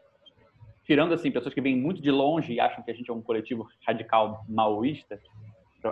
[0.85, 3.20] tirando assim pessoas que vêm muito de longe e acham que a gente é um
[3.20, 5.20] coletivo radical maoísta,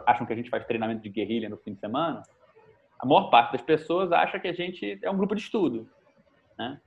[0.06, 2.22] acham que a gente faz treinamento de guerrilha no fim de semana.
[2.98, 5.88] A maior parte das pessoas acha que a gente é um grupo de estudo,
[6.56, 6.80] né?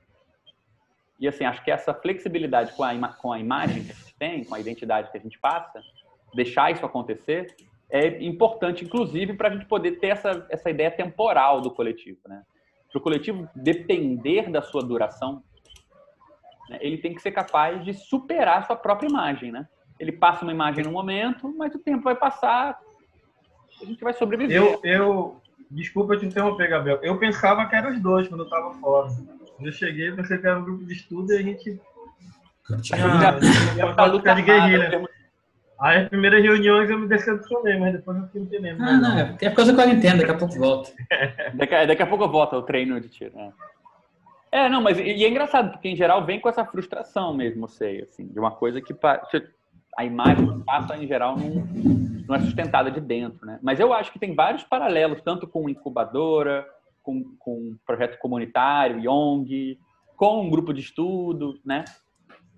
[1.19, 4.43] E assim, acho que essa flexibilidade com a, com a imagem que a gente tem,
[4.43, 5.81] com a identidade que a gente passa,
[6.33, 7.55] deixar isso acontecer,
[7.89, 12.43] é importante, inclusive, para a gente poder ter essa, essa ideia temporal do coletivo, né?
[12.91, 15.43] Para o coletivo depender da sua duração,
[16.69, 19.67] né, ele tem que ser capaz de superar a sua própria imagem, né?
[19.99, 22.79] Ele passa uma imagem no momento, mas o tempo vai passar,
[23.81, 24.55] a gente vai sobreviver.
[24.61, 25.41] Eu, eu,
[25.71, 26.99] desculpa te interromper, Gabriel.
[27.01, 29.09] Eu pensava que eram os dois quando eu tava fora.
[29.59, 33.75] Eu cheguei, pensei que era um grupo de estudo e a gente tinha Já- tinha
[33.75, 34.89] Já falou tática de camada, guerrilha.
[34.89, 35.09] temos-
[35.79, 38.81] Aí as primeiras reuniões eu me decepcionei, mas depois eu fiquei entendendo.
[38.81, 40.91] Ah, não, é é por causa da quarentena, daqui a pouco volta.
[41.53, 43.35] Daqui, a- daqui a pouco eu volto ao treino de tiro.
[43.35, 43.51] né?
[44.51, 47.67] É, não, mas e, é engraçado, porque em geral vem com essa frustração mesmo, eu
[47.69, 48.95] sei, assim, de uma coisa que
[49.97, 51.49] a imagem passa, em geral, não,
[52.27, 53.59] não é sustentada de dentro, né?
[53.61, 56.65] Mas eu acho que tem vários paralelos, tanto com incubadora,
[57.03, 59.77] com, com projeto comunitário, YONG,
[60.15, 61.83] com um grupo de estudo, né?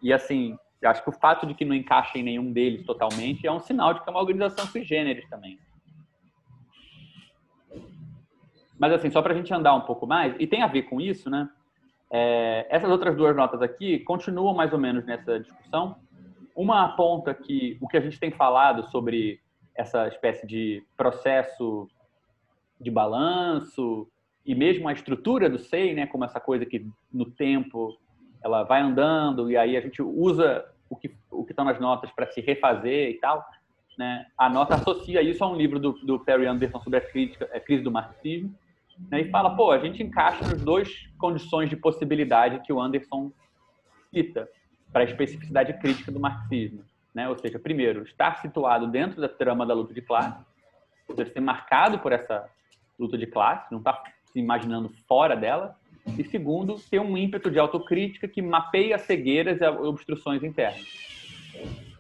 [0.02, 3.46] E assim, Eu acho que o fato de que não encaixa em nenhum deles totalmente
[3.46, 5.60] é um sinal de que é uma organização sui generis também.
[8.78, 11.02] Mas assim, só para a gente andar um pouco mais, e tem a ver com
[11.02, 11.50] isso, né?
[12.12, 15.98] É, essas outras duas notas aqui continuam mais ou menos nessa discussão.
[16.56, 19.40] Uma aponta que o que a gente tem falado sobre
[19.76, 21.88] essa espécie de processo
[22.80, 24.08] de balanço
[24.46, 27.98] e mesmo a estrutura do SEI, né, como essa coisa que no tempo
[28.44, 32.12] ela vai andando e aí a gente usa o que o que estão nas notas
[32.12, 33.46] para se refazer e tal,
[33.98, 34.26] né?
[34.38, 37.60] A nota associa isso a um livro do, do Perry Anderson sobre a, crítica, a
[37.60, 38.54] crise do marxismo,
[39.10, 39.22] né?
[39.22, 43.32] E fala, pô, a gente encaixa nas duas condições de possibilidade que o Anderson
[44.12, 44.50] cita
[44.92, 46.84] para a especificidade crítica do marxismo,
[47.14, 47.30] né?
[47.30, 50.44] Ou seja, primeiro, estar situado dentro da trama da luta de classe,
[51.08, 52.50] seja, ser marcado por essa
[52.98, 55.76] luta de classe, não estar tá se imaginando fora dela,
[56.18, 60.86] e segundo, ter um ímpeto de autocrítica que mapeia cegueiras e obstruções internas.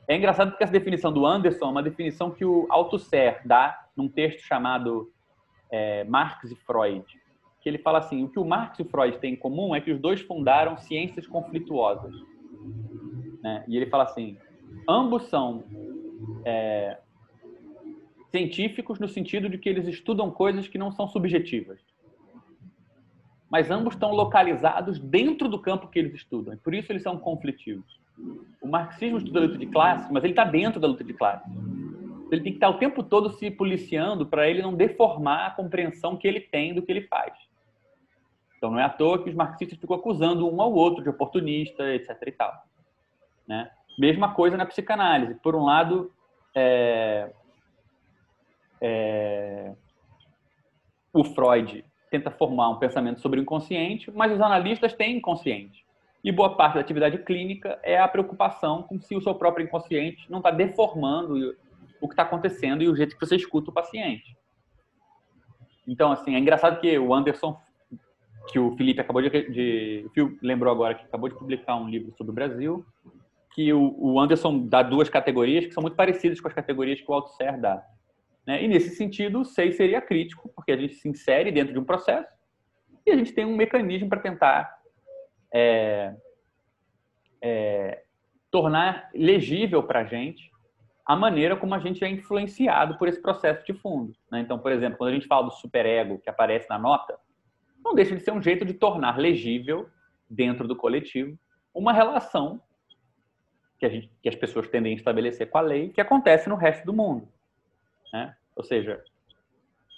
[0.07, 4.07] É engraçado porque essa definição do Anderson é uma definição que o Althusser dá num
[4.07, 5.11] texto chamado
[5.71, 7.05] é, Marx e Freud,
[7.61, 9.81] que ele fala assim, o que o Marx e o Freud têm em comum é
[9.81, 12.15] que os dois fundaram ciências conflituosas.
[13.43, 13.63] Né?
[13.67, 14.37] E ele fala assim,
[14.87, 15.63] ambos são
[16.43, 16.97] é,
[18.31, 21.79] científicos no sentido de que eles estudam coisas que não são subjetivas
[23.49, 26.53] mas ambos estão localizados dentro do campo que eles estudam.
[26.53, 27.99] E por isso eles são conflitivos.
[28.61, 31.49] O marxismo estuda a luta de classe, mas ele está dentro da luta de classe.
[32.31, 36.15] Ele tem que estar o tempo todo se policiando para ele não deformar a compreensão
[36.15, 37.33] que ele tem do que ele faz.
[38.57, 41.91] Então não é à toa que os marxistas ficam acusando um ao outro de oportunista,
[41.93, 42.15] etc.
[42.27, 42.53] e tal.
[43.47, 43.71] Né?
[43.97, 45.33] Mesma coisa na psicanálise.
[45.35, 46.11] Por um lado,
[46.53, 47.31] é,
[48.81, 49.73] é,
[51.11, 55.85] o Freud tenta formar um pensamento sobre o inconsciente, mas os analistas têm inconsciente.
[56.23, 60.29] E boa parte da atividade clínica é a preocupação com se o seu próprio inconsciente
[60.29, 61.55] não está deformando
[62.01, 64.37] o que está acontecendo e o jeito que você escuta o paciente.
[65.87, 67.59] Então, assim, é engraçado que o Anderson,
[68.51, 71.89] que o Felipe acabou de, de o Phil lembrou agora que acabou de publicar um
[71.89, 72.85] livro sobre o Brasil,
[73.53, 77.09] que o, o Anderson dá duas categorias que são muito parecidas com as categorias que
[77.09, 77.83] o Althusser dá.
[78.49, 78.63] Né?
[78.63, 81.83] E nesse sentido, o SEI seria crítico, porque a gente se insere dentro de um
[81.83, 82.27] processo
[83.05, 84.75] e a gente tem um mecanismo para tentar
[85.53, 86.15] é,
[87.39, 88.03] é,
[88.49, 90.49] tornar legível para a gente
[91.05, 94.15] a maneira como a gente é influenciado por esse processo de fundo.
[94.31, 94.39] Né?
[94.39, 97.19] Então, por exemplo, quando a gente fala do superego que aparece na nota,
[97.85, 99.87] não deixa de ser um jeito de tornar legível
[100.27, 101.37] dentro do coletivo
[101.71, 102.59] uma relação
[103.77, 106.83] que, gente, que as pessoas tendem a estabelecer com a lei que acontece no resto
[106.83, 107.27] do mundo.
[108.11, 108.35] Né?
[108.55, 109.03] Ou seja,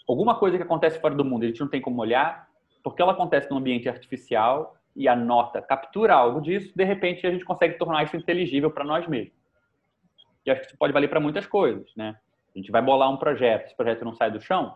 [0.08, 2.48] alguma coisa que acontece fora do mundo, a gente não tem como olhar,
[2.84, 7.32] porque ela acontece num ambiente artificial e a nota captura algo disso, de repente a
[7.32, 9.34] gente consegue tornar isso inteligível para nós mesmos.
[10.46, 12.18] E acho que isso pode valer para muitas coisas, né?
[12.54, 14.76] A gente vai bolar um projeto, esse projeto não sai do chão,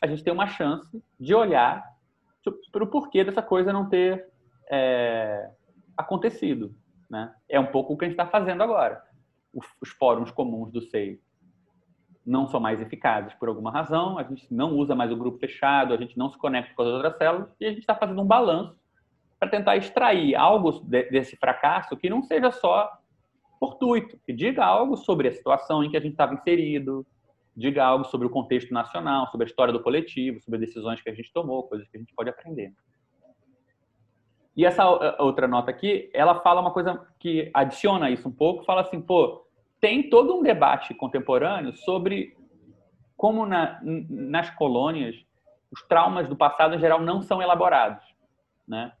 [0.00, 1.84] a gente tem uma chance de olhar
[2.72, 4.28] para o porquê dessa coisa não ter
[4.68, 5.48] é,
[5.96, 6.74] acontecido,
[7.08, 7.32] né?
[7.48, 9.02] É um pouco o que a gente está fazendo agora.
[9.54, 11.20] Os, fóruns comuns do SEI
[12.24, 15.92] não são mais eficazes por alguma razão, a gente não usa mais o grupo fechado,
[15.92, 18.26] a gente não se conecta com as outras células e a gente está fazendo um
[18.26, 18.76] balanço
[19.38, 22.90] para tentar extrair algo desse fracasso que não seja só
[23.58, 27.04] fortuito, que diga algo sobre a situação em que a gente estava inserido,
[27.56, 31.14] diga algo sobre o contexto nacional, sobre a história do coletivo, sobre decisões que a
[31.14, 32.72] gente tomou, coisas que a gente pode aprender.
[34.56, 34.84] E essa
[35.18, 39.46] outra nota aqui, ela fala uma coisa que adiciona isso um pouco, fala assim, pô,
[39.82, 42.36] tem todo um debate contemporâneo sobre
[43.16, 45.16] como na, nas colônias
[45.72, 48.04] os traumas do passado em geral não são elaborados,
[48.66, 48.92] né?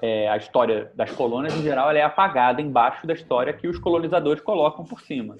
[0.00, 4.42] É, a história das colônias em geral é apagada embaixo da história que os colonizadores
[4.42, 5.34] colocam por cima.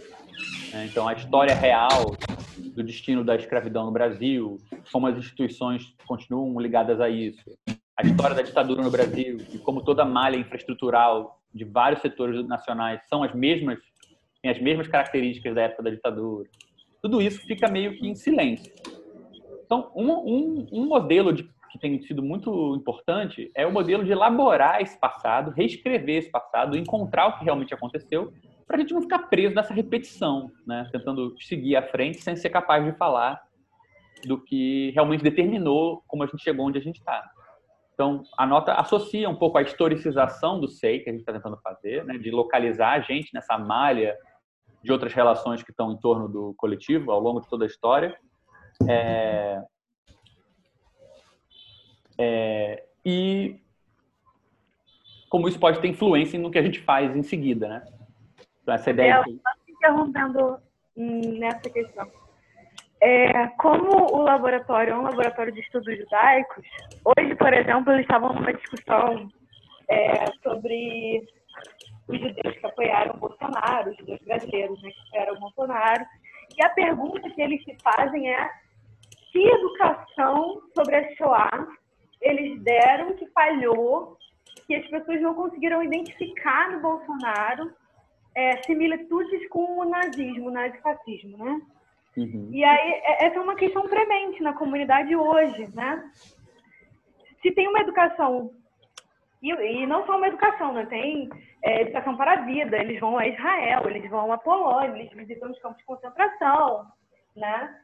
[0.72, 0.86] Né?
[0.86, 2.16] Então a história real
[2.74, 4.58] do destino da escravidão no Brasil,
[4.90, 7.44] como as instituições continuam ligadas a isso,
[7.96, 12.47] a história da ditadura no Brasil e como toda a malha infraestrutural de vários setores
[12.47, 13.78] nacionais são as mesmas,
[14.43, 16.48] têm as mesmas características da época da ditadura.
[17.01, 18.72] Tudo isso fica meio que em silêncio.
[19.64, 24.12] Então, um, um, um modelo de, que tem sido muito importante é o modelo de
[24.12, 28.32] elaborar esse passado, reescrever esse passado, encontrar o que realmente aconteceu,
[28.66, 30.89] para a gente não ficar preso nessa repetição, né?
[30.90, 33.40] tentando seguir à frente sem ser capaz de falar
[34.24, 37.31] do que realmente determinou como a gente chegou onde a gente está.
[37.94, 41.56] Então, a nota associa um pouco a historicização do SEI, que a gente está tentando
[41.58, 44.18] fazer, né, de localizar a gente nessa malha
[44.82, 48.18] de outras relações que estão em torno do coletivo ao longo de toda a história.
[48.88, 49.62] É,
[52.18, 53.60] é, e
[55.30, 57.84] como isso pode ter influência no que a gente faz em seguida, né?
[58.62, 59.14] Então, essa ideia.
[59.14, 60.58] É, só interrompendo
[60.96, 62.10] hum, nessa questão.
[63.06, 66.64] É, como o laboratório é um laboratório de estudos judaicos,
[67.05, 69.28] hoje, por exemplo, eles estavam numa discussão
[69.90, 71.22] é, sobre
[72.09, 76.05] os judeus que apoiaram o Bolsonaro, os judeus brasileiros né, que apoiaram o Bolsonaro.
[76.56, 78.51] E a pergunta que eles se fazem é
[79.31, 81.68] que educação sobre a Shoah
[82.22, 84.16] eles deram que falhou,
[84.66, 87.70] que as pessoas não conseguiram identificar no Bolsonaro
[88.35, 91.60] é, similitudes com o nazismo, o nazifascismo, né?
[92.16, 92.50] Uhum.
[92.52, 96.10] E aí, é- essa é uma questão premente na comunidade hoje, né?
[97.42, 98.50] Se tem uma educação,
[99.42, 100.86] e, e não só uma educação, né?
[100.86, 101.28] Tem
[101.62, 105.50] é, educação para a vida, eles vão a Israel, eles vão a Polônia, eles visitam
[105.50, 106.86] os campos de concentração,
[107.36, 107.78] né?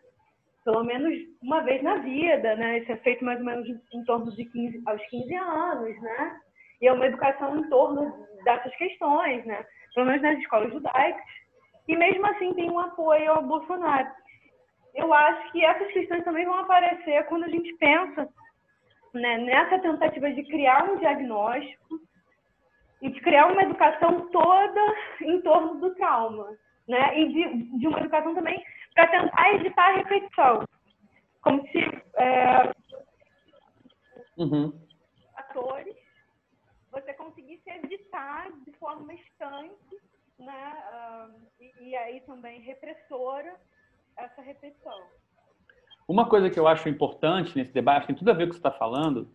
[0.64, 1.12] Pelo menos
[1.42, 2.78] uma vez na vida, né?
[2.78, 6.40] Isso é feito mais ou menos em torno de 15, aos 15 anos, né?
[6.80, 9.64] E é uma educação em torno dessas questões, né?
[9.94, 11.24] Pelo menos nas escolas judaicas.
[11.88, 14.08] E mesmo assim tem um apoio ao Bolsonaro.
[14.94, 18.28] Eu acho que essas questões também vão aparecer quando a gente pensa
[19.14, 22.00] né, nessa tentativa de criar um diagnóstico
[23.02, 24.80] e de criar uma educação toda
[25.22, 26.56] em torno do trauma,
[26.86, 27.18] né?
[27.18, 28.62] E de, de uma educação também
[28.94, 30.64] para tentar evitar a repetição,
[31.42, 31.78] como se
[32.16, 32.72] é,
[34.36, 34.72] Uhum.
[35.36, 35.96] atores
[36.90, 39.98] você conseguisse evitar de forma estanque,
[40.38, 40.74] né?
[40.92, 41.30] ah,
[41.60, 43.54] e, e aí também repressora
[44.24, 44.98] essa repetição.
[46.06, 48.60] Uma coisa que eu acho importante nesse debate, tem tudo a ver com o que
[48.60, 49.30] você está falando,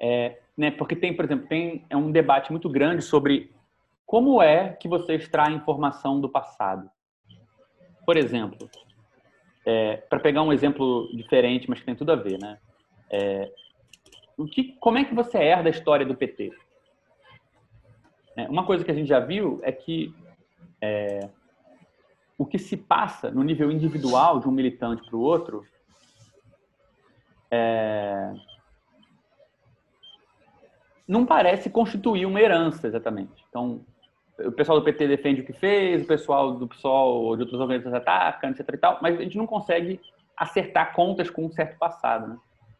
[0.00, 3.52] é, né, porque tem, por exemplo, tem é um debate muito grande sobre
[4.06, 6.90] como é que você extrai informação do passado.
[8.04, 8.68] Por exemplo,
[10.08, 12.58] para pegar um exemplo diferente, mas que tem tudo a ver, né?
[13.10, 13.52] É,
[14.36, 16.52] o que, como é que você herda a história do PT?
[18.36, 20.14] É, uma coisa que a gente já viu é que
[20.80, 21.28] é,
[22.42, 25.64] o que se passa no nível individual de um militante para o outro
[27.48, 28.34] é,
[31.06, 33.44] não parece constituir uma herança exatamente.
[33.48, 33.84] Então,
[34.40, 37.94] o pessoal do PT defende o que fez, o pessoal do PSOL de outras organizações
[37.94, 40.00] ataca, etc e tal, mas a gente não consegue
[40.36, 42.36] acertar contas com um certo passado, né?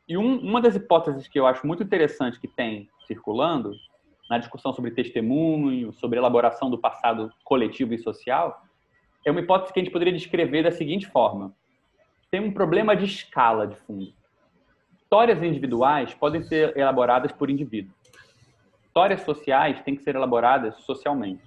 [0.09, 3.77] E um, uma das hipóteses que eu acho muito interessante que tem circulando
[4.29, 8.61] na discussão sobre testemunho, sobre elaboração do passado coletivo e social,
[9.25, 11.53] é uma hipótese que a gente poderia descrever da seguinte forma:
[12.31, 14.13] tem um problema de escala de fundo.
[14.95, 17.95] Histórias individuais podem ser elaboradas por indivíduos.
[18.87, 21.43] Histórias sociais têm que ser elaboradas socialmente.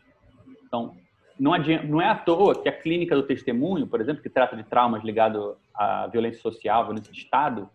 [0.65, 0.95] Então,
[1.39, 4.55] não, adianta, não é à toa que a clínica do testemunho, por exemplo, que trata
[4.55, 7.69] de traumas ligados à violência social, violência de Estado,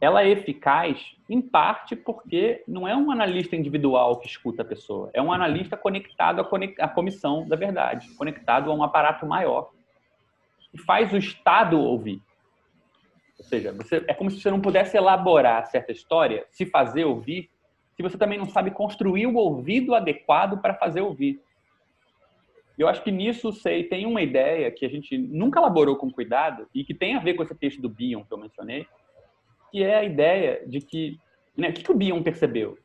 [0.00, 5.10] ela é eficaz, em parte, porque não é um analista individual que escuta a pessoa,
[5.12, 9.70] é um analista conectado à, comissão da verdade, conectado a um aparato maior,
[10.70, 12.22] que faz o Estado ouvir.
[13.38, 17.50] Ou seja, você, é como se você não pudesse elaborar certa história, se fazer ouvir,
[17.94, 21.40] se você também não sabe construir o ouvido adequado para fazer ouvir.
[22.78, 26.68] Eu acho que nisso, sei, tem uma ideia que a gente nunca elaborou com cuidado
[26.72, 28.86] e que tem a ver com esse texto do Bion que eu mencionei,
[29.70, 31.18] que é a ideia de que,
[31.56, 32.78] né, o que, que o Bion percebeu?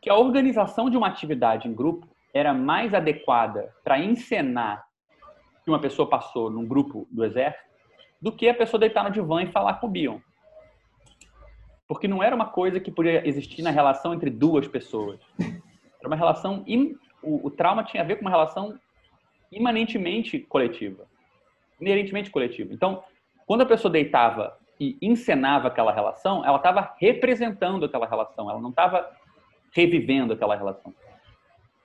[0.00, 4.84] Que a organização de uma atividade em grupo era mais adequada para encenar
[5.64, 7.68] que uma pessoa passou num grupo do exército
[8.20, 10.18] do que a pessoa deitar no divã e falar com o Bion.
[11.88, 15.18] Porque não era uma coisa que podia existir na relação entre duas pessoas.
[15.38, 16.62] Era uma relação.
[16.66, 18.78] im- O, o trauma tinha a ver com uma relação
[19.52, 21.04] imanentemente coletiva.
[21.80, 22.72] Inerentemente coletiva.
[22.72, 23.02] Então,
[23.46, 28.70] quando a pessoa deitava e encenava aquela relação, ela estava representando aquela relação, ela não
[28.70, 29.06] estava
[29.72, 30.94] revivendo aquela relação.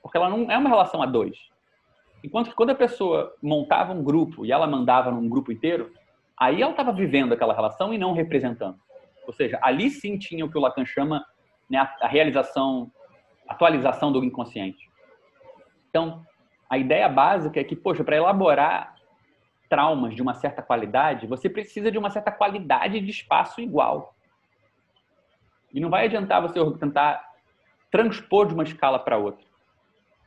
[0.02, 1.38] Porque ela não é uma relação a dois.
[2.24, 5.92] Enquanto que quando a pessoa montava um grupo e ela mandava num grupo inteiro,
[6.40, 8.80] aí ela estava vivendo aquela relação e não representando.
[9.28, 11.26] Ou seja, ali sim tinha o que o Lacan chama
[11.70, 12.90] né, a realização,
[13.48, 14.90] atualização do inconsciente.
[15.90, 16.26] Então,
[16.70, 18.95] a ideia básica é que, poxa, para elaborar
[19.70, 24.16] traumas de uma certa qualidade, você precisa de uma certa qualidade de espaço igual.
[25.74, 27.22] E não vai adiantar você tentar
[27.92, 29.46] transpor de uma escala para outra,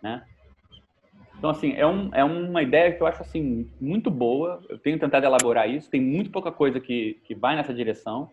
[0.02, 0.24] né?
[1.38, 4.60] Então, assim, é, um, é uma ideia que eu acho, assim, muito boa.
[4.68, 5.88] Eu tenho tentado elaborar isso.
[5.88, 8.28] Tem muito pouca coisa que, que vai nessa direção.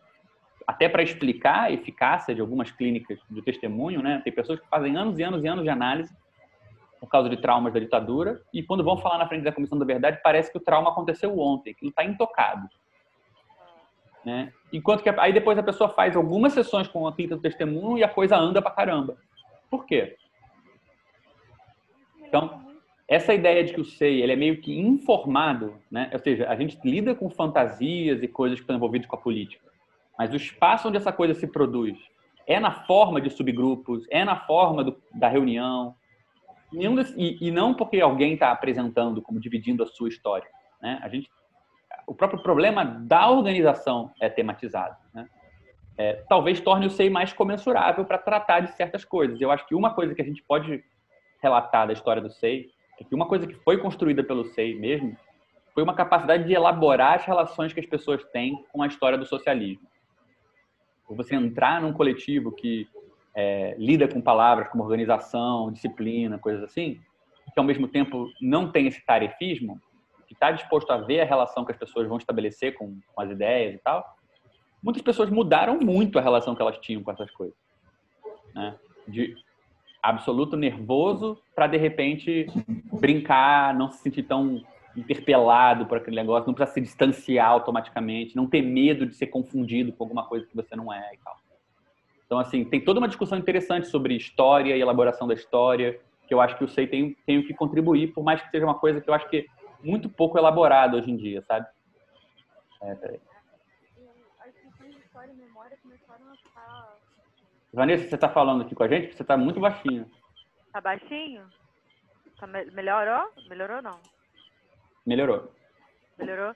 [0.65, 4.21] Até para explicar a eficácia de algumas clínicas de testemunho, né?
[4.23, 6.11] Tem pessoas que fazem anos e anos e anos de análise
[7.05, 9.85] por causa de traumas da ditadura e quando vão falar na frente da Comissão da
[9.85, 12.67] Verdade, parece que o trauma aconteceu ontem, que não está intocado.
[14.25, 14.51] Né?
[14.73, 18.03] Enquanto que aí depois a pessoa faz algumas sessões com a clínica do testemunho e
[18.03, 19.17] a coisa anda pra caramba.
[19.69, 20.17] Por quê?
[22.23, 22.65] Então,
[23.07, 26.09] essa ideia de que o SEI ele é meio que informado, né?
[26.11, 29.63] ou seja, a gente lida com fantasias e coisas que estão envolvidas com a política,
[30.17, 31.95] mas o espaço onde essa coisa se produz
[32.47, 35.95] é na forma de subgrupos, é na forma do, da reunião,
[36.95, 40.47] desse, e, e, não porque alguém está apresentando como dividindo a sua história.
[40.81, 40.99] Né?
[41.01, 41.29] A gente,
[42.07, 44.95] o próprio problema da organização é tematizado.
[45.13, 45.27] Né?
[45.97, 49.39] É, talvez torne o SEI mais comensurável para tratar de certas coisas.
[49.39, 50.83] Eu acho que uma coisa que a gente pode
[51.41, 52.69] relatar da história do SEI
[52.99, 55.15] é que uma coisa que foi construída pelo SEI mesmo
[55.73, 59.25] foi uma capacidade de elaborar as relações que as pessoas têm com a história do
[59.25, 59.85] socialismo.
[61.09, 62.87] Você entrar num coletivo que
[63.35, 66.99] é, lida com palavras como organização, disciplina, coisas assim,
[67.53, 69.79] que ao mesmo tempo não tem esse tarefismo,
[70.27, 73.29] que está disposto a ver a relação que as pessoas vão estabelecer com, com as
[73.29, 74.05] ideias e tal,
[74.81, 77.57] muitas pessoas mudaram muito a relação que elas tinham com essas coisas.
[78.53, 78.75] Né?
[79.07, 79.35] De
[80.01, 82.47] absoluto nervoso para de repente
[82.99, 84.63] brincar, não se sentir tão
[84.95, 89.91] interpelado por aquele negócio, não precisa se distanciar automaticamente, não ter medo de ser confundido
[89.91, 91.35] com alguma coisa que você não é e tal.
[92.25, 96.41] Então, assim, tem toda uma discussão interessante sobre história e elaboração da história, que eu
[96.41, 99.09] acho que o SEI tem, tem que contribuir, por mais que seja uma coisa que
[99.09, 99.45] eu acho que é
[99.83, 101.67] muito pouco elaborada hoje em dia, sabe?
[102.81, 103.19] É, peraí.
[104.39, 106.97] As discussões de história e memória começaram a ficar
[107.75, 109.13] Vanessa, você está falando aqui com a gente?
[109.13, 110.09] Você está muito baixinho.
[110.71, 111.45] Tá baixinho?
[112.39, 113.29] Tá me melhorou?
[113.49, 113.99] Melhorou não?
[115.05, 115.51] Melhorou.
[116.17, 116.55] Melhorou?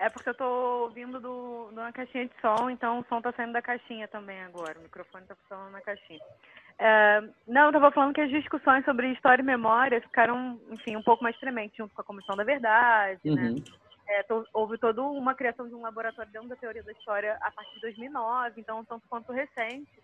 [0.00, 3.30] É porque eu tô ouvindo do, de uma caixinha de som, então o som tá
[3.32, 4.78] saindo da caixinha também agora.
[4.78, 6.18] O microfone tá funcionando na caixinha.
[6.78, 11.02] É, não, eu tava falando que as discussões sobre história e memória ficaram, enfim, um
[11.02, 13.42] pouco mais prementes, junto com a Comissão da Verdade, né?
[13.42, 13.54] uhum.
[13.56, 13.62] né?
[14.08, 17.50] É, to, houve toda uma criação de um laboratório dentro da teoria da história a
[17.50, 20.02] partir de 2009, então tanto quanto recente.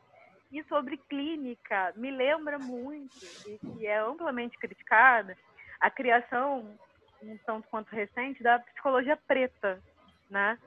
[0.53, 3.17] E sobre clínica, me lembra muito,
[3.47, 5.35] e que é amplamente criticada,
[5.81, 6.79] a criação,
[7.23, 9.83] um tanto quanto recente, da psicologia preta,
[10.31, 10.59] né?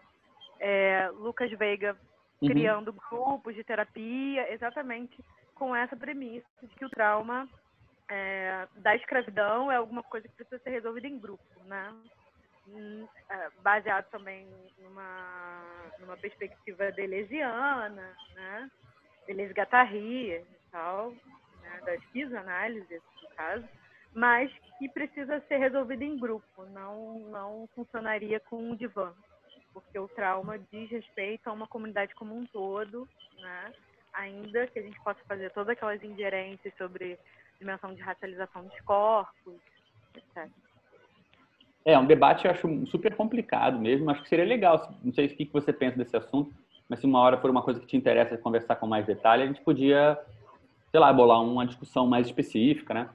[0.60, 1.96] É, Lucas Veiga
[2.42, 2.50] uhum.
[2.50, 5.18] criando grupos de terapia, exatamente
[5.56, 7.48] com essa premissa de que o trauma
[8.10, 11.94] é, da escravidão é alguma coisa que precisa ser resolvida em grupo, né?
[12.68, 14.48] Hum, é, baseado também
[14.80, 15.64] numa,
[16.00, 18.72] numa perspectiva delesiana, né?
[19.30, 21.12] Deleuze Guattari e tal,
[21.62, 23.70] né, das psicoanálises, no caso,
[24.14, 29.14] mas que precisa ser resolvido em grupo, não, não funcionaria com um divã,
[29.74, 33.08] porque o trauma diz respeito a uma comunidade como um todo,
[33.40, 33.74] né,
[34.14, 37.20] ainda que a gente possa fazer todas aquelas ingerências sobre
[37.60, 39.60] dimensão de racialização dos corpos,
[40.16, 40.50] etc.
[41.86, 45.30] É, um debate eu acho super complicado mesmo, acho que seria legal, não sei o
[45.30, 46.54] que você pensa desse assunto,
[46.88, 49.46] mas se uma hora for uma coisa que te interessa conversar com mais detalhe, a
[49.46, 50.20] gente podia,
[50.92, 53.10] sei lá, bolar uma discussão mais específica, né?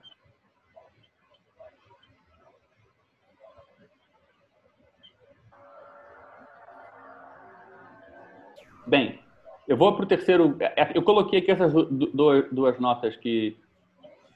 [8.86, 9.18] Bem,
[9.66, 10.56] eu vou para o terceiro.
[10.60, 13.56] É, eu coloquei aqui essas duas notas que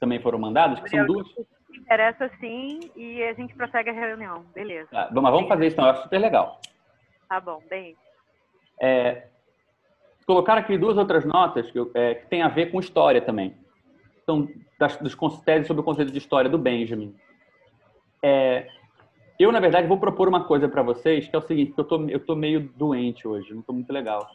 [0.01, 1.27] também foram mandadas, que são duas.
[1.73, 4.45] Interessa sim, e a gente prossegue a reunião.
[4.55, 4.89] Beleza.
[4.91, 5.87] Tá, mas vamos fazer isso, então.
[5.87, 6.61] Eu acho super legal.
[7.29, 7.95] Tá bom, bem.
[8.81, 9.27] É,
[10.27, 13.55] colocaram aqui duas outras notas que, é, que tem a ver com história também.
[14.23, 14.49] Então,
[14.79, 17.15] das, dos teses sobre o conceito de história do Benjamin.
[18.23, 18.69] É,
[19.39, 22.09] eu, na verdade, vou propor uma coisa para vocês, que é o seguinte, eu tô,
[22.09, 24.29] eu tô meio doente hoje, não tô muito legal.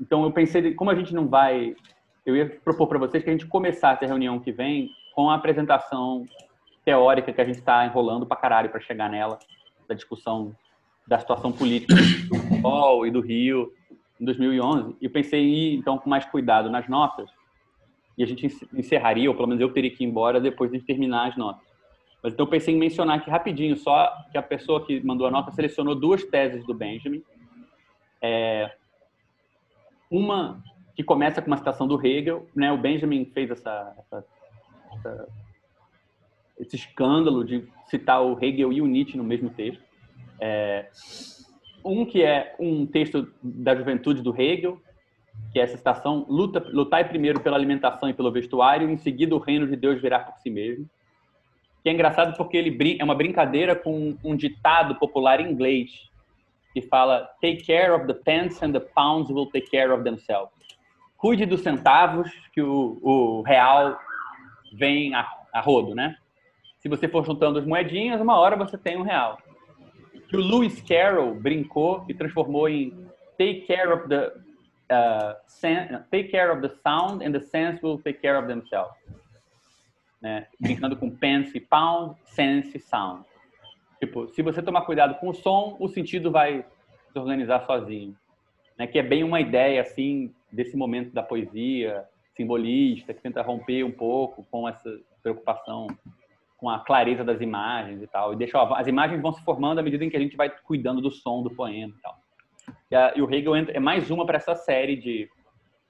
[0.00, 1.74] Então, eu pensei, como a gente não vai...
[2.24, 5.34] Eu ia propor para vocês que a gente começasse a reunião que vem com a
[5.34, 6.24] apresentação
[6.84, 9.38] teórica que a gente está enrolando para caralho para chegar nela,
[9.88, 10.54] da discussão
[11.06, 13.72] da situação política do Sol e do Rio
[14.20, 14.96] em 2011.
[15.00, 17.30] E pensei em ir, então, com mais cuidado nas notas.
[18.16, 21.28] E a gente encerraria, ou pelo menos eu teria que ir embora depois de terminar
[21.28, 21.67] as notas.
[22.28, 25.30] Mas então eu pensei em mencionar aqui rapidinho, só que a pessoa que mandou a
[25.30, 27.22] nota selecionou duas teses do Benjamin.
[28.20, 28.70] É,
[30.10, 30.62] uma
[30.94, 32.70] que começa com uma citação do Hegel, né?
[32.70, 34.26] O Benjamin fez essa, essa,
[34.92, 35.28] essa,
[36.58, 39.82] esse escândalo de citar o Hegel e o Nietzsche no mesmo texto.
[40.38, 40.90] É,
[41.82, 44.78] um que é um texto da juventude do Hegel,
[45.50, 49.38] que é essa citação: Luta, lutai primeiro pela alimentação e pelo vestuário, em seguida o
[49.38, 50.86] reino de Deus virá por si mesmo.
[51.82, 56.10] Que é engraçado porque ele é uma brincadeira com um ditado popular em inglês
[56.72, 60.52] que fala: Take care of the pence and the pounds will take care of themselves.
[61.16, 63.98] Cuide dos centavos que o, o real
[64.72, 66.16] vem a, a rodo, né?
[66.78, 69.38] Se você for juntando as moedinhas, uma hora você tem um real
[70.28, 72.90] que o Lewis Carroll brincou e transformou em
[73.38, 74.32] take care of the
[74.92, 78.94] uh, take care of the sound and the sense will take care of themselves.
[80.20, 80.46] Né?
[80.60, 83.24] brincando com pence, pound, sense, sound.
[83.98, 86.64] Tipo, se você tomar cuidado com o som, o sentido vai
[87.12, 88.16] se organizar sozinho.
[88.78, 88.86] Né?
[88.86, 92.04] Que é bem uma ideia, assim, desse momento da poesia
[92.36, 95.88] simbolista, que tenta romper um pouco com essa preocupação
[96.56, 98.32] com a clareza das imagens e tal.
[98.32, 100.50] E deixa, ó, as imagens vão se formando à medida em que a gente vai
[100.50, 102.18] cuidando do som do poema e tal.
[102.90, 105.28] E, a, e o Hegel é mais uma para essa série de,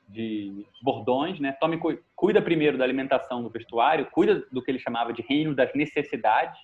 [0.08, 1.52] de bordões, né?
[1.52, 1.78] Tome
[2.16, 6.58] cuida primeiro da alimentação no vestuário, cuida do que ele chamava de reino das necessidades,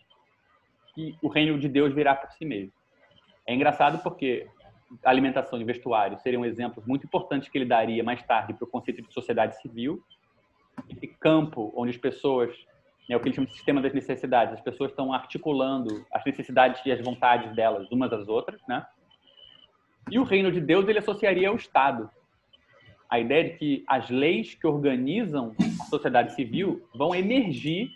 [0.97, 2.73] e o reino de Deus virá por si mesmo.
[3.47, 4.47] É engraçado porque
[5.05, 9.03] alimentação e vestuário seriam exemplos muito importantes que ele daria mais tarde para o conceito
[9.03, 10.03] de sociedade civil,
[10.89, 12.55] esse campo onde as pessoas
[13.09, 14.55] é o que ele chama de sistema das necessidades.
[14.55, 18.87] As pessoas estão articulando as necessidades e as vontades delas umas às outras, né?
[20.11, 22.11] E o reino de Deus ele associaria ao Estado.
[23.15, 27.89] A ideia de que as leis que organizam a sociedade civil vão emergir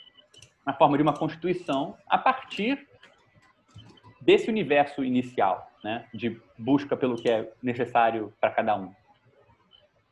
[0.65, 2.86] na forma de uma constituição a partir
[4.20, 6.07] desse universo inicial, né?
[6.15, 8.93] De busca pelo que é necessário para cada um.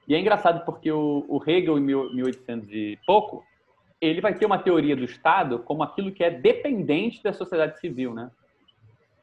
[0.09, 3.45] E é engraçado porque o, Hegel, em 1800 e pouco,
[4.01, 8.13] ele vai ter uma teoria do Estado como aquilo que é dependente da sociedade civil,
[8.13, 8.29] né?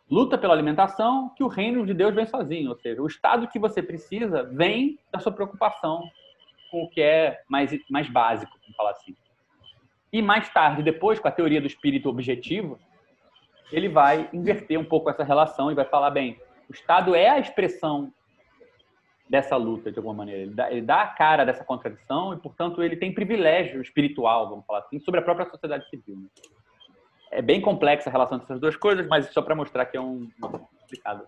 [0.09, 3.57] Luta pela alimentação, que o reino de Deus vem sozinho, ou seja, o Estado que
[3.57, 6.03] você precisa vem da sua preocupação
[6.69, 9.15] com o que é mais, mais básico, vamos falar assim.
[10.11, 12.80] E mais tarde, depois, com a teoria do espírito objetivo,
[13.71, 16.39] ele vai inverter um pouco essa relação e vai falar, bem,
[16.69, 18.13] o Estado é a expressão
[19.30, 20.41] dessa luta, de alguma maneira.
[20.41, 24.65] Ele dá, ele dá a cara dessa contradição e, portanto, ele tem privilégio espiritual, vamos
[24.65, 26.17] falar assim, sobre a própria sociedade civil.
[26.17, 26.27] Né?
[27.35, 30.30] É bem complexa a relação dessas duas coisas, mas só para mostrar que é um,
[30.39, 31.27] complicado.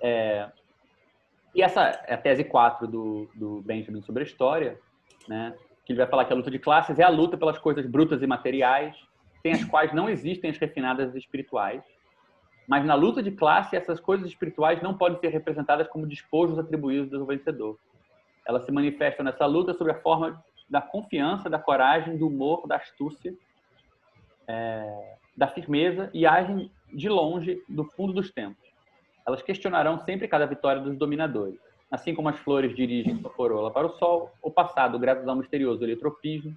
[0.00, 0.48] É,
[1.54, 4.78] e essa é a tese 4 do, do Benjamin sobre a história,
[5.28, 5.54] né?
[5.84, 8.22] que ele vai falar que a luta de classes é a luta pelas coisas brutas
[8.22, 8.96] e materiais,
[9.42, 11.82] sem as quais não existem as refinadas espirituais,
[12.68, 17.10] mas na luta de classe, essas coisas espirituais não podem ser representadas como despojos atribuídos
[17.10, 17.76] do vencedor.
[18.46, 22.76] Elas se manifestam nessa luta sob a forma da confiança, da coragem, do humor, da
[22.76, 23.34] astúcia,
[24.50, 28.68] é, da firmeza e agem de longe do fundo dos tempos.
[29.26, 31.58] Elas questionarão sempre cada vitória dos dominadores.
[31.90, 35.84] Assim como as flores dirigem sua coroa para o sol, o passado, graças ao misterioso
[35.84, 36.54] eletropismo,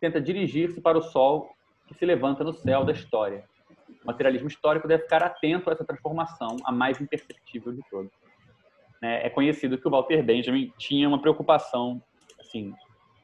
[0.00, 1.50] tenta dirigir-se para o sol
[1.86, 3.44] que se levanta no céu da história,
[4.02, 8.12] o materialismo histórico deve ficar atento a essa transformação, a mais imperceptível de todas.
[9.00, 9.26] Né?
[9.26, 12.02] É conhecido que o Walter Benjamin tinha uma preocupação,
[12.38, 12.74] assim,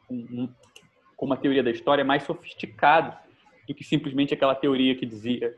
[0.08, 0.48] com,
[1.16, 3.23] com uma teoria da história mais sofisticada
[3.66, 5.54] do que simplesmente aquela teoria que dizia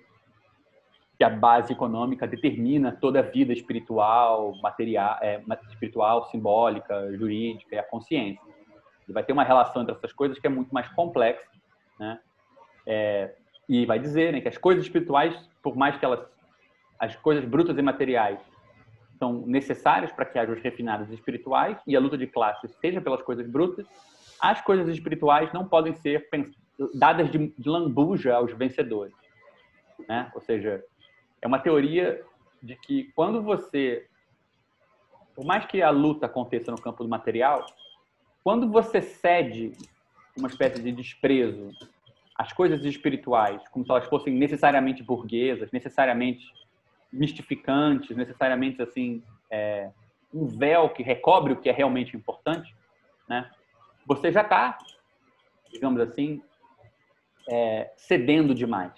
[1.16, 7.78] que a base econômica determina toda a vida espiritual, material, é, espiritual, simbólica, jurídica e
[7.78, 8.42] a consciência.
[9.06, 11.48] Ele vai ter uma relação entre essas coisas que é muito mais complexa,
[11.98, 12.20] né?
[12.86, 13.34] É,
[13.68, 16.20] e vai dizer né, que as coisas espirituais, por mais que elas,
[16.98, 18.38] as coisas brutas e materiais,
[19.18, 23.22] são necessárias para que haja os refinados espirituais e a luta de classes seja pelas
[23.22, 23.86] coisas brutas,
[24.40, 26.28] as coisas espirituais não podem ser
[26.94, 29.14] dadas de, lambuja aos vencedores.
[30.08, 30.30] Né?
[30.34, 30.84] Ou seja,
[31.40, 32.22] é uma teoria
[32.62, 34.06] de que quando você,
[35.34, 37.64] por mais que a luta aconteça no campo do material,
[38.42, 39.72] quando você cede
[40.36, 41.70] uma espécie de desprezo
[42.38, 46.46] as coisas espirituais como se elas fossem necessariamente burguesas, necessariamente
[47.10, 49.90] mistificantes, necessariamente assim é,
[50.32, 52.74] um véu que recobre o que é realmente importante,
[53.28, 53.50] né?
[54.06, 54.76] Você já está,
[55.72, 56.42] digamos assim,
[57.48, 58.92] é, cedendo demais.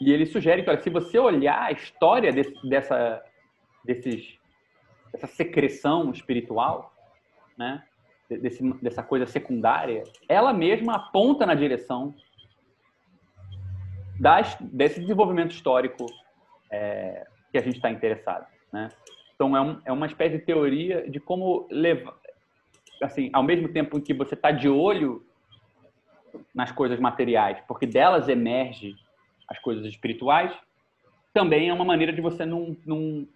[0.00, 3.22] E ele sugere que, olha, se você olhar a história desse, dessa,
[3.84, 4.38] desses,
[5.12, 6.92] dessa secreção espiritual,
[7.56, 7.82] né?
[8.28, 12.14] Desse, dessa coisa secundária, ela mesma aponta na direção
[14.18, 16.06] das, desse desenvolvimento histórico
[16.70, 18.46] é, que a gente está interessado.
[18.72, 18.88] Né?
[19.34, 22.16] Então, é, um, é uma espécie de teoria de como levar,
[23.02, 25.24] assim, ao mesmo tempo em que você está de olho
[26.54, 28.94] nas coisas materiais, porque delas emerge
[29.48, 30.52] as coisas espirituais,
[31.32, 33.26] também é uma maneira de você não, não,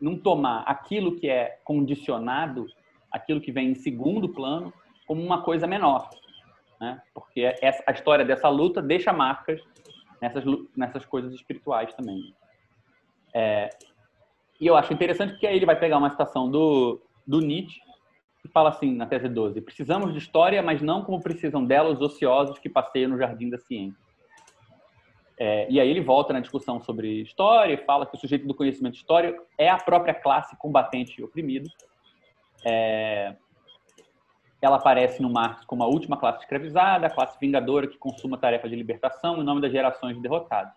[0.00, 2.66] não tomar aquilo que é condicionado,
[3.10, 4.72] aquilo que vem em segundo plano,
[5.06, 6.08] como uma coisa menor.
[6.80, 7.02] Né?
[7.12, 9.60] Porque essa, a história dessa luta deixa marcas
[10.22, 10.44] nessas,
[10.76, 12.34] nessas coisas espirituais também.
[13.34, 13.70] É,
[14.60, 17.80] e eu acho interessante porque aí ele vai pegar uma citação do, do Nietzsche
[18.48, 22.58] fala assim na tese 12: precisamos de história, mas não como precisam dela os ociosos
[22.58, 24.00] que passeiam no jardim da ciência.
[25.38, 28.54] É, e aí ele volta na discussão sobre história e fala que o sujeito do
[28.54, 31.66] conhecimento histórico é a própria classe combatente e oprimida.
[32.62, 33.34] É,
[34.60, 38.40] ela aparece no Marx como a última classe escravizada, a classe vingadora que consuma a
[38.40, 40.74] tarefa de libertação em nome das gerações derrotadas.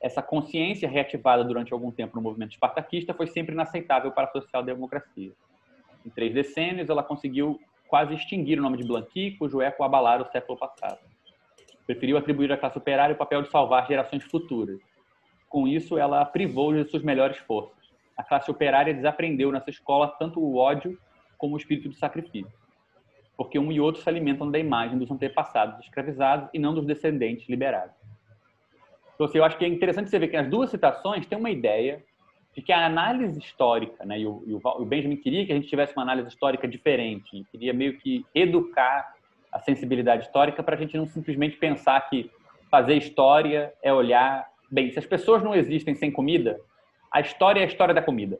[0.00, 5.32] Essa consciência reativada durante algum tempo no movimento espartaquista foi sempre inaceitável para a social-democracia.
[6.08, 10.30] Em três decênios, ela conseguiu quase extinguir o nome de Blanqui, cujo eco abalara o
[10.32, 10.98] século passado.
[11.86, 14.80] Preferiu atribuir à classe operária o papel de salvar gerações futuras.
[15.48, 17.76] Com isso, ela privou de suas melhores forças.
[18.16, 20.98] A classe operária desaprendeu nessa escola tanto o ódio
[21.36, 22.58] como o espírito de sacrifício
[23.38, 27.48] porque um e outro se alimentam da imagem dos antepassados escravizados e não dos descendentes
[27.48, 27.94] liberados.
[29.14, 31.50] Então, assim, eu acho que é interessante você ver que as duas citações têm uma
[31.50, 32.04] ideia
[32.54, 35.68] de que a análise histórica, né, e o, e o Benjamin queria que a gente
[35.68, 39.14] tivesse uma análise histórica diferente, queria meio que educar
[39.52, 42.30] a sensibilidade histórica para a gente não simplesmente pensar que
[42.70, 44.90] fazer história é olhar bem.
[44.90, 46.60] Se as pessoas não existem sem comida,
[47.10, 48.38] a história é a história da comida.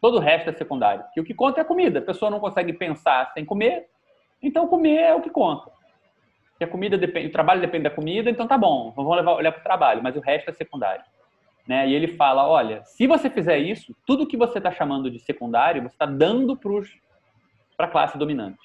[0.00, 1.04] Todo o resto é secundário.
[1.16, 2.00] E o que conta é a comida.
[2.00, 3.88] A pessoa não consegue pensar sem comer,
[4.42, 5.70] então comer é o que conta.
[6.58, 9.50] Se a comida depende, o trabalho depende da comida, então tá bom, vamos levar, olhar
[9.50, 11.04] para o trabalho, mas o resto é secundário.
[11.66, 11.88] Né?
[11.88, 15.82] E ele fala, olha, se você fizer isso, tudo que você está chamando de secundário,
[15.82, 18.58] você está dando para a classe dominante.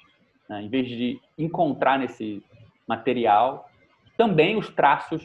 [0.50, 0.64] Né?
[0.64, 2.44] Em vez de encontrar nesse
[2.88, 3.70] material
[4.18, 5.24] também os traços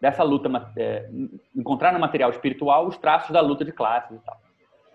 [0.00, 0.48] dessa luta,
[0.78, 1.06] é,
[1.54, 4.40] encontrar no material espiritual os traços da luta de classes e tal.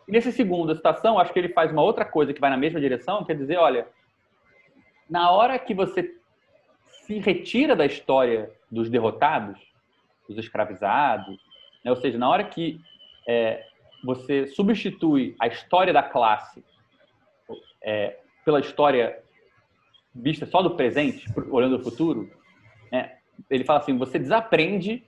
[0.08, 2.80] E nesse segundo citação, acho que ele faz uma outra coisa que vai na mesma
[2.80, 3.88] direção, quer dizer, olha,
[5.08, 6.16] na hora que você
[7.06, 9.60] se retira da história dos derrotados,
[10.28, 11.38] dos escravizados,
[11.86, 11.92] né?
[11.92, 12.82] ou seja, na hora que
[13.28, 13.64] é,
[14.04, 16.66] você substitui a história da classe
[17.82, 19.24] é, pela história
[20.14, 22.30] vista só do presente, olhando o futuro,
[22.92, 23.18] né?
[23.50, 25.06] ele fala assim, você desaprende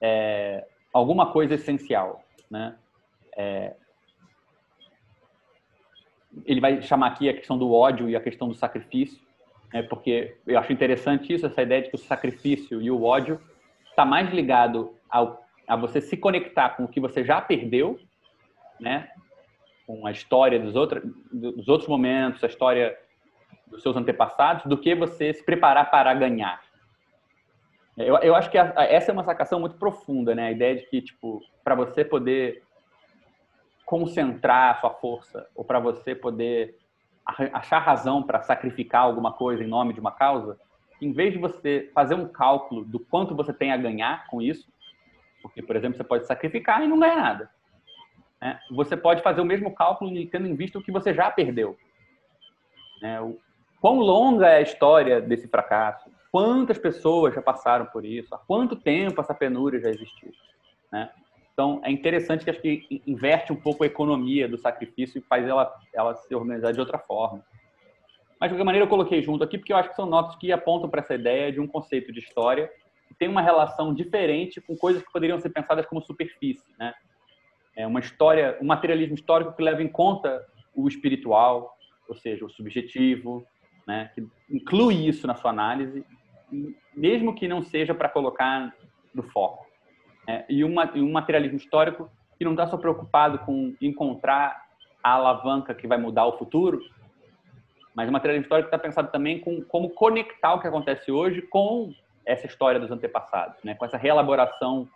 [0.00, 2.76] é, alguma coisa essencial, né?
[3.36, 3.74] É,
[6.44, 9.20] ele vai chamar aqui a questão do ódio e a questão do sacrifício,
[9.72, 13.40] né, porque eu acho interessante isso, essa ideia de que o sacrifício e o ódio
[13.88, 17.98] está mais ligado ao, a você se conectar com o que você já perdeu,
[18.78, 19.08] né,
[19.86, 22.94] com a história dos, outros dos outros momentos, a história
[23.66, 26.60] dos seus antepassados, do que você se preparar para ganhar.
[27.96, 30.48] Eu, eu acho que a, a, essa é uma sacação muito profunda, né?
[30.48, 32.62] A ideia de que, tipo, para você poder
[33.86, 36.78] concentrar a sua força ou para você poder
[37.24, 40.58] achar razão para sacrificar alguma coisa em nome de uma causa,
[41.00, 44.70] em vez de você fazer um cálculo do quanto você tem a ganhar com isso,
[45.42, 47.50] porque, por exemplo, você pode sacrificar e não ganhar nada.
[48.40, 48.58] Né?
[48.70, 51.76] Você pode fazer o mesmo cálculo tendo em vista o que você já perdeu.
[53.00, 53.20] Né?
[53.20, 53.38] O
[53.80, 56.10] quão longa é a história desse fracasso?
[56.30, 58.34] Quantas pessoas já passaram por isso?
[58.34, 60.32] Há quanto tempo essa penúria já existiu?
[60.90, 61.10] Né?
[61.52, 65.46] Então, é interessante que acho que inverte um pouco a economia do sacrifício e faz
[65.46, 67.44] ela, ela se organizar de outra forma.
[68.40, 70.50] Mas, de qualquer maneira, eu coloquei junto aqui porque eu acho que são notas que
[70.50, 72.70] apontam para essa ideia de um conceito de história
[73.18, 76.64] tem uma relação diferente com coisas que poderiam ser pensadas como superfície.
[76.78, 76.94] Né?
[77.76, 80.44] É uma história, um materialismo histórico que leva em conta
[80.74, 81.76] o espiritual,
[82.08, 83.46] ou seja, o subjetivo,
[83.86, 84.10] né?
[84.14, 86.04] que inclui isso na sua análise,
[86.94, 88.74] mesmo que não seja para colocar
[89.14, 89.66] no foco.
[90.26, 94.66] É, e, uma, um materialismo histórico que não está só preocupado com encontrar
[95.02, 96.80] a alavanca que vai mudar o futuro,
[97.94, 101.92] mas o materialismo histórico está pensado também com como conectar o que acontece hoje com
[102.24, 103.74] essa história dos antepassados, né?
[103.74, 104.88] com essa reelaboração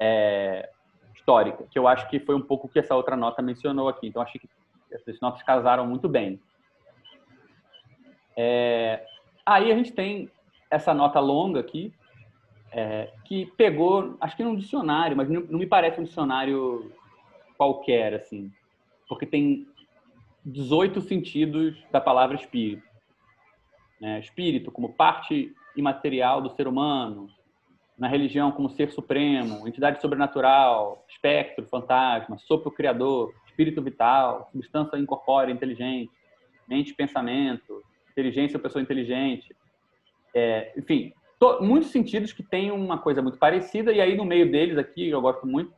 [0.00, 0.70] é,
[1.14, 4.06] histórica, que eu acho que foi um pouco o que essa outra nota mencionou aqui.
[4.08, 4.48] Então, acho que
[4.90, 6.40] essas notas casaram muito bem.
[8.36, 9.04] É,
[9.44, 10.30] aí a gente tem
[10.70, 11.92] essa nota longa aqui,
[12.70, 16.92] é, que pegou, acho que num dicionário, mas não, não, me parece um dicionário
[17.56, 18.52] qualquer, assim,
[19.08, 19.66] porque tem
[20.44, 22.86] 18 sentidos da palavra espírito.
[24.00, 24.20] Né?
[24.20, 27.28] Espírito como parte imaterial do ser humano,
[27.98, 35.52] na religião como ser supremo, entidade sobrenatural, espectro, fantasma, sopro criador, espírito vital, substância incorpórea
[35.52, 36.10] inteligente,
[36.68, 37.82] mente pensamento,
[38.12, 39.54] inteligência pessoa inteligente,
[40.34, 41.12] é, enfim,
[41.60, 45.20] muitos sentidos que têm uma coisa muito parecida, e aí no meio deles aqui, eu
[45.20, 45.72] gosto muito,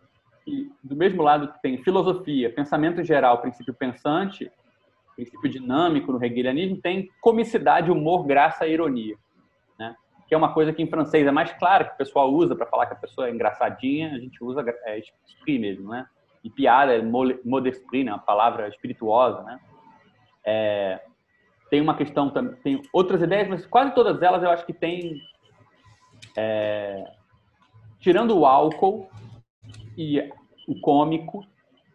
[0.82, 4.50] do mesmo lado que tem filosofia, pensamento geral, princípio pensante,
[5.14, 9.16] princípio dinâmico no hegelianismo, tem comicidade, humor, graça e ironia.
[10.30, 12.64] Que é uma coisa que em francês é mais clara, que o pessoal usa para
[12.64, 16.06] falar que a pessoa é engraçadinha, a gente usa é, esprit mesmo, né?
[16.44, 18.12] E piada é mot d'esprit, né?
[18.12, 19.58] uma palavra espirituosa, né?
[20.46, 21.00] É,
[21.68, 22.30] tem uma questão,
[22.62, 25.20] tem outras ideias, mas quase todas elas eu acho que tem
[26.38, 27.04] é,
[27.98, 29.10] tirando o álcool
[29.98, 30.20] e
[30.68, 31.44] o cômico,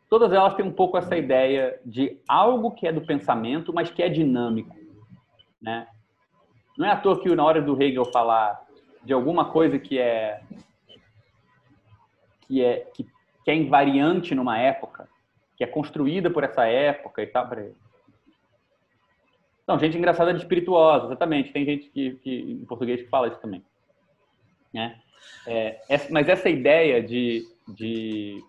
[0.09, 4.03] todas elas têm um pouco essa ideia de algo que é do pensamento, mas que
[4.03, 4.75] é dinâmico,
[5.61, 5.87] né?
[6.77, 8.65] Não é à toa que na hora do Hegel falar
[9.03, 10.41] de alguma coisa que é
[12.41, 13.03] que é que,
[13.43, 15.07] que é invariante numa época,
[15.55, 17.49] que é construída por essa época e tal.
[19.67, 21.51] Não, gente engraçada de espirituosa, exatamente.
[21.51, 23.63] Tem gente que, que, em português que fala isso também.
[24.73, 24.99] Né?
[25.47, 25.79] É,
[26.11, 28.43] mas essa ideia de, de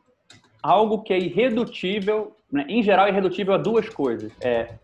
[0.63, 2.67] algo que é irredutível, né?
[2.69, 4.31] em geral, é irredutível a duas coisas.
[4.41, 4.75] É,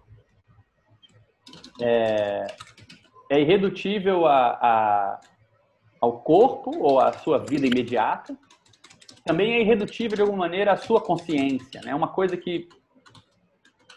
[1.81, 2.47] é,
[3.33, 5.21] é irredutível a, a,
[5.99, 8.37] ao corpo ou à sua vida imediata.
[9.25, 11.79] Também é irredutível, de alguma maneira, à sua consciência.
[11.79, 11.95] É né?
[11.95, 12.69] uma coisa que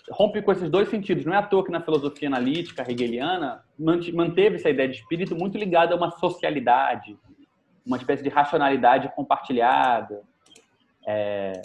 [0.09, 1.25] rompe com esses dois sentidos.
[1.25, 5.57] Não é à toa que na filosofia analítica hegeliana manteve essa ideia de espírito muito
[5.57, 7.19] ligada a uma socialidade,
[7.85, 10.21] uma espécie de racionalidade compartilhada,
[11.05, 11.61] é,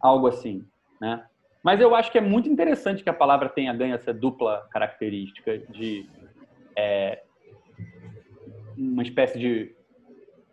[0.00, 0.64] algo assim,
[1.00, 1.24] né?
[1.64, 5.58] Mas eu acho que é muito interessante que a palavra tenha ganho essa dupla característica
[5.58, 6.08] de
[6.76, 7.22] é,
[8.76, 9.74] uma espécie de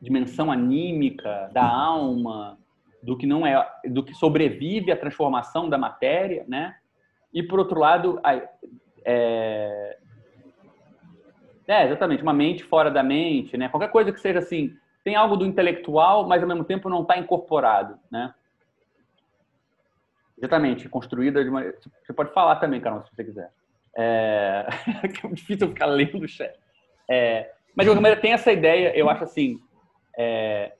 [0.01, 2.57] dimensão anímica da alma,
[3.01, 6.75] do que não é, do que sobrevive à transformação da matéria, né?
[7.33, 8.19] E por outro lado,
[9.05, 9.97] é,
[11.67, 13.69] é exatamente uma mente fora da mente, né?
[13.69, 17.17] Qualquer coisa que seja assim, tem algo do intelectual, mas ao mesmo tempo não está
[17.17, 18.33] incorporado, né?
[20.37, 21.63] Exatamente, construída de uma.
[21.63, 23.51] Você pode falar também, Carol, se você quiser.
[23.97, 24.67] É,
[25.03, 26.53] é difícil ficar lendo o chat.
[27.09, 27.51] É...
[27.75, 29.59] Mas, de qualquer maneira, tem essa ideia, eu acho assim.
[30.17, 30.73] É...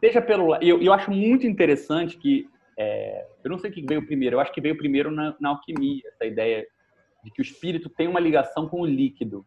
[0.00, 0.54] Seja pelo.
[0.56, 2.48] Eu, eu acho muito interessante que.
[2.78, 3.26] É...
[3.44, 6.02] Eu não sei o que veio primeiro, eu acho que veio primeiro na, na alquimia,
[6.06, 6.66] essa ideia
[7.24, 9.46] de que o espírito tem uma ligação com o líquido.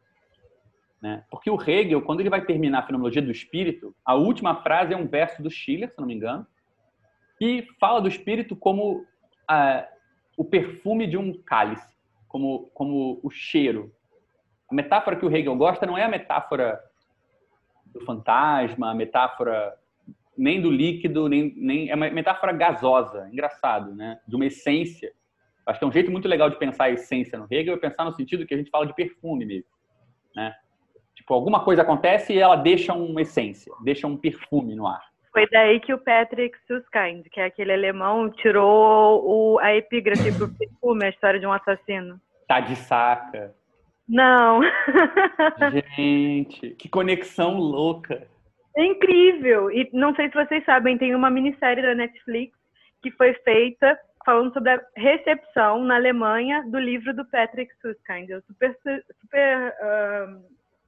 [1.01, 1.23] Né?
[1.29, 4.97] Porque o Hegel, quando ele vai terminar a fenomenologia do espírito, a última frase é
[4.97, 6.47] um verso do Schiller, se não me engano,
[7.37, 9.05] que fala do espírito como
[9.47, 9.87] a,
[10.37, 11.94] o perfume de um cálice,
[12.35, 13.93] como, como o cheiro.
[14.69, 16.83] A metáfora que o Hegel gosta não é a metáfora
[17.85, 19.73] do fantasma, a metáfora
[20.37, 24.19] nem do líquido, nem, nem é uma metáfora gasosa, engraçado, né?
[24.27, 25.13] De uma essência.
[25.65, 28.03] Acho que é um jeito muito legal de pensar a essência no Hegel, é pensar
[28.03, 29.69] no sentido que a gente fala de perfume mesmo,
[30.35, 30.53] né?
[31.15, 35.01] Tipo, alguma coisa acontece e ela deixa uma essência, deixa um perfume no ar.
[35.31, 40.49] Foi daí que o Patrick Susskind, que é aquele alemão, tirou o, a epígrafe pro
[40.59, 42.19] perfume, a história de um assassino.
[42.47, 43.53] Tá de saca.
[44.07, 44.61] Não.
[45.95, 48.27] Gente, que conexão louca.
[48.75, 49.71] É incrível.
[49.71, 52.57] E não sei se vocês sabem, tem uma minissérie da Netflix
[53.01, 58.29] que foi feita falando sobre a recepção na Alemanha do livro do Patrick Susskind.
[58.29, 58.75] Eu super,
[59.21, 60.43] super uh,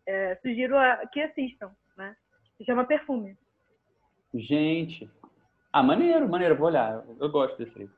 [0.06, 2.16] é, sugiro a, que assistam, né?
[2.58, 3.38] Se chama Perfume.
[4.34, 5.10] Gente.
[5.72, 7.04] Ah, maneiro, maneiro, vou olhar.
[7.20, 7.96] Eu gosto desse livro.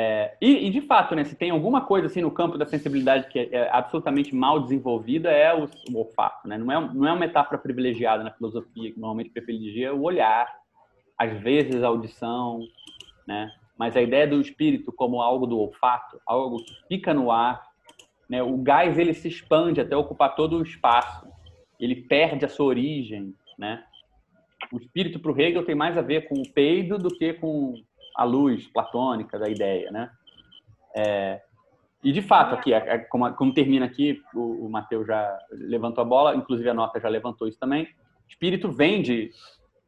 [0.00, 3.26] É, e, e, de fato, né, se tem alguma coisa assim no campo da sensibilidade
[3.26, 6.46] que é, é absolutamente mal desenvolvida, é o, o, olfato.
[6.46, 6.56] Né?
[6.56, 10.48] Não, é, não é uma metáfora privilegiada na filosofia, que normalmente privilegia o olhar,
[11.18, 12.60] às vezes a audição,
[13.26, 13.50] né?
[13.76, 17.66] mas a ideia do espírito como algo do olfato, algo que fica no ar,
[18.28, 18.40] né?
[18.40, 21.26] o gás ele se expande até ocupar todo o espaço,
[21.80, 23.82] ele perde a sua origem, né?
[24.70, 27.74] o espírito para o Hegel tem mais a ver com o peido do que com
[28.18, 30.10] a luz platônica da ideia, né?
[30.96, 31.40] É,
[32.02, 36.02] e de fato, aqui, é, é, como, como, termina aqui, o, o Mateus já levantou
[36.02, 37.88] a bola, inclusive a nota já levantou isso também.
[38.28, 39.30] Espírito vem de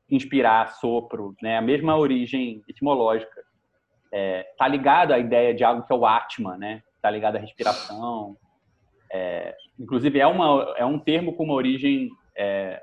[0.08, 1.58] inspirar, sopro, né?
[1.58, 3.42] A mesma origem etimológica.
[4.12, 6.84] É, tá ligado à ideia de algo que é o Atma, né?
[7.02, 8.36] Tá ligado à respiração.
[9.12, 12.80] É, inclusive é uma é um termo com uma origem é,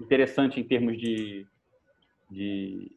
[0.00, 1.46] interessante em termos de,
[2.28, 2.90] de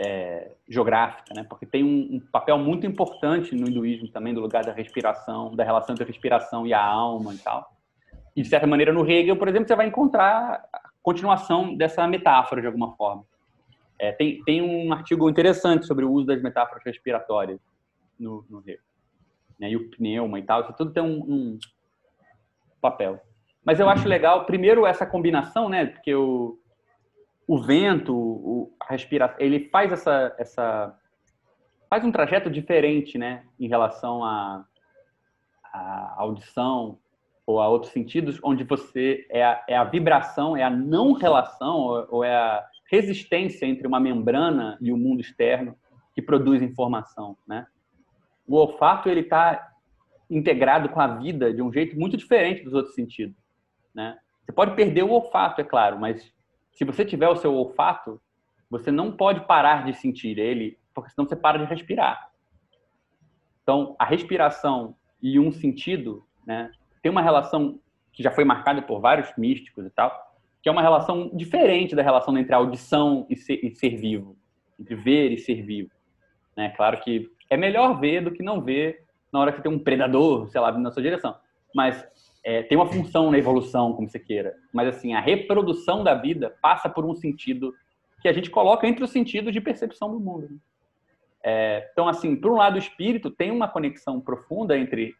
[0.00, 1.44] é, geográfica, né?
[1.44, 5.64] Porque tem um, um, papel muito importante no hinduísmo também do lugar da respiração, da
[5.64, 7.72] relação entre a respiração e a alma e tal.
[8.34, 12.60] E de certa maneira no Hegel, por exemplo, você vai encontrar a continuação dessa metáfora
[12.60, 13.24] de alguma forma.
[13.98, 17.60] É, tem, tem um artigo interessante sobre o uso das metáforas respiratórias
[18.18, 18.82] no, no Hegel,
[19.58, 19.70] né?
[19.70, 21.58] E o pneuma e tal, isso tudo tem um, um
[22.80, 23.20] papel.
[23.64, 25.86] Mas eu acho legal, primeiro, essa combinação, né?
[25.86, 26.58] Porque o,
[27.46, 30.98] o vento, o, a respiração, ele faz essa, essa.
[31.88, 33.44] faz um trajeto diferente, né?
[33.58, 34.64] Em relação à
[36.16, 36.98] audição
[37.46, 39.26] ou a outros sentidos, onde você.
[39.30, 43.86] É a, é a vibração, é a não relação, ou, ou é a resistência entre
[43.86, 45.76] uma membrana e o mundo externo
[46.14, 47.66] que produz informação, né?
[48.46, 49.72] O olfato, ele está
[50.30, 53.36] integrado com a vida de um jeito muito diferente dos outros sentidos.
[53.94, 54.18] Né?
[54.44, 56.32] Você pode perder o olfato, é claro, mas
[56.74, 58.20] se você tiver o seu olfato,
[58.68, 62.30] você não pode parar de sentir ele, porque senão você para de respirar.
[63.62, 66.70] Então, a respiração e um sentido, né,
[67.02, 67.80] tem uma relação
[68.12, 70.12] que já foi marcada por vários místicos e tal,
[70.62, 74.36] que é uma relação diferente da relação entre audição e ser, e ser vivo,
[74.78, 75.90] entre ver e ser vivo.
[76.56, 76.70] Né?
[76.70, 80.48] Claro que é melhor ver do que não ver na hora que tem um predador,
[80.48, 81.36] sei lá, na sua direção.
[81.74, 82.06] Mas
[82.44, 84.54] é, tem uma função na evolução, como você queira.
[84.72, 87.74] Mas assim, a reprodução da vida passa por um sentido
[88.20, 90.48] que a gente coloca entre os sentidos de percepção do mundo.
[90.50, 90.56] Né?
[91.42, 95.14] É, então, assim, por um lado, o espírito tem uma conexão profunda entre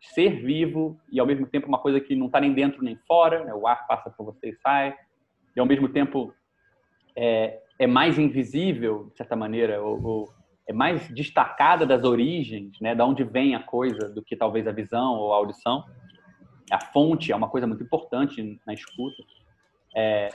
[0.00, 3.44] ser vivo e, ao mesmo tempo, uma coisa que não está nem dentro nem fora,
[3.44, 3.54] né?
[3.54, 4.94] o ar passa por você e sai,
[5.54, 6.34] e, ao mesmo tempo,
[7.14, 10.28] é, é mais invisível, de certa maneira, ou, ou,
[10.66, 12.94] é mais destacada das origens, né?
[12.94, 15.84] da onde vem a coisa, do que talvez a visão ou a audição.
[16.70, 19.22] A fonte é uma coisa muito importante na escuta.
[19.94, 20.28] É,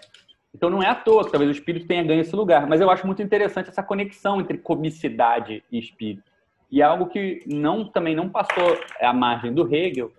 [0.54, 2.90] então não é à toa que talvez o espírito tenha ganho esse lugar, mas eu
[2.90, 6.32] acho muito interessante essa conexão entre comicidade e espírito.
[6.72, 10.12] E é algo que não também não passou à margem do Hegel,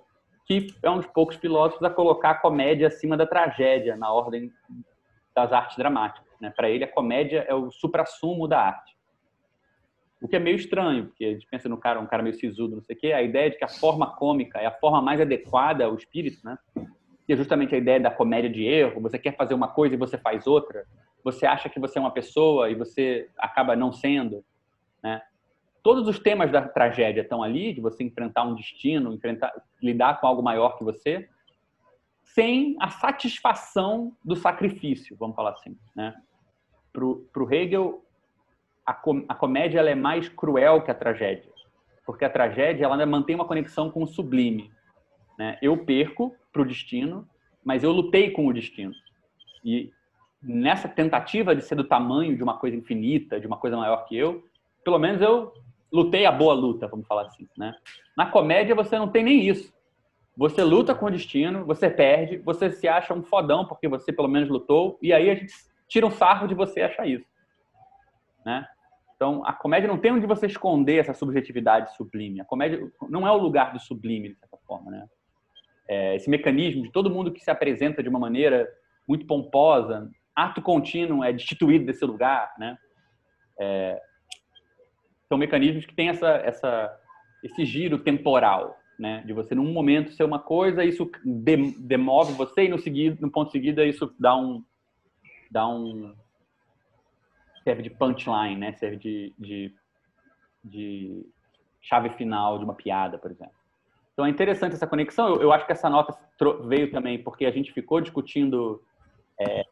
[0.47, 4.53] que é um dos poucos filósofos a colocar a comédia acima da tragédia na ordem
[5.35, 6.33] das artes dramáticas.
[6.41, 6.51] Né?
[6.51, 8.96] Para ele, a comédia é o suprassumo da arte.
[10.21, 12.77] O que é meio estranho, porque a gente pensa no cara, um cara meio sisudo,
[12.77, 15.21] não sei o quê, a ideia de que a forma cômica é a forma mais
[15.21, 16.57] adequada ao espírito, né?
[17.27, 19.01] que é justamente a ideia da comédia de erro.
[19.03, 20.87] Você quer fazer uma coisa e você faz outra.
[21.25, 24.45] Você acha que você é uma pessoa e você acaba não sendo.
[25.03, 25.21] Né?
[25.83, 29.53] Todos os temas da tragédia estão ali, de você enfrentar um destino, enfrentar,
[29.83, 31.29] lidar com algo maior que você,
[32.23, 35.77] sem a satisfação do sacrifício, vamos falar assim.
[35.97, 36.15] Né?
[36.93, 38.06] Para o Hegel,
[38.87, 41.51] a, com, a comédia ela é mais cruel que a tragédia,
[42.07, 44.71] porque a tragédia ela mantém uma conexão com o sublime.
[45.39, 45.59] Né?
[45.61, 47.29] Eu perco para o destino,
[47.65, 48.95] mas eu lutei com o destino.
[49.65, 49.91] E
[50.41, 54.17] nessa tentativa de ser do tamanho de uma coisa infinita, de uma coisa maior que
[54.17, 54.45] eu,
[54.85, 55.53] pelo menos eu
[55.93, 57.49] lutei a boa luta, vamos falar assim.
[57.59, 57.75] Né?
[58.17, 59.75] Na comédia você não tem nem isso.
[60.37, 64.29] Você luta com o destino, você perde, você se acha um fodão porque você pelo
[64.29, 65.53] menos lutou, e aí a gente
[65.89, 67.27] tira um sarro de você achar isso.
[68.45, 68.67] Né?
[69.17, 72.41] Então, a comédia não tem onde você esconder essa subjetividade sublime.
[72.41, 74.91] A comédia não é o lugar do sublime, de certa forma.
[74.91, 75.09] Né?
[75.89, 78.69] é, esse mecanismo de todo mundo que se apresenta de uma maneira
[79.07, 82.77] muito pomposa, ato contínuo é destituído desse lugar, né?
[83.59, 84.01] É,
[85.29, 87.01] são mecanismos que têm essa, essa,
[87.43, 89.23] esse giro temporal, né?
[89.27, 91.11] De você num momento ser uma coisa, isso
[91.79, 94.63] demove você e no seguido, no ponto seguida isso dá um,
[95.51, 96.15] dá um
[97.67, 98.73] serve de punchline, né?
[98.75, 99.75] Serve de, de,
[100.63, 101.27] de
[101.81, 103.55] chave final de uma piada, por exemplo.
[104.13, 105.35] Então é interessante essa conexão.
[105.35, 106.17] Eu, eu acho que essa nota
[106.69, 108.81] veio também porque a gente ficou discutindo
[109.41, 109.65] é,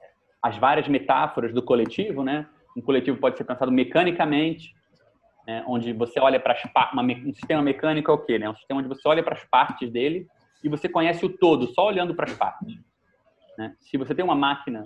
[0.42, 2.48] as várias metáforas do coletivo, né?
[2.76, 4.74] Um coletivo pode ser pensado mecanicamente,
[5.46, 5.64] né?
[5.68, 6.56] onde você olha para
[6.96, 8.40] um sistema mecânico é o quê?
[8.40, 8.50] Né?
[8.50, 10.26] Um sistema onde você olha para as partes dele
[10.64, 12.76] e você conhece o todo só olhando para as partes.
[13.56, 13.76] Né?
[13.78, 14.82] Se você tem uma máquina,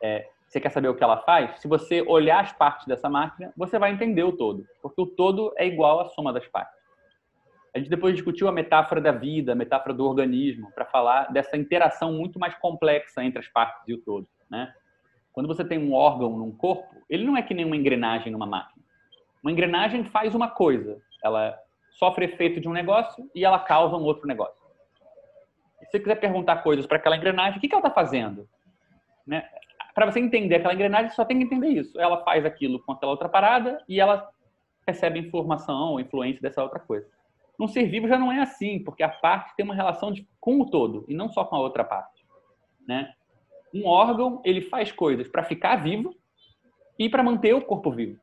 [0.00, 1.58] é, você quer saber o que ela faz?
[1.60, 5.50] Se você olhar as partes dessa máquina, você vai entender o todo, porque o todo
[5.56, 6.78] é igual à soma das partes.
[7.74, 11.56] A gente depois discutiu a metáfora da vida, a metáfora do organismo, para falar dessa
[11.56, 14.28] interação muito mais complexa entre as partes e o todo.
[14.50, 14.70] Né?
[15.32, 18.44] Quando você tem um órgão num corpo, ele não é que nem uma engrenagem numa
[18.44, 18.84] máquina.
[19.42, 21.58] Uma engrenagem faz uma coisa, ela
[21.92, 24.60] sofre efeito de um negócio e ela causa um outro negócio.
[25.80, 28.46] Se você quiser perguntar coisas para aquela engrenagem, o que, ela está fazendo?
[29.26, 29.48] Né?
[29.94, 32.00] Para você entender aquela engrenagem, só tem que entender isso.
[32.00, 34.30] Ela faz aquilo com aquela outra parada e ela
[34.86, 37.06] recebe informação ou influência dessa outra coisa.
[37.58, 40.60] Num ser vivo já não é assim, porque a parte tem uma relação de, com
[40.60, 42.24] o todo e não só com a outra parte.
[42.86, 43.12] Né?
[43.72, 46.14] Um órgão ele faz coisas para ficar vivo
[46.98, 48.20] e para manter o corpo vivo.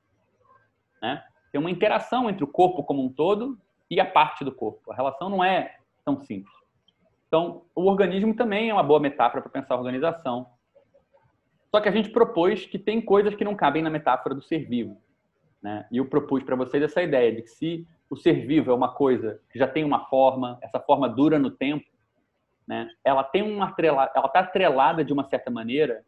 [1.01, 1.23] Né?
[1.51, 3.57] Tem uma interação entre o corpo como um todo
[3.89, 4.91] e a parte do corpo.
[4.91, 6.53] A relação não é tão simples.
[7.27, 10.47] Então, o organismo também é uma boa metáfora para pensar a organização.
[11.71, 14.67] Só que a gente propôs que tem coisas que não cabem na metáfora do ser
[14.67, 15.01] vivo.
[15.61, 15.85] Né?
[15.91, 18.93] E eu propus para vocês essa ideia de que se o ser vivo é uma
[18.93, 21.85] coisa que já tem uma forma, essa forma dura no tempo,
[22.67, 22.87] né?
[23.03, 26.03] Ela tem uma atrelada, ela está atrelada de uma certa maneira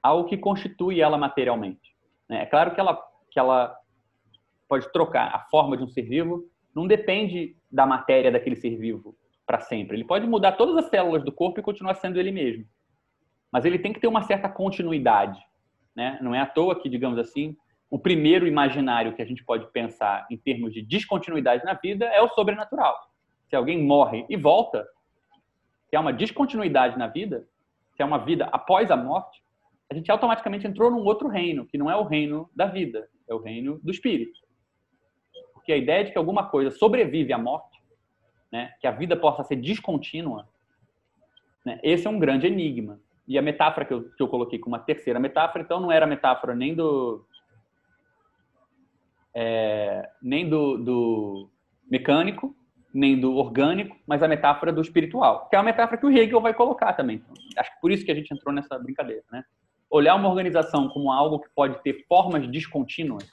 [0.00, 1.94] ao que constitui ela materialmente.
[2.28, 2.42] Né?
[2.42, 3.00] É claro que ela
[3.30, 3.76] que ela
[4.68, 9.16] pode trocar a forma de um ser vivo, não depende da matéria daquele ser vivo
[9.44, 9.96] para sempre.
[9.96, 12.64] Ele pode mudar todas as células do corpo e continuar sendo ele mesmo.
[13.54, 15.40] Mas ele tem que ter uma certa continuidade,
[15.94, 16.18] né?
[16.20, 17.56] Não é à toa que, digamos assim,
[17.88, 22.20] o primeiro imaginário que a gente pode pensar em termos de descontinuidade na vida é
[22.20, 22.98] o sobrenatural.
[23.48, 24.84] Se alguém morre e volta,
[25.88, 27.46] se há uma descontinuidade na vida,
[27.94, 29.40] se há uma vida após a morte,
[29.88, 33.34] a gente automaticamente entrou num outro reino, que não é o reino da vida, é
[33.34, 34.40] o reino do espírito.
[35.52, 37.80] Porque a ideia de que alguma coisa sobrevive à morte,
[38.50, 40.48] né, que a vida possa ser descontínua,
[41.64, 42.98] né, esse é um grande enigma.
[43.26, 46.06] E a metáfora que eu, que eu coloquei como uma terceira metáfora, então não era
[46.06, 47.24] metáfora nem do.
[49.34, 51.50] É, nem do, do
[51.90, 52.54] mecânico,
[52.94, 56.40] nem do orgânico, mas a metáfora do espiritual, que é uma metáfora que o Hegel
[56.40, 57.16] vai colocar também.
[57.16, 59.42] Então, acho que por isso que a gente entrou nessa brincadeira, né?
[59.90, 63.28] Olhar uma organização como algo que pode ter formas descontínuas,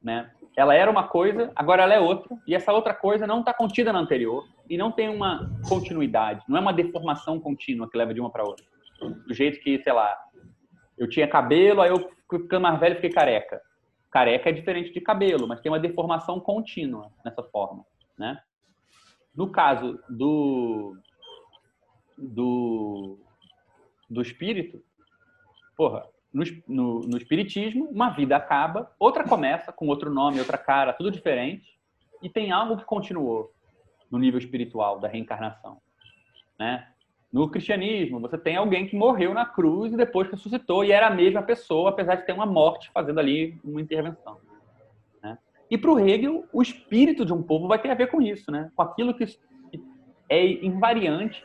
[0.00, 0.30] né?
[0.56, 3.92] Ela era uma coisa, agora ela é outra, e essa outra coisa não está contida
[3.92, 8.20] na anterior e não tem uma continuidade, não é uma deformação contínua que leva de
[8.20, 8.64] uma para outra.
[9.10, 10.16] Do jeito que, sei lá,
[10.96, 13.60] eu tinha cabelo, aí eu ficando mais velho fiquei careca.
[14.10, 17.84] Careca é diferente de cabelo, mas tem uma deformação contínua nessa forma,
[18.18, 18.40] né?
[19.34, 20.94] No caso do,
[22.18, 23.18] do,
[24.08, 24.84] do espírito,
[25.74, 30.92] porra, no, no, no, espiritismo, uma vida acaba, outra começa com outro nome, outra cara,
[30.92, 31.78] tudo diferente,
[32.22, 33.54] e tem algo que continuou
[34.10, 35.80] no nível espiritual da reencarnação,
[36.58, 36.91] né?
[37.32, 41.14] No cristianismo, você tem alguém que morreu na cruz e depois ressuscitou e era a
[41.14, 44.38] mesma pessoa, apesar de ter uma morte fazendo ali uma intervenção.
[45.72, 48.52] E para o Hegel, o espírito de um povo vai ter a ver com isso,
[48.52, 48.70] né?
[48.76, 49.24] com aquilo que
[50.28, 51.42] é invariante,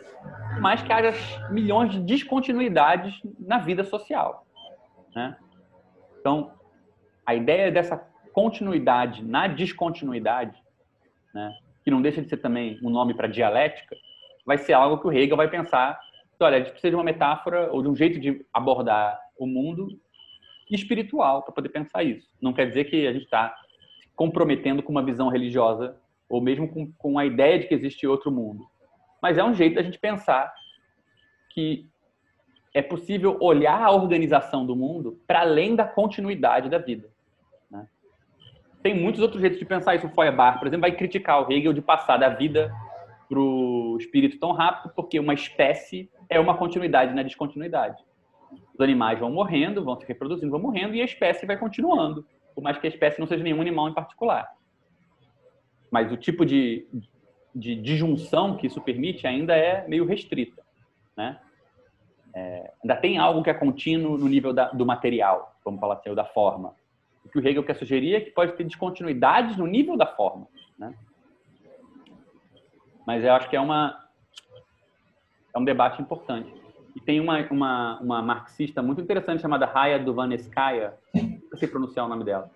[0.60, 1.14] mas que haja
[1.50, 4.46] milhões de descontinuidades na vida social.
[5.16, 5.38] Né?
[6.20, 6.52] Então,
[7.26, 7.96] a ideia dessa
[8.34, 10.62] continuidade na descontinuidade,
[11.34, 11.58] né?
[11.86, 13.96] que não deixa de ser também um nome para dialética,
[14.48, 15.99] vai ser algo que o Hegel vai pensar.
[16.40, 19.90] Olha, a gente precisa de uma metáfora ou de um jeito de abordar o mundo
[20.72, 22.30] espiritual para poder pensar isso.
[22.41, 23.53] Não quer dizer que a gente está
[24.15, 25.98] comprometendo com uma visão religiosa
[26.30, 28.65] ou mesmo com, com a ideia de que existe outro mundo.
[29.22, 30.53] Mas é um jeito da gente pensar
[31.49, 31.90] que
[32.74, 37.10] é possível olhar a organização do mundo para além da continuidade da vida.
[37.69, 37.86] Né?
[38.82, 40.07] Tem muitos outros jeitos de pensar isso.
[40.07, 42.72] O Feuerbach, por exemplo, vai criticar o Hegel de passar da vida
[43.28, 48.04] para o espírito tão rápido, porque uma espécie é uma continuidade na descontinuidade.
[48.74, 52.26] Os animais vão morrendo, vão se reproduzindo, vão morrendo, e a espécie vai continuando
[52.58, 54.52] por mais que a espécie não seja nenhum animal em particular.
[55.91, 56.88] Mas o tipo de,
[57.54, 60.64] de disjunção que isso permite ainda é meio restrita.
[61.16, 61.40] Né?
[62.34, 66.10] É, ainda tem algo que é contínuo no nível da, do material, vamos falar assim,
[66.10, 66.74] ou da forma.
[67.24, 70.48] O que o Hegel quer sugerir é que pode ter descontinuidades no nível da forma.
[70.80, 70.95] Né?
[73.08, 73.98] Mas eu acho que é, uma,
[75.56, 76.54] é um debate importante.
[76.94, 82.10] E tem uma, uma, uma marxista muito interessante chamada Raya Duvaneskaya, não sei pronunciar o
[82.10, 82.52] nome dela,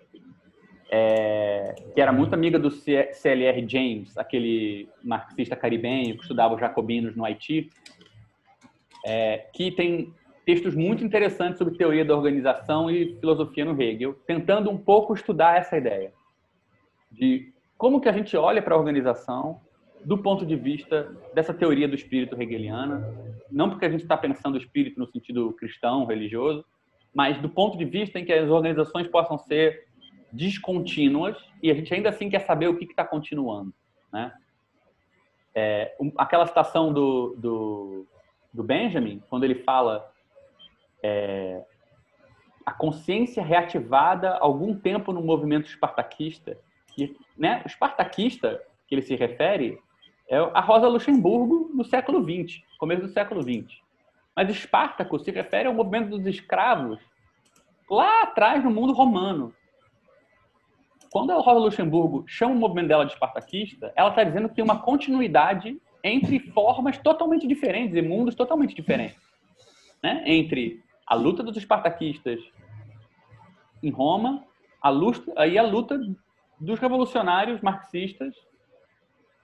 [0.90, 7.16] é, que era muito amiga do CLR James, aquele marxista caribenho que estudava os jacobinos
[7.16, 7.70] no Haiti,
[9.06, 10.12] é, que tem
[10.44, 15.56] textos muito interessantes sobre teoria da organização e filosofia no Hegel, tentando um pouco estudar
[15.56, 16.12] essa ideia
[17.10, 19.58] de como que a gente olha para a organização
[20.04, 23.14] do ponto de vista dessa teoria do espírito hegeliana,
[23.50, 26.64] não porque a gente está pensando o espírito no sentido cristão, religioso,
[27.14, 29.86] mas do ponto de vista em que as organizações possam ser
[30.32, 33.72] descontínuas e a gente ainda assim quer saber o que está continuando,
[34.12, 34.32] né?
[35.54, 38.06] É, um, aquela citação do, do,
[38.54, 40.10] do, Benjamin, quando ele fala
[41.02, 41.62] é,
[42.64, 46.58] a consciência reativada algum tempo no movimento espartaquista,
[46.96, 49.78] e, né, o espartaquista que ele se refere
[50.32, 53.78] é a Rosa Luxemburgo do século XX, começo do século XX.
[54.34, 56.98] Mas Espartaco se refere ao movimento dos escravos
[57.90, 59.54] lá atrás no mundo romano.
[61.10, 64.64] Quando a Rosa Luxemburgo chama o movimento dela de espartaquista, ela está dizendo que tem
[64.64, 69.20] uma continuidade entre formas totalmente diferentes e mundos totalmente diferentes.
[70.02, 70.22] Né?
[70.24, 72.40] Entre a luta dos espartaquistas
[73.82, 74.46] em Roma
[74.80, 76.00] a luta, aí a luta
[76.58, 78.34] dos revolucionários marxistas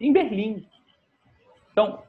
[0.01, 0.66] em Berlim.
[1.78, 2.02] Então,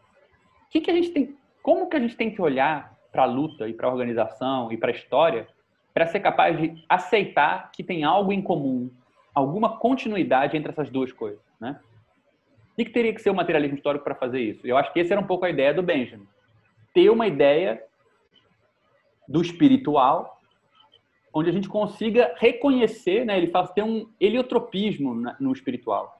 [0.72, 3.70] que, que a gente tem, como que a gente tem que olhar para a luta
[3.70, 5.48] e para a organização e para a história
[5.94, 8.90] para ser capaz de aceitar que tem algo em comum,
[9.32, 11.80] alguma continuidade entre essas duas coisas, né?
[12.76, 14.66] E que teria que ser o materialismo histórico para fazer isso?
[14.66, 16.28] Eu acho que essa era um pouco a ideia do Benjamin.
[16.91, 17.84] Ter uma ideia
[19.28, 20.41] do espiritual,
[21.32, 23.38] onde a gente consiga reconhecer, né?
[23.38, 26.20] Ele fala tem um heliotropismo no espiritual.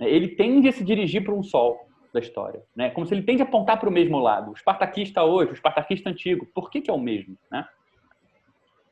[0.00, 2.90] Ele tende a se dirigir para um sol da história, né?
[2.90, 4.50] Como se ele tende a apontar para o mesmo lado.
[4.50, 7.68] O espartaquista hoje, o espartaquista antigo, por que, que é o mesmo, né?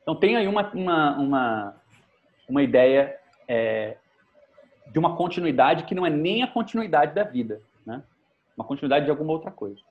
[0.01, 1.75] Então tem aí uma uma uma,
[2.47, 3.97] uma ideia é,
[4.91, 8.03] de uma continuidade que não é nem a continuidade da vida, né?
[8.55, 9.81] Uma continuidade de alguma outra coisa.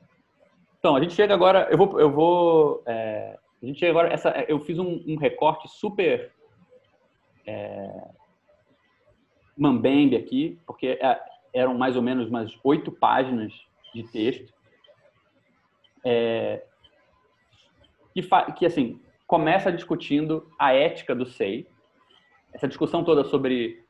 [0.78, 4.61] Então a gente chega agora, eu vou eu vou é, A gente agora, essa, eu
[4.61, 6.31] fiz um, um recorte super
[7.47, 8.09] é,
[9.57, 11.20] mambembe aqui, porque é,
[11.57, 13.53] eram mais ou menos umas oito páginas
[13.95, 14.53] de texto.
[16.05, 16.62] É,
[18.12, 18.23] que,
[18.59, 21.66] que, assim, começa discutindo a ética do SEI.
[22.53, 23.83] Essa discussão toda sobre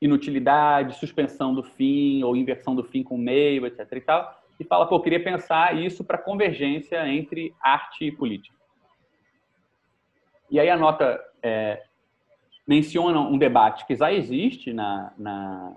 [0.00, 3.90] inutilidade, suspensão do fim ou inversão do fim com o meio, etc.
[3.92, 4.42] e tal.
[4.60, 8.54] E fala, pô, eu queria pensar isso para convergência entre arte e política.
[10.50, 11.82] E aí a nota é,
[12.66, 15.74] menciona um debate que já existe na, na,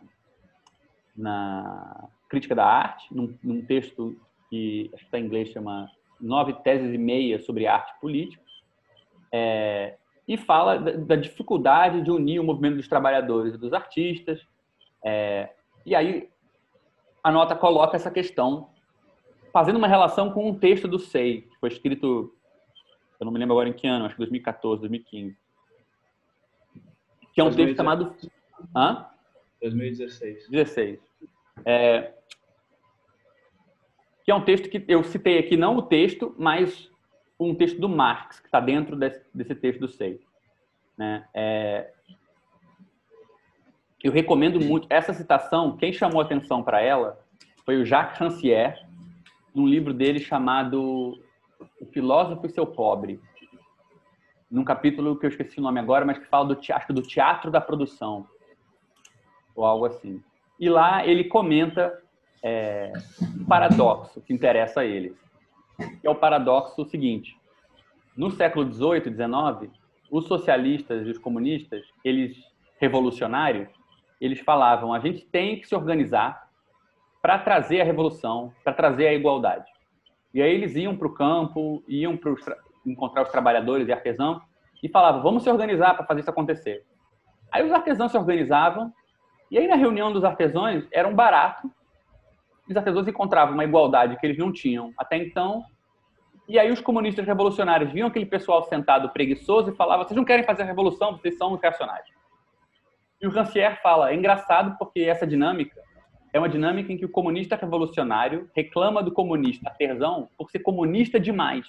[1.17, 4.19] na crítica da arte, num, num texto
[4.49, 5.89] que acho que está em inglês chama
[6.19, 8.43] Nove Teses e Meia sobre Arte Política,
[9.31, 14.45] é, e fala da, da, dificuldade de unir o movimento dos trabalhadores e dos artistas.
[15.03, 15.49] É,
[15.85, 16.29] e aí
[17.23, 18.69] a nota coloca essa questão,
[19.51, 22.33] fazendo uma relação com um texto do SEI, que foi escrito
[23.19, 25.37] eu não me lembro agora em que ano, acho que 2014, 2015.
[27.33, 27.65] Que é um 2016.
[27.65, 28.15] texto chamado.
[28.75, 29.07] Hã?
[29.61, 30.49] 2016.
[30.49, 30.99] 16.
[31.67, 32.13] É...
[34.23, 36.89] Que é um texto que eu citei aqui, não o texto, mas
[37.37, 40.21] um texto do Marx, que está dentro desse, desse, texto do Sei.
[40.97, 41.27] Né?
[41.33, 41.91] É...
[44.01, 44.87] Eu recomendo muito.
[44.89, 47.19] Essa citação, quem chamou atenção para ela
[47.65, 48.85] foi o Jacques Rancière,
[49.53, 51.21] num livro dele chamado
[51.81, 53.19] o Filósofo e Seu Pobre,
[54.49, 56.55] num capítulo que eu esqueci o nome agora, mas que fala do
[56.93, 58.25] do teatro da produção,
[59.53, 60.23] ou algo assim.
[60.59, 62.01] E lá ele comenta
[62.43, 62.91] é,
[63.39, 65.15] um paradoxo que interessa a ele.
[66.03, 67.37] É o paradoxo seguinte:
[68.15, 69.71] no século XVIII XIX,
[70.09, 72.37] os socialistas e os comunistas, eles
[72.79, 73.69] revolucionários,
[74.19, 76.47] eles falavam: a gente tem que se organizar
[77.21, 79.69] para trazer a revolução, para trazer a igualdade.
[80.33, 82.33] E aí eles iam para o campo, iam para
[82.85, 84.41] encontrar os trabalhadores e artesãos
[84.81, 86.85] e falavam: vamos se organizar para fazer isso acontecer.
[87.51, 88.91] Aí os artesãos se organizavam
[89.49, 91.71] e aí na reunião dos artesãos era um barato.
[92.69, 95.63] Os artesãos encontravam uma igualdade que eles não tinham até então.
[96.47, 100.45] E aí os comunistas revolucionários viam aquele pessoal sentado preguiçoso e falavam: vocês não querem
[100.45, 102.09] fazer a revolução, vocês são reacionários.
[103.21, 105.81] E o Rancière fala: é engraçado porque essa dinâmica
[106.33, 111.19] é uma dinâmica em que o comunista revolucionário reclama do comunista artesão por ser comunista
[111.19, 111.65] demais.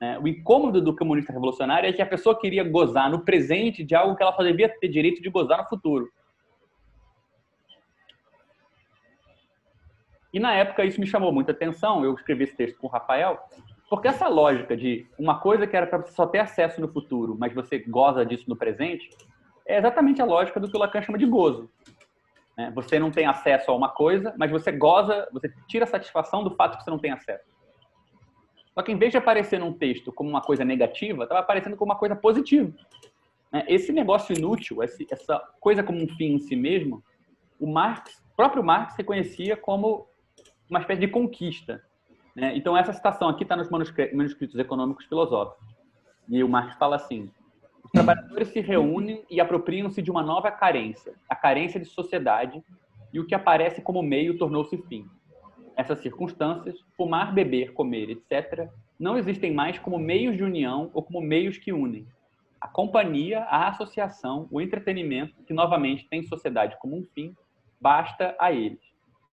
[0.00, 3.94] É, o incômodo do comunista revolucionário é que a pessoa queria gozar no presente de
[3.94, 6.10] algo que ela devia ter direito de gozar no futuro.
[10.32, 13.38] E na época isso me chamou muita atenção, eu escrevi esse texto com o Rafael,
[13.88, 17.36] porque essa lógica de uma coisa que era para você só ter acesso no futuro,
[17.38, 19.10] mas você goza disso no presente,
[19.66, 21.68] é exatamente a lógica do que o Lacan chama de gozo.
[22.56, 22.70] Né?
[22.74, 26.54] Você não tem acesso a uma coisa, mas você goza, você tira a satisfação do
[26.54, 27.44] fato que você não tem acesso.
[28.74, 31.90] Só que em vez de aparecer num texto como uma coisa negativa, estava aparecendo como
[31.90, 32.72] uma coisa positiva.
[33.52, 33.64] Né?
[33.66, 37.02] Esse negócio inútil, essa coisa como um fim em si mesmo,
[37.58, 40.06] o Marx, o próprio Marx reconhecia como
[40.70, 41.82] uma espécie de conquista.
[42.34, 42.56] Né?
[42.56, 45.66] Então essa citação aqui está nos manuscritos econômicos filosóficos.
[46.28, 47.30] E o Marx fala assim:
[47.84, 52.62] os trabalhadores se reúnem e apropriam-se de uma nova carência, a carência de sociedade,
[53.12, 55.06] e o que aparece como meio tornou-se fim.
[55.76, 61.20] Essas circunstâncias, fumar, beber, comer, etc., não existem mais como meios de união ou como
[61.20, 62.06] meios que unem.
[62.60, 67.34] A companhia, a associação, o entretenimento, que novamente tem sociedade como um fim,
[67.80, 68.89] basta a eles.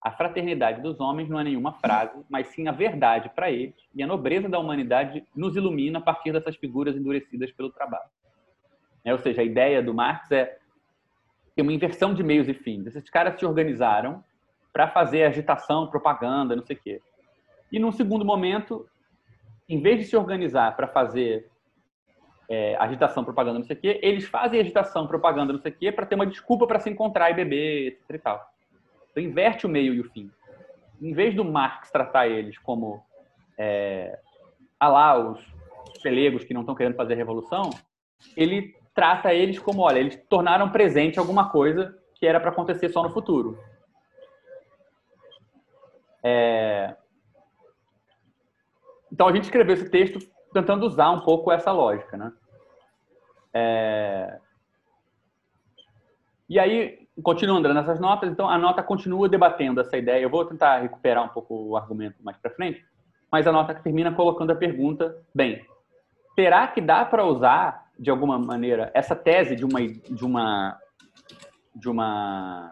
[0.03, 4.03] A fraternidade dos homens não é nenhuma frase, mas sim a verdade para eles, e
[4.03, 8.09] a nobreza da humanidade nos ilumina a partir dessas figuras endurecidas pelo trabalho.
[9.05, 10.57] É, ou seja, a ideia do Marx é
[11.57, 12.85] uma inversão de meios e fins.
[12.85, 14.21] Esses caras se organizaram
[14.73, 17.01] para fazer agitação, propaganda, não sei o quê.
[17.71, 18.85] E num segundo momento,
[19.69, 21.49] em vez de se organizar para fazer
[22.49, 25.91] é, agitação, propaganda, não sei o quê, eles fazem agitação, propaganda, não sei o quê,
[25.91, 28.09] para ter uma desculpa para se encontrar e beber, etc.
[28.09, 28.52] E tal.
[29.14, 30.30] Então, inverte o meio e o fim.
[30.99, 33.06] Em vez do Marx tratar eles como
[33.57, 34.19] é,
[34.80, 35.40] ah lá, os
[36.02, 37.69] pelegos que não estão querendo fazer revolução,
[38.35, 43.03] ele trata eles como, olha, eles tornaram presente alguma coisa que era para acontecer só
[43.03, 43.57] no futuro.
[46.23, 46.95] É...
[49.11, 50.19] Então a gente escreveu esse texto
[50.52, 52.34] tentando usar um pouco essa lógica, né?
[53.53, 54.40] É...
[56.49, 60.23] E aí, continuando nessas notas, então a nota continua debatendo essa ideia.
[60.23, 62.84] Eu vou tentar recuperar um pouco o argumento mais para frente,
[63.31, 65.65] mas a nota termina colocando a pergunta: bem,
[66.35, 70.80] será que dá para usar de alguma maneira, essa tese de uma de uma
[71.76, 72.72] de uma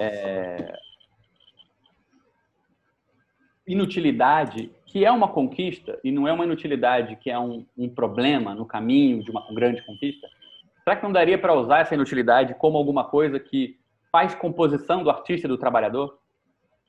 [0.00, 0.72] é,
[3.66, 8.54] inutilidade que é uma conquista e não é uma inutilidade, que é um, um problema
[8.54, 10.28] no caminho de uma grande conquista,
[10.84, 13.78] será que não daria para usar essa inutilidade como alguma coisa que
[14.10, 16.18] faz composição do artista e do trabalhador?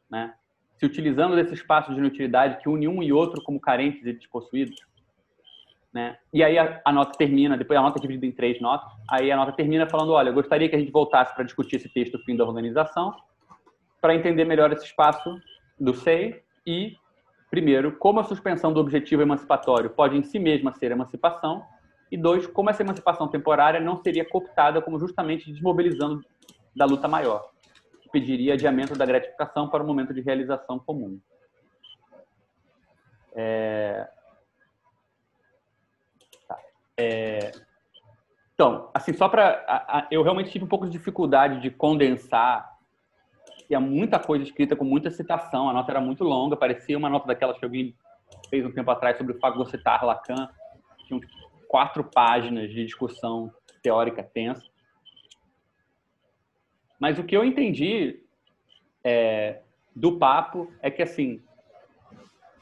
[0.09, 0.33] Né?
[0.77, 4.75] Se utilizando desse espaço de inutilidade que une um e outro como carentes e despossuídos?
[5.93, 6.17] Né?
[6.33, 9.31] E aí a, a, nota termina, depois a nota é dividida em três notas, aí
[9.31, 12.17] a nota termina falando, olha, eu gostaria que a gente voltasse para discutir esse texto
[12.25, 13.15] fim da organização,
[14.01, 15.39] para entender melhor esse espaço
[15.79, 16.97] do SEI e
[17.53, 21.63] Primeiro, como a suspensão do objetivo emancipatório pode em si mesma ser emancipação.
[22.13, 26.23] E dois, como essa emancipação temporária não seria cooptada como justamente desmobilizando
[26.75, 27.49] da luta maior,
[28.03, 31.19] que pediria adiamento da gratificação para o momento de realização comum.
[33.33, 34.07] É...
[36.47, 36.59] Tá.
[36.97, 37.51] É...
[38.53, 40.07] Então, assim, só para.
[40.11, 42.77] Eu realmente tive um pouco de dificuldade de condensar
[43.65, 47.25] tinha muita coisa escrita com muita citação, a nota era muito longa, parecia uma nota
[47.25, 47.95] daquelas que alguém
[48.51, 50.47] fez um tempo atrás sobre o fagocitar Lacan,
[51.07, 51.19] tinha
[51.73, 53.51] quatro páginas de discussão
[53.81, 54.63] teórica tensa.
[56.99, 58.23] Mas o que eu entendi
[59.03, 59.59] é,
[59.95, 61.41] do papo é que, assim,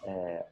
[0.06, 0.46] é,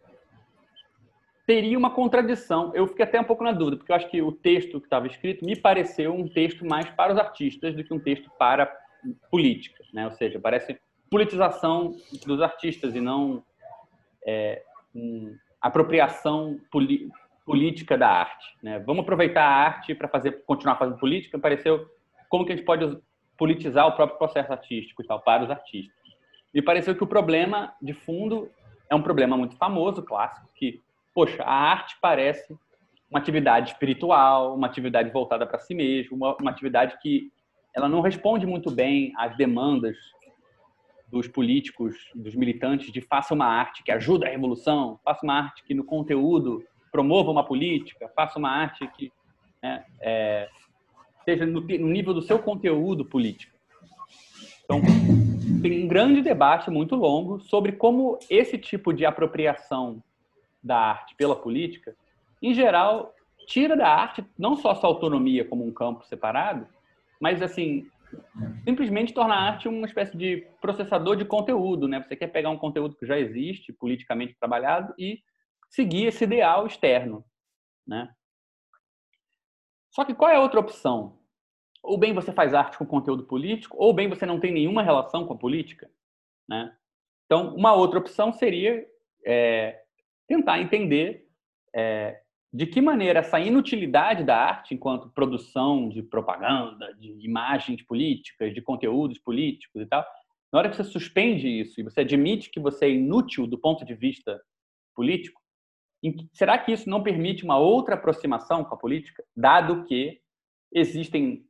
[1.48, 2.76] teria uma contradição.
[2.76, 5.07] Eu fiquei até um pouco na dúvida, porque eu acho que o texto que estava
[5.07, 8.69] escrito me pareceu um texto mais para os artistas do que um texto para
[9.31, 10.03] política, né?
[10.03, 10.77] Ou seja, parece
[11.10, 11.95] politização
[12.26, 13.41] dos artistas e não
[14.27, 14.61] é,
[14.94, 16.60] um, apropriação
[17.49, 18.77] política da arte, né?
[18.77, 21.39] Vamos aproveitar a arte para fazer continuar fazendo política.
[21.39, 21.84] Pareceu
[22.30, 22.95] como que a gente pode
[23.35, 25.97] politizar o próprio processo artístico e tal para os artistas.
[26.53, 28.51] Me pareceu que o problema de fundo
[28.88, 30.80] é um problema muito famoso, clássico, que
[31.11, 32.55] poxa, a arte parece
[33.09, 37.31] uma atividade espiritual, uma atividade voltada para si mesmo, uma, uma atividade que
[37.76, 39.97] ela não responde muito bem às demandas
[41.07, 45.63] dos políticos, dos militantes de faça uma arte que ajuda a revolução, faça uma arte
[45.63, 49.11] que no conteúdo promova uma política, faça uma arte que
[49.61, 50.49] né, é,
[51.24, 53.57] seja no, no, nível do seu conteúdo político.
[54.64, 54.82] Então,
[55.61, 60.02] tem um grande debate muito longo sobre como esse tipo de apropriação
[60.64, 61.95] da arte pela política,
[62.41, 63.14] em geral,
[63.48, 66.68] tira da arte não só sua autonomia como um campo separado,
[67.20, 67.88] mas assim,
[68.64, 72.02] simplesmente torna a arte uma espécie de processador de conteúdo, né?
[72.02, 75.22] Você quer pegar um conteúdo que já existe, politicamente trabalhado, e
[75.70, 77.24] seguir esse ideal externo,
[77.88, 78.14] né?
[79.91, 81.20] Só que qual é a outra opção?
[81.82, 85.26] Ou bem você faz arte com conteúdo político, ou bem você não tem nenhuma relação
[85.26, 85.90] com a política,
[86.48, 86.76] né?
[87.26, 88.86] Então, uma outra opção seria
[89.26, 89.84] é,
[90.28, 91.28] tentar entender
[91.76, 92.22] é,
[92.52, 98.62] de que maneira essa inutilidade da arte enquanto produção de propaganda, de imagens políticas, de
[98.62, 100.04] conteúdos políticos e tal,
[100.52, 103.86] na hora que você suspende isso e você admite que você é inútil do ponto
[103.86, 104.41] de vista
[104.96, 105.40] político,
[106.34, 110.21] será que isso não permite uma outra aproximação com a política, dado que
[110.71, 111.45] existem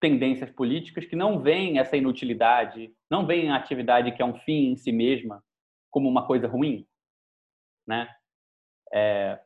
[0.00, 4.72] tendências políticas que não veem essa inutilidade, não veem a atividade que é um fim
[4.72, 5.42] em si mesma
[5.90, 6.86] como uma coisa ruim,
[7.86, 8.08] né?
[8.92, 9.40] É,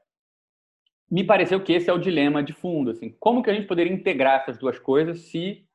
[1.11, 3.93] me pareceu que esse é o dilema de fundo, assim, como que a gente poderia
[3.93, 5.67] integrar essas duas coisas se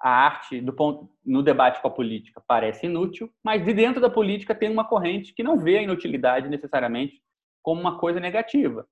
[0.00, 4.10] a arte do ponto no debate com a política parece inútil, mas de dentro da
[4.10, 7.22] política tem uma corrente que não vê a inutilidade necessariamente
[7.66, 8.86] como uma coisa negativa.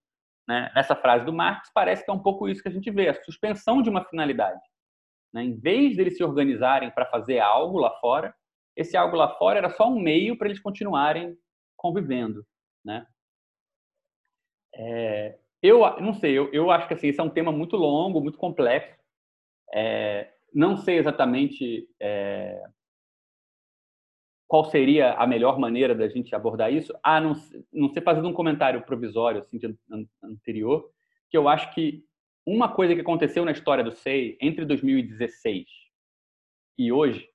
[0.49, 0.69] Né?
[0.75, 3.23] Nessa frase do Marx parece que é um pouco isso que a gente vê, a
[3.23, 4.61] suspensão de uma finalidade.
[5.33, 5.45] Né?
[5.45, 8.35] Em vez deles se organizarem para fazer algo lá fora,
[8.77, 11.39] esse algo lá fora era só um meio para eles continuarem
[11.77, 12.45] convivendo.
[12.85, 13.07] Né?
[14.75, 18.21] É, eu não sei, eu, eu acho que assim, esse é um tema muito longo,
[18.21, 18.99] muito complexo.
[19.73, 22.61] É, não sei exatamente é,
[24.55, 26.97] qual seria a melhor maneira da gente abordar isso.
[27.03, 27.35] Ah, não,
[27.73, 29.59] não sei, fazendo um comentário provisório assim,
[30.23, 30.89] anterior,
[31.29, 32.05] que eu acho que
[32.47, 35.67] uma coisa que aconteceu na história do SEI entre 2016
[36.79, 37.29] e hoje,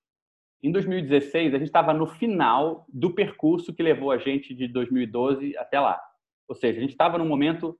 [0.64, 5.58] em 2016 a gente estava no final do percurso que levou a gente de 2012
[5.58, 6.02] até lá.
[6.48, 7.78] Ou seja, a gente estava num momento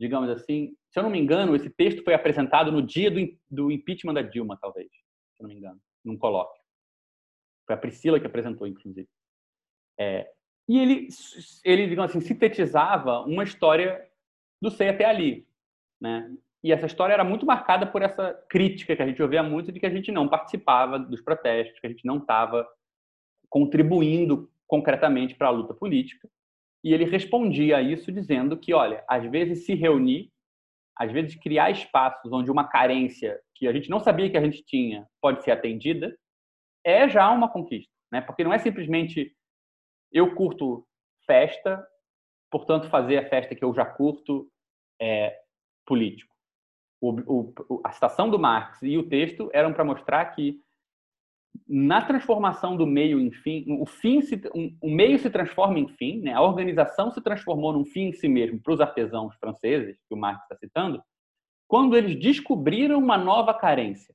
[0.00, 0.74] digamos assim.
[0.90, 4.22] Se eu não me engano, esse texto foi apresentado no dia do, do impeachment da
[4.22, 6.59] Dilma, talvez, se eu não me engano, num colóquio.
[7.70, 9.08] Foi a Priscila que apresentou, inclusive.
[9.96, 10.28] É,
[10.68, 11.08] e ele,
[11.64, 14.04] ele, digamos assim, sintetizava uma história
[14.60, 15.46] do SEI até ali,
[16.00, 16.34] né?
[16.64, 19.78] E essa história era muito marcada por essa crítica que a gente ouvia muito de
[19.78, 22.68] que a gente não participava dos protestos, que a gente não estava
[23.48, 26.28] contribuindo concretamente para a luta política.
[26.82, 30.32] E ele respondia a isso dizendo que, olha, às vezes se reunir,
[30.98, 34.64] às vezes criar espaços onde uma carência que a gente não sabia que a gente
[34.64, 36.18] tinha pode ser atendida,
[36.84, 38.20] é já uma conquista, né?
[38.20, 39.34] Porque não é simplesmente
[40.12, 40.86] eu curto
[41.26, 41.86] festa
[42.50, 44.50] portanto, fazer a festa que eu já curto
[45.00, 45.38] é
[45.86, 46.34] político.
[47.00, 50.60] O, o, a citação do Marx e o texto eram para mostrar que
[51.66, 55.88] na transformação do meio em fim, o fim se, um, o meio se transforma em
[55.88, 56.34] fim, né?
[56.34, 60.16] a organização se transformou num fim em si mesmo para os artesãos franceses, que o
[60.16, 61.02] Marx está citando,
[61.66, 64.14] quando eles descobriram uma nova carência.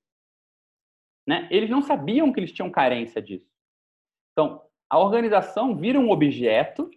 [1.27, 1.47] Né?
[1.52, 3.49] Eles não sabiam que eles tinham carência disso.
[4.31, 6.89] Então, a organização vira um objeto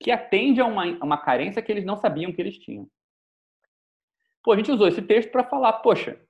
[0.00, 2.88] que atende a uma, uma carência que eles não sabiam que eles tinham.
[4.42, 6.20] Pô, a gente usou esse texto para falar, poxa,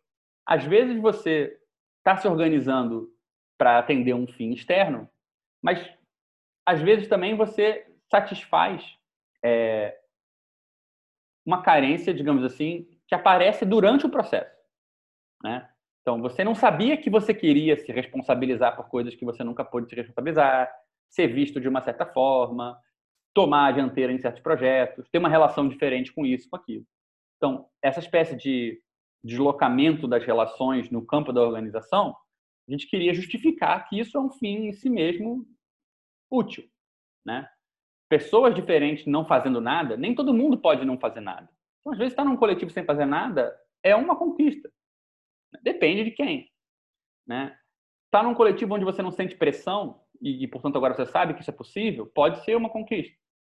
[0.46, 1.60] às vezes você
[1.98, 3.12] está se organizando
[3.58, 5.08] para atender um fim externo,
[5.62, 5.92] mas
[6.66, 8.96] às vezes também você satisfaz
[9.42, 9.98] é,
[11.44, 14.54] uma carência, digamos assim, que aparece durante o processo.
[15.42, 15.68] Né?
[16.04, 19.88] Então, você não sabia que você queria se responsabilizar por coisas que você nunca pôde
[19.88, 20.70] se responsabilizar,
[21.08, 22.78] ser visto de uma certa forma,
[23.32, 26.84] tomar a dianteira em certos projetos, ter uma relação diferente com isso, com aquilo.
[27.38, 28.78] Então, essa espécie de
[29.24, 32.14] deslocamento das relações no campo da organização,
[32.68, 35.46] a gente queria justificar que isso é um fim em si mesmo
[36.30, 36.64] útil,
[37.24, 37.48] né?
[38.10, 41.48] Pessoas diferentes não fazendo nada, nem todo mundo pode não fazer nada.
[41.80, 44.70] Então, às vezes, estar num coletivo sem fazer nada é uma conquista.
[45.62, 46.50] Depende de quem,
[47.26, 47.56] né?
[48.06, 51.40] Estar num coletivo onde você não sente pressão e, e, portanto, agora você sabe que
[51.40, 53.14] isso é possível, pode ser uma conquista.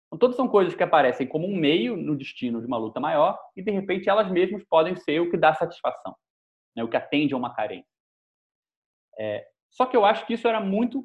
[0.07, 3.39] Então, todas são coisas que aparecem como um meio no destino de uma luta maior
[3.57, 6.15] e, de repente, elas mesmas podem ser o que dá satisfação,
[6.77, 6.85] né?
[6.85, 7.91] o que atende a uma carência.
[9.19, 11.05] É, só que eu acho que isso era muito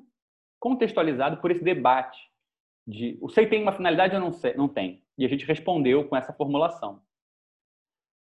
[0.60, 2.20] contextualizado por esse debate
[2.86, 5.04] de o SEI tem uma finalidade ou não, não tem?
[5.18, 7.02] E a gente respondeu com essa formulação.